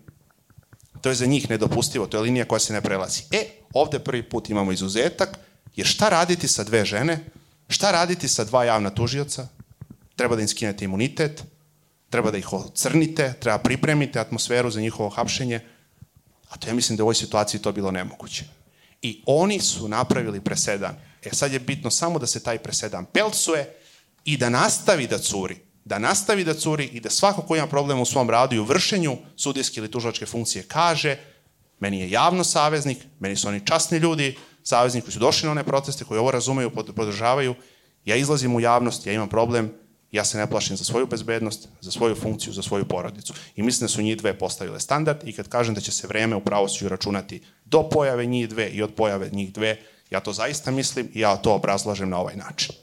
To 1.02 1.10
je 1.10 1.16
za 1.16 1.26
njih 1.26 1.50
nedopustivo, 1.50 2.08
to 2.08 2.18
je 2.18 2.22
linija 2.22 2.46
koja 2.46 2.60
se 2.60 2.74
ne 2.74 2.82
prelazi. 2.82 3.24
E, 3.32 3.46
ovde 3.74 4.00
prvi 4.00 4.24
put 4.30 4.50
imamo 4.50 4.72
izuzetak, 4.72 5.40
jer 5.76 5.88
šta 5.88 6.10
raditi 6.10 6.48
sa 6.48 6.64
dve 6.64 6.86
žene, 6.86 7.20
šta 7.74 7.92
raditi 7.92 8.28
sa 8.28 8.44
dva 8.44 8.64
javna 8.66 8.90
tužioca, 8.90 9.48
treba 10.16 10.36
da 10.36 10.42
im 10.42 10.48
skinete 10.48 10.86
imunitet, 10.86 11.44
treba 12.10 12.32
da 12.32 12.38
ih 12.38 12.54
ocrnite, 12.54 13.34
treba 13.40 13.58
pripremite 13.58 14.20
atmosferu 14.20 14.72
za 14.72 14.82
njihovo 14.82 15.10
hapšenje, 15.10 15.60
a 16.50 16.58
to 16.58 16.68
ja 16.68 16.74
mislim 16.74 16.98
da 16.98 17.04
u 17.04 17.06
ovoj 17.06 17.16
situaciji 17.16 17.62
to 17.62 17.72
bilo 17.72 17.92
nemoguće. 17.92 18.46
I 19.02 19.22
oni 19.26 19.60
su 19.60 19.88
napravili 19.88 20.42
presedan. 20.42 20.96
E 21.24 21.30
sad 21.32 21.54
je 21.54 21.60
bitno 21.60 21.92
samo 21.92 22.20
da 22.20 22.28
se 22.28 22.44
taj 22.44 22.58
presedan 22.58 23.06
pelcuje 23.06 23.76
i 24.26 24.38
da 24.38 24.50
nastavi 24.50 25.08
da 25.08 25.18
curi 25.18 25.58
da 25.86 26.00
nastavi 26.00 26.44
da 26.44 26.54
curi 26.54 26.86
i 26.86 27.00
da 27.00 27.10
svako 27.10 27.42
ko 27.42 27.56
ima 27.56 27.68
problem 27.68 28.00
u 28.00 28.06
svom 28.06 28.30
radu 28.30 28.56
i 28.56 28.60
u 28.60 28.64
vršenju 28.64 29.18
sudijske 29.36 29.80
ili 29.80 29.92
tužilačke 29.92 30.26
funkcije 30.26 30.64
kaže 30.68 31.18
meni 31.80 32.00
je 32.00 32.12
javno 32.12 32.44
saveznik, 32.44 32.98
meni 33.20 33.36
su 33.36 33.48
oni 33.48 33.66
časni 33.66 33.98
ljudi, 33.98 34.38
saveznik 34.64 35.04
koji 35.04 35.14
su 35.14 35.20
došli 35.20 35.46
na 35.46 35.52
one 35.52 35.64
proteste, 35.64 36.06
koji 36.06 36.20
ovo 36.20 36.32
razumeju, 36.32 36.72
podržavaju, 36.96 37.56
ja 38.06 38.16
izlazim 38.16 38.56
u 38.56 38.60
javnost, 38.60 39.06
ja 39.06 39.14
imam 39.14 39.30
problem, 39.30 39.72
ja 40.12 40.26
se 40.26 40.38
ne 40.38 40.50
plašim 40.50 40.78
za 40.78 40.84
svoju 40.84 41.08
bezbednost, 41.08 41.68
za 41.82 41.92
svoju 41.92 42.16
funkciju, 42.16 42.54
za 42.54 42.62
svoju 42.62 42.86
porodicu. 42.86 43.34
I 43.56 43.64
mislim 43.64 43.86
da 43.86 43.90
su 43.90 44.02
njih 44.02 44.18
dve 44.18 44.38
postavile 44.40 44.80
standard 44.80 45.28
i 45.28 45.34
kad 45.34 45.48
kažem 45.48 45.76
da 45.76 45.82
će 45.82 45.92
se 45.92 46.08
vreme 46.08 46.36
u 46.36 46.42
pravosuđu 46.42 46.90
računati 46.90 47.42
do 47.66 47.90
pojave 47.90 48.26
njih 48.26 48.50
dve 48.50 48.70
i 48.70 48.84
od 48.84 48.94
pojave 48.94 49.30
njih 49.32 49.54
dve, 49.54 49.78
ja 50.10 50.20
to 50.20 50.34
zaista 50.34 50.72
mislim 50.72 51.10
i 51.14 51.20
ja 51.20 51.36
to 51.36 51.54
obrazlažem 51.54 52.10
na 52.10 52.20
ovaj 52.20 52.36
način 52.36 52.76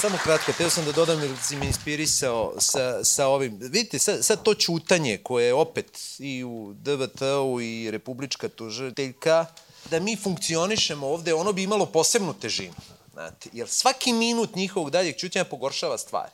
samo 0.00 0.18
kratko, 0.24 0.52
teo 0.52 0.70
sam 0.70 0.84
da 0.84 0.92
dodam 0.92 1.22
jer 1.22 1.30
si 1.42 1.56
me 1.56 1.66
inspirisao 1.66 2.54
sa, 2.58 3.04
sa 3.04 3.26
ovim. 3.26 3.58
Vidite, 3.60 3.98
sad, 3.98 4.24
sad 4.24 4.42
to 4.42 4.54
čutanje 4.54 5.18
koje 5.22 5.46
je 5.46 5.54
opet 5.54 5.98
i 6.18 6.44
u 6.44 6.74
DVT-u 6.74 7.60
i 7.60 7.90
Republička 7.90 8.48
tužiteljka, 8.48 9.46
da 9.90 10.00
mi 10.00 10.16
funkcionišemo 10.16 11.06
ovde, 11.06 11.34
ono 11.34 11.52
bi 11.52 11.62
imalo 11.62 11.86
posebnu 11.86 12.34
težinu. 12.34 12.74
Znate, 13.12 13.50
jer 13.52 13.68
svaki 13.68 14.12
minut 14.12 14.54
njihovog 14.54 14.90
daljeg 14.90 15.16
čutanja 15.16 15.44
pogoršava 15.44 15.98
stvari. 15.98 16.32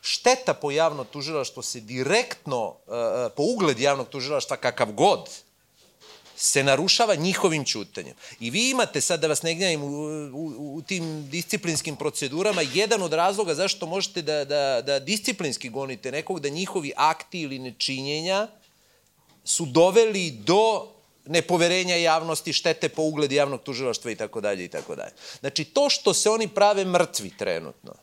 Šteta 0.00 0.54
po 0.54 0.70
javno 0.70 1.04
tužilaštvo 1.04 1.62
se 1.62 1.80
direktno, 1.80 2.66
uh, 2.68 2.76
po 3.36 3.42
ugled 3.42 3.80
javnog 3.80 4.08
tužilaštva 4.08 4.56
kakav 4.56 4.92
god, 4.92 5.28
se 6.36 6.62
narušava 6.64 7.14
njihovim 7.14 7.64
ćutanjem. 7.64 8.14
I 8.40 8.50
vi 8.50 8.70
imate, 8.70 9.00
sad 9.00 9.20
da 9.20 9.26
vas 9.26 9.42
ne 9.42 9.54
gnjavim, 9.54 9.82
u, 9.82 9.88
u, 10.32 10.76
u 10.76 10.82
tim 10.82 11.30
disciplinskim 11.30 11.96
procedurama, 11.96 12.62
jedan 12.74 13.02
od 13.02 13.12
razloga 13.12 13.54
zašto 13.54 13.86
možete 13.86 14.22
da, 14.22 14.44
da, 14.44 14.82
da 14.82 14.98
disciplinski 14.98 15.68
gonite 15.68 16.12
nekog, 16.12 16.40
da 16.40 16.48
njihovi 16.48 16.92
akti 16.96 17.40
ili 17.40 17.58
nečinjenja 17.58 18.48
su 19.44 19.66
doveli 19.66 20.30
do 20.30 20.88
nepoverenja 21.26 21.96
javnosti, 21.96 22.52
štete 22.52 22.88
po 22.88 23.02
ugled 23.02 23.32
javnog 23.32 23.62
tužilaštva 23.62 24.10
i 24.10 24.16
tako 24.16 24.40
dalje 24.40 24.64
i 24.64 24.68
tako 24.68 24.96
dalje. 24.96 25.12
Znači, 25.40 25.64
to 25.64 25.90
što 25.90 26.14
se 26.14 26.30
oni 26.30 26.48
prave 26.48 26.84
mrtvi 26.84 27.30
trenutno, 27.38 27.94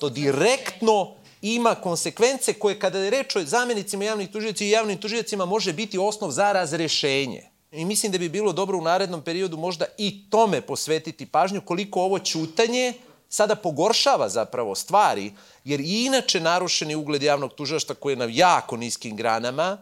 to 0.00 0.08
direktno 0.08 1.14
ima 1.42 1.74
konsekvence 1.74 2.52
koje 2.52 2.78
kada 2.78 2.98
je 2.98 3.10
reč 3.10 3.36
o 3.36 3.44
zamenicima 3.44 4.04
javnih 4.04 4.30
tužilaca 4.30 4.64
i 4.64 4.70
javnim 4.70 4.98
tužiocima 4.98 5.44
može 5.44 5.72
biti 5.72 5.98
osnov 5.98 6.30
za 6.30 6.52
razrešenje. 6.52 7.55
I 7.76 7.84
mislim 7.84 8.12
da 8.12 8.18
bi 8.18 8.28
bilo 8.28 8.52
dobro 8.52 8.78
u 8.78 8.82
narednom 8.82 9.22
periodu 9.22 9.56
možda 9.56 9.84
i 9.98 10.30
tome 10.30 10.60
posvetiti 10.60 11.26
pažnju 11.26 11.60
koliko 11.60 12.02
ovo 12.02 12.18
ćutanje 12.18 12.92
sada 13.28 13.54
pogoršava 13.54 14.28
zapravo 14.28 14.74
stvari, 14.74 15.32
jer 15.64 15.80
i 15.80 16.04
inače 16.04 16.40
narušeni 16.40 16.94
ugled 16.94 17.22
javnog 17.22 17.52
tužilaštva 17.52 17.94
koji 17.94 18.12
je 18.12 18.16
na 18.16 18.28
jako 18.30 18.76
niskim 18.76 19.16
granama, 19.16 19.78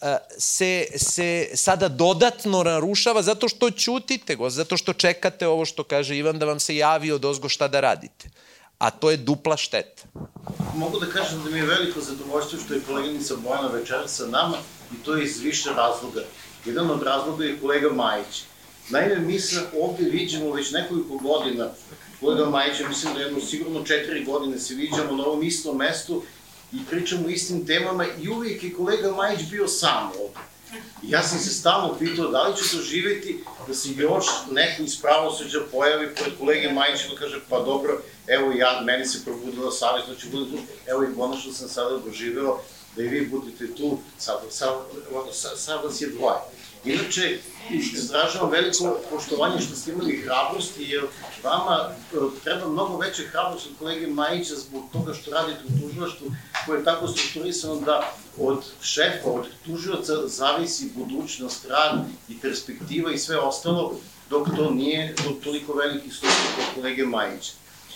e, 0.00 0.16
se, 0.38 0.86
se 0.96 1.50
sada 1.54 1.88
dodatno 1.88 2.62
narušava 2.62 3.22
zato 3.22 3.48
što 3.48 3.70
ćutite 3.70 4.36
go, 4.36 4.50
zato 4.50 4.76
što 4.76 4.92
čekate 4.92 5.46
ovo 5.46 5.64
što 5.64 5.84
kaže 5.84 6.16
Ivan 6.16 6.38
da 6.38 6.46
vam 6.46 6.60
se 6.60 6.76
javi 6.76 7.12
od 7.12 7.24
ozgo 7.24 7.48
šta 7.48 7.68
da 7.68 7.80
radite. 7.80 8.30
A 8.78 8.90
to 8.90 9.10
je 9.10 9.16
dupla 9.16 9.56
šteta. 9.56 10.02
Mogu 10.74 11.00
da 11.00 11.06
kažem 11.06 11.44
da 11.44 11.50
mi 11.50 11.58
je 11.58 11.66
veliko 11.66 12.00
zadovoljstvo 12.00 12.58
što 12.58 12.74
je 12.74 12.80
koleginica 12.86 13.34
Bojana 13.36 13.68
večera 13.68 14.08
sa 14.08 14.26
nama 14.26 14.56
i 14.92 15.04
to 15.04 15.14
je 15.14 15.24
iz 15.24 15.40
više 15.40 15.70
razloga. 15.76 16.20
Jedan 16.64 16.90
od 16.90 17.02
razloga 17.02 17.44
je 17.44 17.60
kolega 17.60 17.92
Majić. 17.92 18.42
Naime, 18.90 19.18
mi 19.18 19.40
se 19.40 19.60
ovde 19.80 20.04
viđamo 20.04 20.52
već 20.52 20.70
nekoliko 20.70 21.16
godina, 21.16 21.68
kolega 22.20 22.50
Majić, 22.50 22.76
mislim 22.88 23.14
da 23.14 23.20
jedno 23.20 23.40
sigurno 23.40 23.84
četiri 23.84 24.24
godine 24.24 24.58
se 24.58 24.74
viđamo 24.74 25.16
na 25.16 25.24
ovom 25.24 25.42
istom 25.42 25.76
mestu 25.76 26.22
i 26.72 26.76
pričamo 26.90 27.26
o 27.26 27.30
istim 27.30 27.66
temama 27.66 28.06
i 28.22 28.28
uvijek 28.28 28.64
je 28.64 28.72
kolega 28.72 29.12
Majić 29.12 29.40
bio 29.50 29.68
sam 29.68 30.06
ovde. 30.06 30.50
I 31.02 31.10
ja 31.10 31.22
sam 31.22 31.38
se 31.38 31.50
stalno 31.50 31.96
pitao 31.98 32.30
da 32.30 32.42
li 32.42 32.56
ću 32.56 32.76
doživeti 32.76 33.44
da 33.68 33.74
se 33.74 33.88
još 33.96 34.26
neko 34.50 34.82
iz 34.82 35.00
pravosuđa 35.00 35.58
pojavi 35.72 36.14
pored 36.14 36.32
kolege 36.38 36.72
Majića 36.72 37.08
da 37.08 37.16
kaže 37.16 37.40
pa 37.48 37.58
dobro, 37.62 38.02
evo 38.26 38.52
ja, 38.52 38.80
meni 38.84 39.06
se 39.06 39.24
probudila 39.24 39.70
savjest, 39.70 40.08
da 40.08 40.14
ću 40.14 40.26
bude 40.32 40.50
tu, 40.50 40.58
evo 40.86 41.04
i 41.04 41.14
konačno 41.16 41.52
sam 41.52 41.68
sada 41.68 41.98
doživeo 41.98 42.60
da 42.96 43.02
i 43.02 43.08
vi 43.08 43.26
budete 43.26 43.74
tu, 43.74 43.98
sad, 44.18 44.36
sad, 44.50 44.74
sad, 45.56 45.84
vas 45.84 46.00
je 46.00 46.08
dvoje. 46.08 46.38
Inače, 46.84 47.38
izražavam 47.94 48.50
veliko 48.50 48.98
poštovanje 49.10 49.60
što 49.60 49.76
ste 49.76 49.90
imali 49.90 50.16
hrabrosti, 50.16 50.82
jer 50.82 51.04
vama 51.44 51.90
e, 51.90 52.16
treba 52.44 52.68
mnogo 52.68 52.96
veće 52.96 53.22
hrabrosti 53.22 53.68
od 53.68 53.78
kolege 53.78 54.06
Majića 54.06 54.54
zbog 54.54 54.82
toga 54.92 55.14
što 55.14 55.30
radite 55.30 55.60
u 55.64 55.80
tužilaštvu, 55.80 56.26
koje 56.66 56.78
je 56.78 56.84
tako 56.84 57.08
strukturisano 57.08 57.80
da 57.80 58.12
od 58.38 58.64
šefa, 58.82 59.30
od 59.30 59.46
tužilaca 59.66 60.12
zavisi 60.28 60.90
budućnost, 60.96 61.66
rad 61.68 62.04
i 62.28 62.38
perspektiva 62.38 63.12
i 63.12 63.18
sve 63.18 63.38
ostalo, 63.38 63.96
dok 64.30 64.48
to 64.56 64.70
nije 64.70 65.14
toliko 65.44 65.72
veliki 65.72 66.10
slučaj 66.10 66.46
kod 66.56 66.64
kolege 66.74 67.06
Majića. 67.06 67.52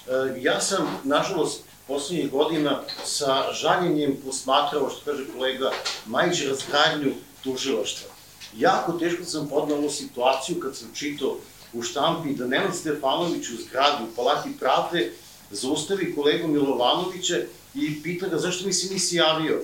E, 0.07 0.41
ja 0.41 0.61
sam, 0.61 1.01
nažalost, 1.05 1.64
poslednjih 1.89 2.31
godina 2.31 2.81
sa 3.05 3.53
žaljenjem 3.53 4.17
posmatrao, 4.25 4.91
što 4.91 5.01
kaže 5.05 5.25
kolega 5.33 5.71
Majić, 6.07 6.43
razgradnju 6.43 7.13
tužilaštva. 7.43 8.09
Jako 8.57 8.93
teško 8.93 9.25
sam 9.25 9.49
podnao 9.49 9.79
ovu 9.79 9.91
situaciju 9.91 10.61
kad 10.61 10.77
sam 10.77 10.89
čitao 10.95 11.37
u 11.73 11.83
štampi 11.83 12.35
da 12.35 12.47
Nenad 12.47 12.77
Stefanović 12.77 13.49
u 13.49 13.57
zgradu 13.57 14.05
u 14.05 14.17
Palati 14.17 14.59
Pravde 14.61 15.13
zaustavi 15.51 16.15
kolegu 16.15 16.49
Milovanovića 16.49 17.37
i 17.75 18.03
pita 18.03 18.29
ga 18.29 18.39
zašto 18.39 18.67
mi 18.67 18.73
si 18.73 18.95
nisi 18.95 19.17
javio. 19.17 19.63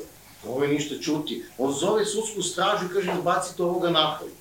Ovo 0.48 0.64
je 0.64 0.72
ništa 0.72 0.94
čuti. 1.00 1.44
On 1.58 1.72
zove 1.72 2.04
sudsku 2.04 2.42
stražu 2.42 2.86
i 2.86 2.94
kaže 2.94 3.12
bacite 3.24 3.62
ovoga 3.62 3.90
napolje. 3.90 4.32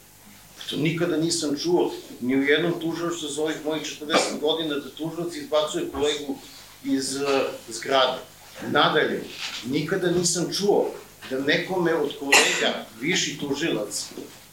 To 0.70 0.78
nikada 0.78 1.18
nisam 1.18 1.58
čuo 1.58 1.92
ni 2.22 2.36
u 2.36 2.44
jednom 2.44 2.74
tužilaštvu 2.82 3.28
za 3.28 3.44
ovih 3.44 3.66
mojih 3.66 3.84
40 3.84 4.40
godina 4.42 4.76
da 4.76 4.90
tužilac 4.90 5.36
izbacuje 5.36 5.90
kolegu 5.92 6.36
iz 6.84 7.16
uh, 7.16 7.28
zgrade. 7.70 8.20
Nadalje, 8.72 9.24
nikada 9.66 10.12
nisam 10.12 10.54
čuo 10.54 10.92
da 11.30 11.40
nekome 11.40 11.96
od 11.96 12.12
kolega, 12.20 12.86
viši 13.02 13.38
tužilac 13.40 14.06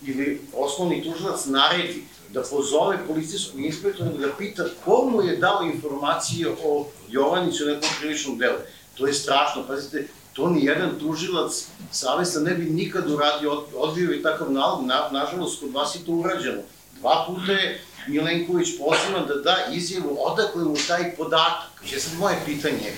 ili 0.02 0.40
osnovni 0.54 1.04
tužilac 1.04 1.46
naredi 1.46 2.04
da 2.32 2.42
pozove 2.42 2.98
policijskog 3.06 3.60
inspektora 3.60 4.10
da 4.10 4.32
pita 4.38 4.64
ko 4.84 5.08
mu 5.12 5.22
je 5.22 5.36
dao 5.36 5.62
informacije 5.62 6.48
o 6.64 6.86
Jovaniću 7.08 7.64
u 7.64 7.66
nekom 7.66 7.88
krivičnom 8.00 8.38
delu. 8.38 8.58
To 8.94 9.06
je 9.06 9.14
strašno, 9.14 9.64
pazite, 9.66 10.08
to 10.32 10.50
ni 10.50 10.64
jedan 10.64 10.98
tužilac 11.00 11.66
savesta 11.92 12.40
ne 12.40 12.54
bi 12.54 12.64
nikad 12.64 13.10
uradio, 13.10 13.64
odbio 13.76 14.14
i 14.14 14.22
takav 14.22 14.52
nalog, 14.52 14.86
na, 14.86 15.08
nažalost, 15.12 15.60
kod 15.60 15.72
vas 15.72 15.94
je 15.94 16.04
to 16.06 16.12
urađeno. 16.12 16.62
Dva 17.00 17.24
puta 17.26 17.52
je 17.52 17.80
Milenković 18.08 18.68
pozivan 18.78 19.26
da 19.28 19.34
da 19.34 19.56
izjavu 19.72 20.18
odakle 20.20 20.64
mu 20.64 20.76
taj 20.88 21.16
podatak. 21.16 21.70
Je 21.92 22.00
sad 22.00 22.18
moje 22.18 22.36
pitanje, 22.44 22.92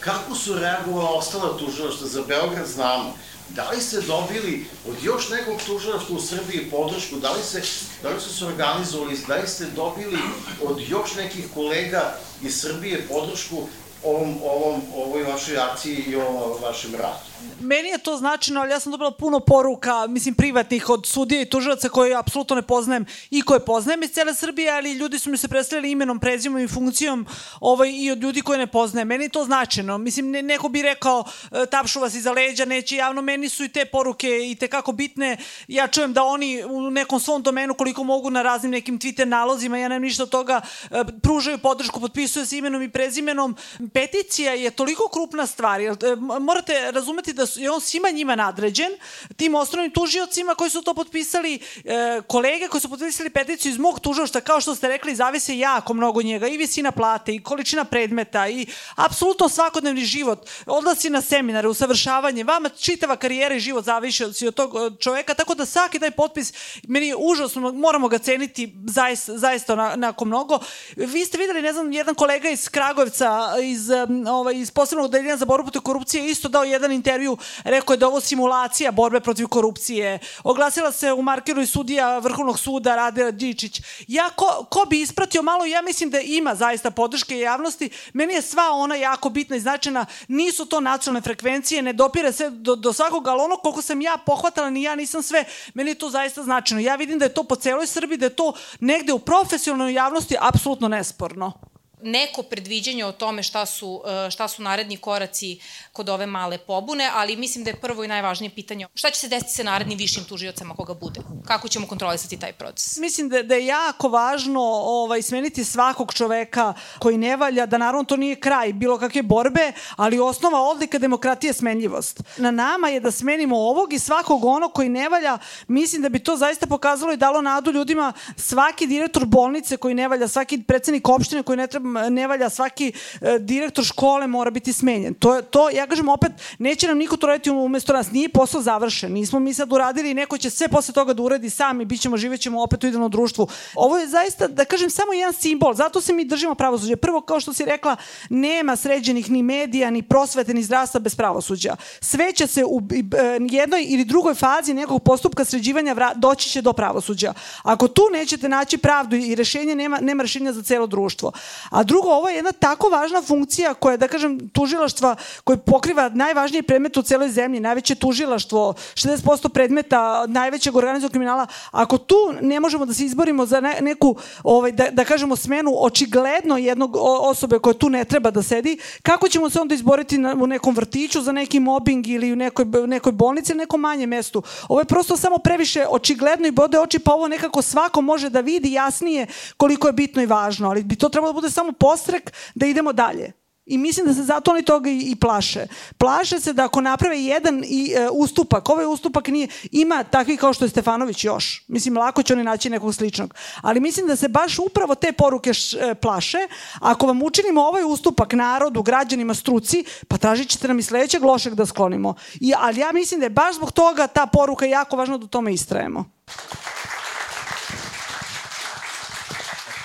kako 0.00 0.34
su 0.34 0.54
reagovala 0.54 1.10
ostala 1.10 1.58
tužilaštva 1.58 2.06
za 2.06 2.22
Beograd 2.22 2.66
znamo, 2.66 3.14
da 3.48 3.70
li 3.70 3.80
ste 3.80 4.00
dobili 4.00 4.66
od 4.88 4.96
još 5.02 5.28
nekog 5.28 5.60
tužilaštva 5.66 6.16
u 6.16 6.20
Srbiji 6.20 6.70
podršku, 6.70 7.16
da 7.16 7.32
li, 7.32 7.42
se, 7.42 7.62
da 8.02 8.08
li 8.08 8.20
su 8.20 8.38
se 8.38 8.46
organizovali, 8.46 9.18
da 9.28 9.36
li 9.36 9.48
ste 9.48 9.66
dobili 9.76 10.18
od 10.62 10.80
još 10.88 11.14
nekih 11.14 11.44
kolega 11.54 12.16
iz 12.42 12.60
Srbije 12.60 13.08
podršku 13.08 13.68
ovom, 14.04 14.36
ovom, 14.44 14.82
ovoj 14.96 15.22
vašoj 15.22 15.58
akciji 15.58 16.04
i 16.08 16.16
ovom 16.16 16.62
vašem 16.62 16.94
radu? 16.94 17.29
Meni 17.60 17.88
je 17.88 17.98
to 17.98 18.16
značajno, 18.16 18.60
ali 18.60 18.70
ja 18.70 18.80
sam 18.80 18.92
dobila 18.92 19.10
puno 19.10 19.40
poruka, 19.40 20.06
mislim, 20.06 20.34
privatnih 20.34 20.90
od 20.90 21.06
sudija 21.06 21.40
i 21.40 21.44
tužilaca 21.44 21.88
koje 21.88 22.16
apsolutno 22.16 22.56
ne 22.56 22.62
poznajem 22.62 23.06
i 23.30 23.42
koje 23.42 23.64
poznajem 23.64 24.02
iz 24.02 24.10
cele 24.10 24.34
Srbije, 24.34 24.70
ali 24.70 24.92
ljudi 24.92 25.18
su 25.18 25.30
mi 25.30 25.36
se 25.36 25.48
predstavljali 25.48 25.90
imenom, 25.90 26.20
prezimom 26.20 26.60
i 26.60 26.68
funkcijom 26.68 27.26
ovaj, 27.60 27.90
i 27.92 28.10
od 28.10 28.22
ljudi 28.22 28.40
koje 28.40 28.58
ne 28.58 28.66
poznajem. 28.66 29.08
Meni 29.08 29.24
je 29.24 29.28
to 29.28 29.44
značajno. 29.44 29.98
Mislim, 29.98 30.30
ne, 30.30 30.42
neko 30.42 30.68
bi 30.68 30.82
rekao 30.82 31.24
e, 31.52 31.66
tapšu 31.66 32.00
vas 32.00 32.14
iza 32.14 32.32
leđa, 32.32 32.64
neće 32.64 32.96
javno. 32.96 33.22
Meni 33.22 33.48
su 33.48 33.64
i 33.64 33.68
te 33.68 33.84
poruke 33.84 34.50
i 34.50 34.54
tekako 34.54 34.92
bitne. 34.92 35.36
Ja 35.68 35.86
čujem 35.86 36.12
da 36.12 36.22
oni 36.24 36.64
u 36.64 36.90
nekom 36.90 37.20
svom 37.20 37.42
domenu, 37.42 37.74
koliko 37.74 38.04
mogu 38.04 38.30
na 38.30 38.42
raznim 38.42 38.72
nekim 38.72 38.98
Twitter 38.98 39.24
nalozima, 39.24 39.78
ja 39.78 39.88
nemam 39.88 40.02
ništa 40.02 40.22
od 40.22 40.30
toga, 40.30 40.60
e, 40.90 41.04
pružaju 41.22 41.58
podršku, 41.58 42.00
potpisuju 42.00 42.46
se 42.46 42.58
imenom 42.58 42.82
i 42.82 42.90
prezimenom. 42.90 43.56
Peticija 43.94 44.52
je 44.52 44.70
toliko 44.70 45.08
krupna 45.12 45.46
stvar, 45.46 45.80
e, 45.80 45.94
morate 46.40 46.90
razumeti 46.92 47.29
da 47.32 47.46
je 47.56 47.70
on 47.70 47.80
svima 47.80 48.10
njima 48.10 48.36
nadređen, 48.36 48.90
tim 49.36 49.54
osnovnim 49.54 49.90
tužiocima 49.90 50.54
koji 50.54 50.70
su 50.70 50.82
to 50.82 50.94
potpisali, 50.94 51.60
e, 51.84 52.20
kolege 52.26 52.68
koji 52.68 52.80
su 52.80 52.88
potpisali 52.88 53.30
peticiju 53.30 53.70
iz 53.70 53.78
mog 53.78 54.00
tužilašta, 54.00 54.40
kao 54.40 54.60
što 54.60 54.74
ste 54.74 54.88
rekli, 54.88 55.14
zavise 55.14 55.58
jako 55.58 55.94
mnogo 55.94 56.22
njega, 56.22 56.48
i 56.48 56.56
visina 56.56 56.90
plate, 56.92 57.34
i 57.34 57.42
količina 57.42 57.84
predmeta, 57.84 58.48
i 58.48 58.66
apsolutno 58.96 59.48
svakodnevni 59.48 60.04
život, 60.04 60.50
odlasi 60.66 61.10
na 61.10 61.20
seminare, 61.20 61.68
usavršavanje, 61.68 62.44
vama 62.44 62.68
čitava 62.68 63.16
karijera 63.16 63.54
i 63.54 63.60
život 63.60 63.84
zavisi 63.84 64.46
od 64.46 64.54
tog 64.54 64.74
čoveka, 65.00 65.34
tako 65.34 65.54
da 65.54 65.66
svaki 65.66 65.98
taj 65.98 66.10
potpis, 66.10 66.52
meni 66.88 67.06
je 67.06 67.16
užasno, 67.16 67.72
moramo 67.72 68.08
ga 68.08 68.18
ceniti 68.18 68.74
zaista, 68.86 69.38
zaista 69.38 69.74
onako 69.74 70.24
mnogo. 70.24 70.58
Vi 70.96 71.24
ste 71.24 71.38
videli, 71.38 71.62
ne 71.62 71.72
znam, 71.72 71.92
jedan 71.92 72.14
kolega 72.14 72.50
iz 72.50 72.68
Kragujevca, 72.68 73.54
iz, 73.62 73.90
ovaj, 74.28 74.54
iz 74.54 74.70
posebnog 74.70 75.04
odeljenja 75.04 75.36
za 75.36 75.44
borbu 75.44 75.70
protiv 75.70 75.82
korupcije, 75.82 76.30
isto 76.30 76.48
dao 76.48 76.64
jedan 76.64 76.92
intervju, 76.92 77.19
rekao 77.64 77.94
je 77.94 77.98
da 77.98 78.08
ovo 78.08 78.20
simulacija 78.20 78.92
borbe 78.92 79.20
protiv 79.20 79.46
korupcije. 79.46 80.18
Oglasila 80.44 80.92
se 80.92 81.12
u 81.12 81.22
markeru 81.22 81.60
i 81.60 81.66
sudija 81.66 82.18
Vrhovnog 82.18 82.58
suda 82.58 82.96
Radila 82.96 83.30
Đičić. 83.30 83.82
Ja, 84.08 84.30
ko, 84.36 84.66
ko 84.70 84.84
bi 84.90 85.00
ispratio 85.00 85.42
malo, 85.42 85.64
ja 85.64 85.82
mislim 85.82 86.10
da 86.10 86.20
ima 86.20 86.54
zaista 86.54 86.90
podrške 86.90 87.38
javnosti. 87.38 87.90
Meni 88.12 88.34
je 88.34 88.42
sva 88.42 88.70
ona 88.72 88.94
jako 88.94 89.28
bitna 89.28 89.56
i 89.56 89.60
značajna. 89.60 90.06
Nisu 90.28 90.66
to 90.66 90.80
nacionalne 90.80 91.20
frekvencije, 91.20 91.82
ne 91.82 91.92
dopire 91.92 92.32
se 92.32 92.50
do, 92.50 92.76
do 92.76 92.92
svakog, 92.92 93.28
ali 93.28 93.42
ono 93.42 93.56
koliko 93.56 93.82
sam 93.82 94.00
ja 94.00 94.18
pohvatala, 94.26 94.70
ni 94.70 94.82
ja 94.82 94.94
nisam 94.94 95.22
sve, 95.22 95.44
meni 95.74 95.90
je 95.90 95.94
to 95.98 96.10
zaista 96.10 96.42
značajno. 96.42 96.82
Ja 96.82 96.96
vidim 96.96 97.18
da 97.18 97.24
je 97.24 97.34
to 97.34 97.44
po 97.44 97.56
celoj 97.56 97.86
Srbiji, 97.86 98.18
da 98.18 98.26
je 98.26 98.36
to 98.36 98.52
negde 98.80 99.12
u 99.12 99.18
profesionalnoj 99.18 99.92
javnosti 99.92 100.36
apsolutno 100.40 100.88
nesporno 100.88 101.70
neko 102.02 102.42
predviđanje 102.42 103.04
o 103.04 103.12
tome 103.12 103.42
šta 103.42 103.66
su, 103.66 104.02
e, 104.26 104.30
šta 104.30 104.48
su 104.48 104.62
naredni 104.62 104.96
koraci 104.96 105.60
kod 105.92 106.08
ove 106.08 106.26
male 106.26 106.58
pobune, 106.58 107.10
ali 107.14 107.36
mislim 107.36 107.64
da 107.64 107.70
je 107.70 107.80
prvo 107.80 108.04
i 108.04 108.08
najvažnije 108.08 108.50
pitanje 108.50 108.86
šta 108.94 109.10
će 109.10 109.20
se 109.20 109.28
desiti 109.28 109.52
sa 109.52 109.62
narednim 109.62 109.98
višim 109.98 110.24
tužiocama 110.24 110.74
koga 110.74 110.94
bude? 110.94 111.20
Kako 111.46 111.68
ćemo 111.68 111.86
kontrolisati 111.86 112.36
taj 112.36 112.52
proces? 112.52 112.96
Mislim 112.96 113.28
da, 113.28 113.42
da 113.42 113.54
je 113.54 113.66
jako 113.66 114.08
važno 114.08 114.60
ovaj, 114.84 115.22
smeniti 115.22 115.64
svakog 115.64 116.14
čoveka 116.14 116.74
koji 116.98 117.18
ne 117.18 117.36
valja, 117.36 117.66
da 117.66 117.78
naravno 117.78 118.04
to 118.04 118.16
nije 118.16 118.40
kraj 118.40 118.72
bilo 118.72 118.98
kakve 118.98 119.22
borbe, 119.22 119.72
ali 119.96 120.20
osnova 120.20 120.60
odlika 120.60 120.98
demokratije 120.98 121.48
je 121.48 121.54
smenljivost. 121.54 122.22
Na 122.36 122.50
nama 122.50 122.88
je 122.88 123.00
da 123.00 123.10
smenimo 123.10 123.56
ovog 123.56 123.92
i 123.92 123.98
svakog 123.98 124.44
onog 124.44 124.72
koji 124.72 124.88
ne 124.88 125.08
valja, 125.08 125.38
mislim 125.68 126.02
da 126.02 126.08
bi 126.08 126.18
to 126.18 126.36
zaista 126.36 126.66
pokazalo 126.66 127.12
i 127.12 127.16
dalo 127.16 127.42
nadu 127.42 127.72
ljudima 127.72 128.12
svaki 128.36 128.86
direktor 128.86 129.24
bolnice 129.24 129.76
koji 129.76 129.94
ne 129.94 130.08
valja, 130.08 130.28
svaki 130.28 130.62
predsednik 130.62 131.08
opštine 131.08 131.42
koji 131.42 131.56
ne 131.56 131.66
treba 131.66 131.88
ne 131.92 132.26
valja, 132.26 132.50
svaki 132.50 132.92
e, 133.20 133.38
direktor 133.38 133.84
škole 133.84 134.26
mora 134.26 134.50
biti 134.50 134.72
smenjen. 134.72 135.14
To, 135.14 135.42
to, 135.42 135.70
ja 135.70 135.86
kažem 135.86 136.08
opet, 136.08 136.32
neće 136.58 136.86
nam 136.88 136.98
niko 136.98 137.16
to 137.16 137.26
raditi 137.26 137.50
umesto 137.50 137.92
nas, 137.92 138.12
nije 138.12 138.28
posao 138.28 138.62
završen, 138.62 139.12
nismo 139.12 139.38
mi 139.38 139.54
sad 139.54 139.72
uradili 139.72 140.14
neko 140.14 140.38
će 140.38 140.50
sve 140.50 140.68
posle 140.68 140.94
toga 140.94 141.12
da 141.12 141.22
uradi 141.22 141.50
sam 141.50 141.80
i 141.80 141.84
bit 141.84 142.00
ćemo, 142.00 142.16
živećemo 142.16 142.62
opet 142.62 142.84
u 142.84 142.86
idealnom 142.86 143.10
društvu. 143.10 143.48
Ovo 143.74 143.98
je 143.98 144.08
zaista, 144.08 144.48
da 144.48 144.64
kažem, 144.64 144.90
samo 144.90 145.12
jedan 145.12 145.32
simbol, 145.32 145.74
zato 145.74 146.00
se 146.00 146.12
mi 146.12 146.24
držimo 146.24 146.54
pravosuđa. 146.54 146.96
Prvo, 146.96 147.20
kao 147.20 147.40
što 147.40 147.52
si 147.52 147.64
rekla, 147.64 147.96
nema 148.30 148.76
sređenih 148.76 149.30
ni 149.30 149.42
medija, 149.42 149.90
ni 149.90 150.02
prosvete, 150.02 150.54
ni 150.54 150.62
zdravstva 150.62 151.00
bez 151.00 151.14
pravosuđa. 151.14 151.76
Sve 152.00 152.32
će 152.32 152.46
se 152.46 152.64
u 152.64 152.80
e, 152.92 153.38
jednoj 153.50 153.86
ili 153.88 154.04
drugoj 154.04 154.34
fazi 154.34 154.74
nekog 154.74 155.02
postupka 155.02 155.44
sređivanja 155.44 155.96
doći 156.14 156.48
će 156.48 156.62
do 156.62 156.72
pravosuđa. 156.72 157.34
Ako 157.62 157.88
tu 157.88 158.02
nećete 158.12 158.48
naći 158.48 158.78
pravdu 158.78 159.16
i 159.16 159.34
rešenje, 159.34 159.74
nema, 159.74 159.98
nema 160.00 160.22
rešenja 160.22 160.52
za 160.52 160.62
celo 160.62 160.86
društvo. 160.86 161.32
A 161.70 161.79
A 161.80 161.84
drugo, 161.84 162.08
ovo 162.08 162.28
je 162.28 162.36
jedna 162.36 162.52
tako 162.52 162.88
važna 162.88 163.22
funkcija 163.22 163.74
koja, 163.74 163.96
da 163.96 164.08
kažem, 164.08 164.48
tužilaštva 164.52 165.16
koje 165.44 165.56
pokriva 165.56 166.08
najvažniji 166.08 166.62
predmet 166.62 166.96
u 166.96 167.02
celoj 167.02 167.28
zemlji, 167.28 167.60
najveće 167.60 167.94
tužilaštvo, 167.94 168.74
60% 168.94 169.48
predmeta 169.48 170.26
najvećeg 170.28 170.76
organizovanog 170.76 171.10
kriminala. 171.10 171.46
Ako 171.70 171.98
tu 171.98 172.16
ne 172.40 172.60
možemo 172.60 172.86
da 172.86 172.94
se 172.94 173.04
izborimo 173.04 173.46
za 173.46 173.60
ne, 173.60 173.78
neku, 173.80 174.16
ovaj, 174.42 174.72
da, 174.72 174.90
da 174.90 175.04
kažemo, 175.04 175.36
smenu 175.36 175.72
očigledno 175.76 176.58
jednog 176.58 176.96
osobe 177.00 177.58
koja 177.58 177.74
tu 177.74 177.88
ne 177.90 178.04
treba 178.04 178.30
da 178.30 178.42
sedi, 178.42 178.78
kako 179.02 179.28
ćemo 179.28 179.50
se 179.50 179.60
onda 179.60 179.74
izboriti 179.74 180.18
na, 180.18 180.34
u 180.40 180.46
nekom 180.46 180.74
vrtiću 180.74 181.22
za 181.22 181.32
neki 181.32 181.60
mobbing 181.60 182.08
ili 182.08 182.32
u 182.32 182.36
nekoj, 182.36 182.64
nekoj 182.86 183.12
bolnici 183.12 183.52
ili 183.52 183.58
nekom 183.58 183.80
manjem 183.80 184.10
mestu? 184.10 184.42
Ovo 184.68 184.80
je 184.80 184.84
prosto 184.84 185.16
samo 185.16 185.38
previše 185.38 185.86
očigledno 185.90 186.46
i 186.46 186.50
bode 186.50 186.80
oči, 186.80 186.98
pa 186.98 187.12
ovo 187.12 187.28
nekako 187.28 187.62
svako 187.62 188.00
može 188.00 188.30
da 188.30 188.40
vidi 188.40 188.72
jasnije 188.72 189.26
koliko 189.56 189.86
je 189.86 189.92
bitno 189.92 190.22
i 190.22 190.26
važno, 190.26 190.68
ali 190.68 190.82
bi 190.82 190.96
to 190.96 191.08
trebalo 191.08 191.32
da 191.32 191.40
bude 191.40 191.50
samo 191.50 191.69
postrek 191.72 192.32
da 192.54 192.66
idemo 192.66 192.92
dalje. 192.92 193.32
I 193.70 193.78
mislim 193.78 194.06
da 194.06 194.14
se 194.14 194.22
zato 194.22 194.50
oni 194.50 194.62
toga 194.62 194.90
i, 194.90 194.98
i 194.98 195.16
plaše. 195.16 195.66
Plaše 195.98 196.40
se 196.40 196.52
da 196.52 196.64
ako 196.64 196.80
naprave 196.80 197.22
jedan 197.22 197.64
i, 197.66 197.92
e, 197.96 198.08
ustupak, 198.12 198.68
ovaj 198.68 198.86
ustupak 198.86 199.28
nije, 199.28 199.48
ima 199.70 200.04
takvi 200.04 200.36
kao 200.36 200.52
što 200.52 200.64
je 200.64 200.68
Stefanović 200.68 201.24
još. 201.24 201.64
Mislim, 201.68 201.96
lako 201.96 202.22
će 202.22 202.32
oni 202.32 202.44
naći 202.44 202.70
nekog 202.70 202.94
sličnog. 202.94 203.34
Ali 203.60 203.80
mislim 203.80 204.06
da 204.06 204.16
se 204.16 204.28
baš 204.28 204.58
upravo 204.58 204.94
te 204.94 205.12
poruke 205.12 205.54
š, 205.54 205.76
e, 205.80 205.94
plaše. 205.94 206.38
Ako 206.80 207.06
vam 207.06 207.22
učinimo 207.22 207.62
ovaj 207.62 207.84
ustupak 207.84 208.32
narodu, 208.32 208.82
građanima, 208.82 209.34
struci, 209.34 209.84
pa 210.08 210.16
tražit 210.16 210.48
ćete 210.48 210.68
nam 210.68 210.78
i 210.78 210.82
sledećeg 210.82 211.24
lošeg 211.24 211.54
da 211.54 211.66
sklonimo. 211.66 212.14
I, 212.40 212.52
ali 212.58 212.80
ja 212.80 212.92
mislim 212.92 213.20
da 213.20 213.26
je 213.26 213.30
baš 213.30 213.56
zbog 213.56 213.72
toga 213.72 214.06
ta 214.06 214.26
poruka 214.26 214.66
jako 214.66 214.96
važno 214.96 215.18
da 215.18 215.24
u 215.24 215.28
tome 215.28 215.54
istrajemo. 215.54 216.04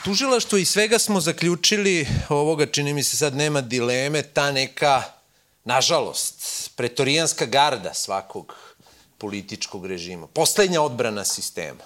Tužilaštvo 0.05 0.57
i 0.57 0.65
svega 0.65 0.99
smo 0.99 1.19
zaključili, 1.19 2.07
ovoga 2.29 2.65
čini 2.65 2.93
mi 2.93 3.03
se 3.03 3.17
sad 3.17 3.35
nema 3.35 3.61
dileme, 3.61 4.23
ta 4.23 4.51
neka, 4.51 5.03
nažalost, 5.63 6.71
pretorijanska 6.75 7.45
garda 7.45 7.93
svakog 7.93 8.75
političkog 9.17 9.85
režima, 9.85 10.27
poslednja 10.27 10.81
odbrana 10.81 11.25
sistema. 11.25 11.83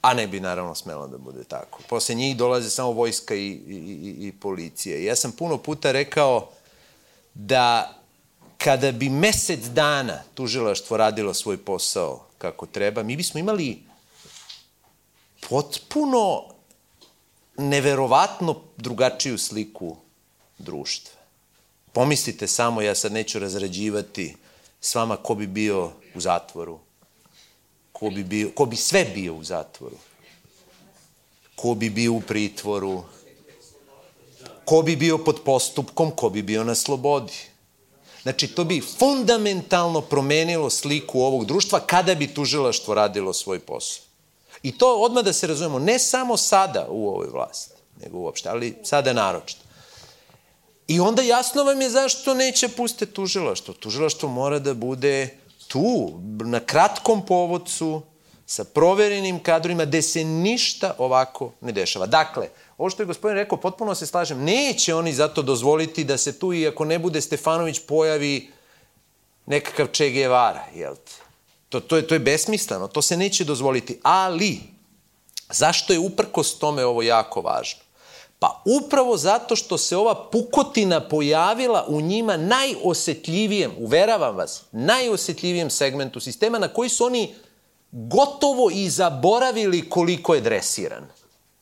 A 0.00 0.14
ne 0.14 0.26
bi 0.26 0.40
naravno 0.40 0.74
smelo 0.74 1.06
da 1.06 1.18
bude 1.18 1.44
tako. 1.44 1.82
Posle 1.88 2.14
njih 2.14 2.36
dolaze 2.36 2.70
samo 2.70 2.90
vojska 2.90 3.34
i, 3.34 3.46
i, 3.46 3.74
i, 3.74 4.28
i 4.28 4.32
policija. 4.32 4.98
Ja 4.98 5.16
sam 5.16 5.32
puno 5.32 5.58
puta 5.58 5.92
rekao 5.92 6.50
da 7.34 7.94
kada 8.58 8.92
bi 8.92 9.08
mesec 9.08 9.60
dana 9.60 10.22
tužilaštvo 10.34 10.96
radilo 10.96 11.34
svoj 11.34 11.56
posao 11.56 12.26
kako 12.38 12.66
treba, 12.66 13.02
mi 13.02 13.16
bismo 13.16 13.40
imali 13.40 13.82
potpuno 15.48 16.55
neverovatno 17.58 18.60
drugačiju 18.76 19.38
sliku 19.38 19.96
društva. 20.58 21.20
Pomislite 21.92 22.46
samo, 22.46 22.82
ja 22.82 22.94
sad 22.94 23.12
neću 23.12 23.38
razrađivati 23.38 24.36
s 24.80 24.94
vama 24.94 25.16
ko 25.16 25.34
bi 25.34 25.46
bio 25.46 25.90
u 26.14 26.20
zatvoru, 26.20 26.78
ko 27.92 28.10
bi, 28.10 28.24
bio, 28.24 28.50
ko 28.54 28.66
bi 28.66 28.76
sve 28.76 29.04
bio 29.04 29.34
u 29.34 29.44
zatvoru, 29.44 29.96
ko 31.56 31.74
bi 31.74 31.90
bio 31.90 32.12
u 32.12 32.20
pritvoru, 32.20 33.02
ko 34.64 34.82
bi 34.82 34.96
bio 34.96 35.18
pod 35.18 35.40
postupkom, 35.44 36.10
ko 36.10 36.30
bi 36.30 36.42
bio 36.42 36.64
na 36.64 36.74
slobodi. 36.74 37.32
Znači, 38.22 38.48
to 38.48 38.64
bi 38.64 38.80
fundamentalno 38.98 40.00
promenilo 40.00 40.70
sliku 40.70 41.20
ovog 41.20 41.44
društva 41.44 41.80
kada 41.80 42.14
bi 42.14 42.34
tužilaštvo 42.34 42.94
radilo 42.94 43.32
svoj 43.32 43.58
posao. 43.58 44.05
I 44.66 44.72
to 44.78 44.96
odmah 44.98 45.24
da 45.24 45.32
se 45.32 45.46
razumemo, 45.46 45.78
ne 45.78 45.98
samo 45.98 46.36
sada 46.36 46.86
u 46.90 47.08
ovoj 47.08 47.28
vlasti, 47.32 47.74
nego 48.02 48.18
uopšte, 48.18 48.48
ali 48.48 48.74
sada 48.82 49.12
naročito. 49.12 49.62
I 50.88 51.00
onda 51.00 51.22
jasno 51.22 51.64
vam 51.64 51.80
je 51.80 51.90
zašto 51.90 52.34
neće 52.34 52.68
pustiti 52.68 53.12
tužilaštvo. 53.12 53.74
Tužilaštvo 53.74 54.28
mora 54.28 54.58
da 54.58 54.74
bude 54.74 55.38
tu, 55.68 56.18
na 56.44 56.60
kratkom 56.60 57.26
povodcu, 57.26 58.02
sa 58.46 58.64
proverenim 58.64 59.38
kadrima, 59.42 59.84
gde 59.84 60.02
se 60.02 60.24
ništa 60.24 60.94
ovako 60.98 61.52
ne 61.60 61.72
dešava. 61.72 62.06
Dakle, 62.06 62.48
ovo 62.78 62.90
što 62.90 63.02
je 63.02 63.06
gospodin 63.06 63.36
rekao, 63.36 63.60
potpuno 63.60 63.94
se 63.94 64.06
slažem, 64.06 64.42
neće 64.42 64.94
oni 64.94 65.12
zato 65.12 65.42
dozvoliti 65.42 66.04
da 66.04 66.18
se 66.18 66.38
tu, 66.38 66.52
i 66.52 66.66
ako 66.66 66.84
ne 66.84 66.98
bude 66.98 67.20
Stefanović, 67.20 67.80
pojavi 67.86 68.50
nekakav 69.46 69.86
Che 69.94 70.10
Guevara, 70.10 70.64
jel 70.74 70.94
te? 70.94 71.25
To, 71.76 71.80
to, 71.80 71.96
je, 71.96 72.06
to 72.06 72.14
je 72.14 72.18
besmisleno, 72.18 72.88
to 72.88 73.02
se 73.02 73.16
neće 73.16 73.44
dozvoliti. 73.44 73.98
Ali, 74.02 74.60
zašto 75.50 75.92
je 75.92 75.98
uprkos 75.98 76.58
tome 76.58 76.84
ovo 76.84 77.02
jako 77.02 77.40
važno? 77.40 77.80
Pa 78.38 78.62
upravo 78.64 79.16
zato 79.16 79.56
što 79.56 79.78
se 79.78 79.96
ova 79.96 80.14
pukotina 80.30 81.00
pojavila 81.08 81.84
u 81.88 82.00
njima 82.00 82.36
najosetljivijem, 82.36 83.72
uveravam 83.78 84.36
vas, 84.36 84.62
najosetljivijem 84.72 85.70
segmentu 85.70 86.20
sistema 86.20 86.58
na 86.58 86.68
koji 86.68 86.88
su 86.88 87.04
oni 87.04 87.34
gotovo 87.92 88.70
i 88.72 88.90
zaboravili 88.90 89.90
koliko 89.90 90.34
je 90.34 90.40
dresiran. 90.40 91.06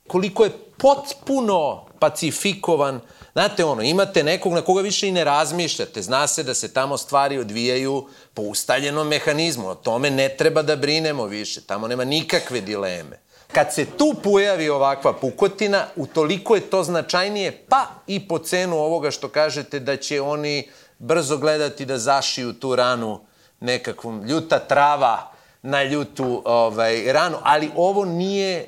Koliko 0.07 0.45
je 0.45 0.51
potpuno 0.79 1.87
pacifikovan. 1.99 3.01
Znate 3.35 3.65
ono, 3.65 3.83
imate 3.83 4.23
nekog 4.23 4.53
na 4.53 4.63
koga 4.63 4.83
više 4.83 5.09
i 5.09 5.13
ne 5.13 5.25
razmišljate. 5.25 6.03
Zna 6.03 6.27
se 6.27 6.43
da 6.43 6.55
se 6.55 6.73
tamo 6.73 6.97
stvari 6.97 7.39
odvijaju 7.39 8.09
po 8.35 8.43
ustaljenom 8.43 9.09
mehanizmu. 9.09 9.69
O 9.69 9.75
tome 9.75 10.11
ne 10.11 10.29
treba 10.29 10.63
da 10.63 10.77
brinemo 10.77 11.25
više. 11.25 11.61
Tamo 11.61 11.89
nema 11.89 12.05
nikakve 12.05 12.61
dileme. 12.61 13.19
Kad 13.53 13.75
se 13.75 13.87
tu 13.99 14.15
pojavi 14.23 14.69
ovakva 14.69 15.13
pukotina, 15.13 15.87
utoliko 15.97 16.55
je 16.55 16.61
to 16.61 16.85
značajnije, 16.85 17.65
pa 17.69 17.87
i 18.07 18.29
po 18.29 18.39
cenu 18.39 18.77
ovoga 18.77 19.11
što 19.11 19.29
kažete 19.29 19.81
da 19.81 19.97
će 19.97 20.21
oni 20.21 20.69
brzo 20.99 21.37
gledati 21.37 21.85
da 21.85 21.99
zašiju 21.99 22.53
tu 22.53 22.77
ranu 22.77 23.21
nekakvom 23.61 24.23
ljuta 24.23 24.59
trava 24.59 25.33
na 25.63 25.83
ljutu 25.83 26.43
ovaj, 26.45 27.13
ranu, 27.13 27.39
ali 27.43 27.71
ovo 27.77 28.05
nije 28.05 28.67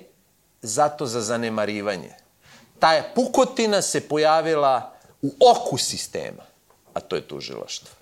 zato 0.62 1.06
za 1.06 1.20
zanemarivanje. 1.20 2.25
Ta 2.78 3.02
pukotina 3.14 3.82
se 3.82 4.08
pojavila 4.08 4.92
u 5.22 5.34
oku 5.40 5.78
sistema, 5.78 6.42
a 6.94 7.00
to 7.00 7.16
je 7.16 7.22
tužilaštvo. 7.22 7.96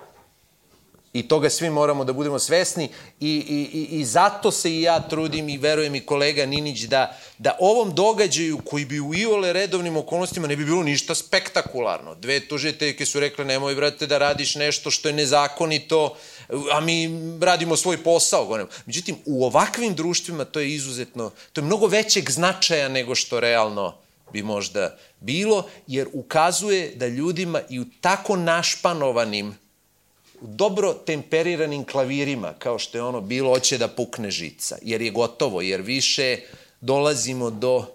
I 1.14 1.28
toga 1.28 1.50
svi 1.50 1.70
moramo 1.70 2.04
da 2.04 2.12
budemo 2.12 2.38
svesni 2.38 2.88
i, 3.20 3.30
i, 3.30 3.78
i, 3.78 4.00
i 4.00 4.04
zato 4.04 4.50
se 4.50 4.70
i 4.70 4.82
ja 4.82 5.00
trudim 5.00 5.48
i 5.48 5.58
verujem 5.58 5.94
i 5.94 6.06
kolega 6.06 6.46
Ninić 6.46 6.80
da, 6.80 7.16
da 7.38 7.56
ovom 7.60 7.94
događaju 7.94 8.58
koji 8.64 8.84
bi 8.84 9.00
u 9.00 9.14
iole 9.14 9.52
redovnim 9.52 9.96
okolnostima 9.96 10.46
ne 10.46 10.56
bi 10.56 10.64
bilo 10.64 10.82
ništa 10.82 11.14
spektakularno. 11.14 12.14
Dve 12.14 12.40
tužiteljke 12.40 13.06
su 13.06 13.20
rekle 13.20 13.44
nemoj 13.44 13.74
brate 13.74 14.06
da 14.06 14.18
radiš 14.18 14.54
nešto 14.54 14.90
što 14.90 15.08
je 15.08 15.14
nezakonito, 15.14 16.16
a 16.72 16.80
mi 16.80 17.10
radimo 17.40 17.76
svoj 17.76 18.02
posao. 18.02 18.66
Međutim, 18.86 19.16
u 19.24 19.44
ovakvim 19.44 19.94
društvima 19.94 20.44
to 20.44 20.60
je 20.60 20.74
izuzetno, 20.74 21.30
to 21.52 21.60
je 21.60 21.64
mnogo 21.64 21.86
većeg 21.86 22.30
značaja 22.30 22.88
nego 22.88 23.14
što 23.14 23.40
realno 23.40 24.03
bi 24.34 24.42
možda 24.42 24.96
bilo, 25.20 25.66
jer 25.86 26.08
ukazuje 26.12 26.94
da 26.94 27.06
ljudima 27.06 27.60
i 27.70 27.80
u 27.80 27.84
tako 28.00 28.36
našpanovanim 28.36 29.54
dobro 30.40 30.94
temperiranim 31.06 31.84
klavirima, 31.84 32.52
kao 32.58 32.78
što 32.78 32.98
je 32.98 33.02
ono 33.02 33.20
bilo, 33.20 33.54
hoće 33.54 33.78
da 33.78 33.88
pukne 33.88 34.30
žica, 34.30 34.78
jer 34.82 35.02
je 35.02 35.10
gotovo, 35.10 35.62
jer 35.62 35.80
više 35.80 36.38
dolazimo 36.80 37.50
do, 37.50 37.86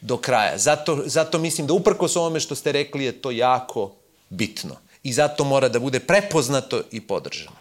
do 0.00 0.16
kraja. 0.16 0.58
Zato, 0.58 1.02
zato 1.06 1.38
mislim 1.38 1.66
da 1.66 1.72
uprkos 1.72 2.16
ovome 2.16 2.40
što 2.40 2.54
ste 2.54 2.72
rekli 2.72 3.04
je 3.04 3.12
to 3.12 3.30
jako 3.30 3.90
bitno. 4.28 4.76
I 5.02 5.12
zato 5.12 5.44
mora 5.44 5.68
da 5.68 5.80
bude 5.80 6.00
prepoznato 6.00 6.82
i 6.90 7.00
podržano. 7.00 7.56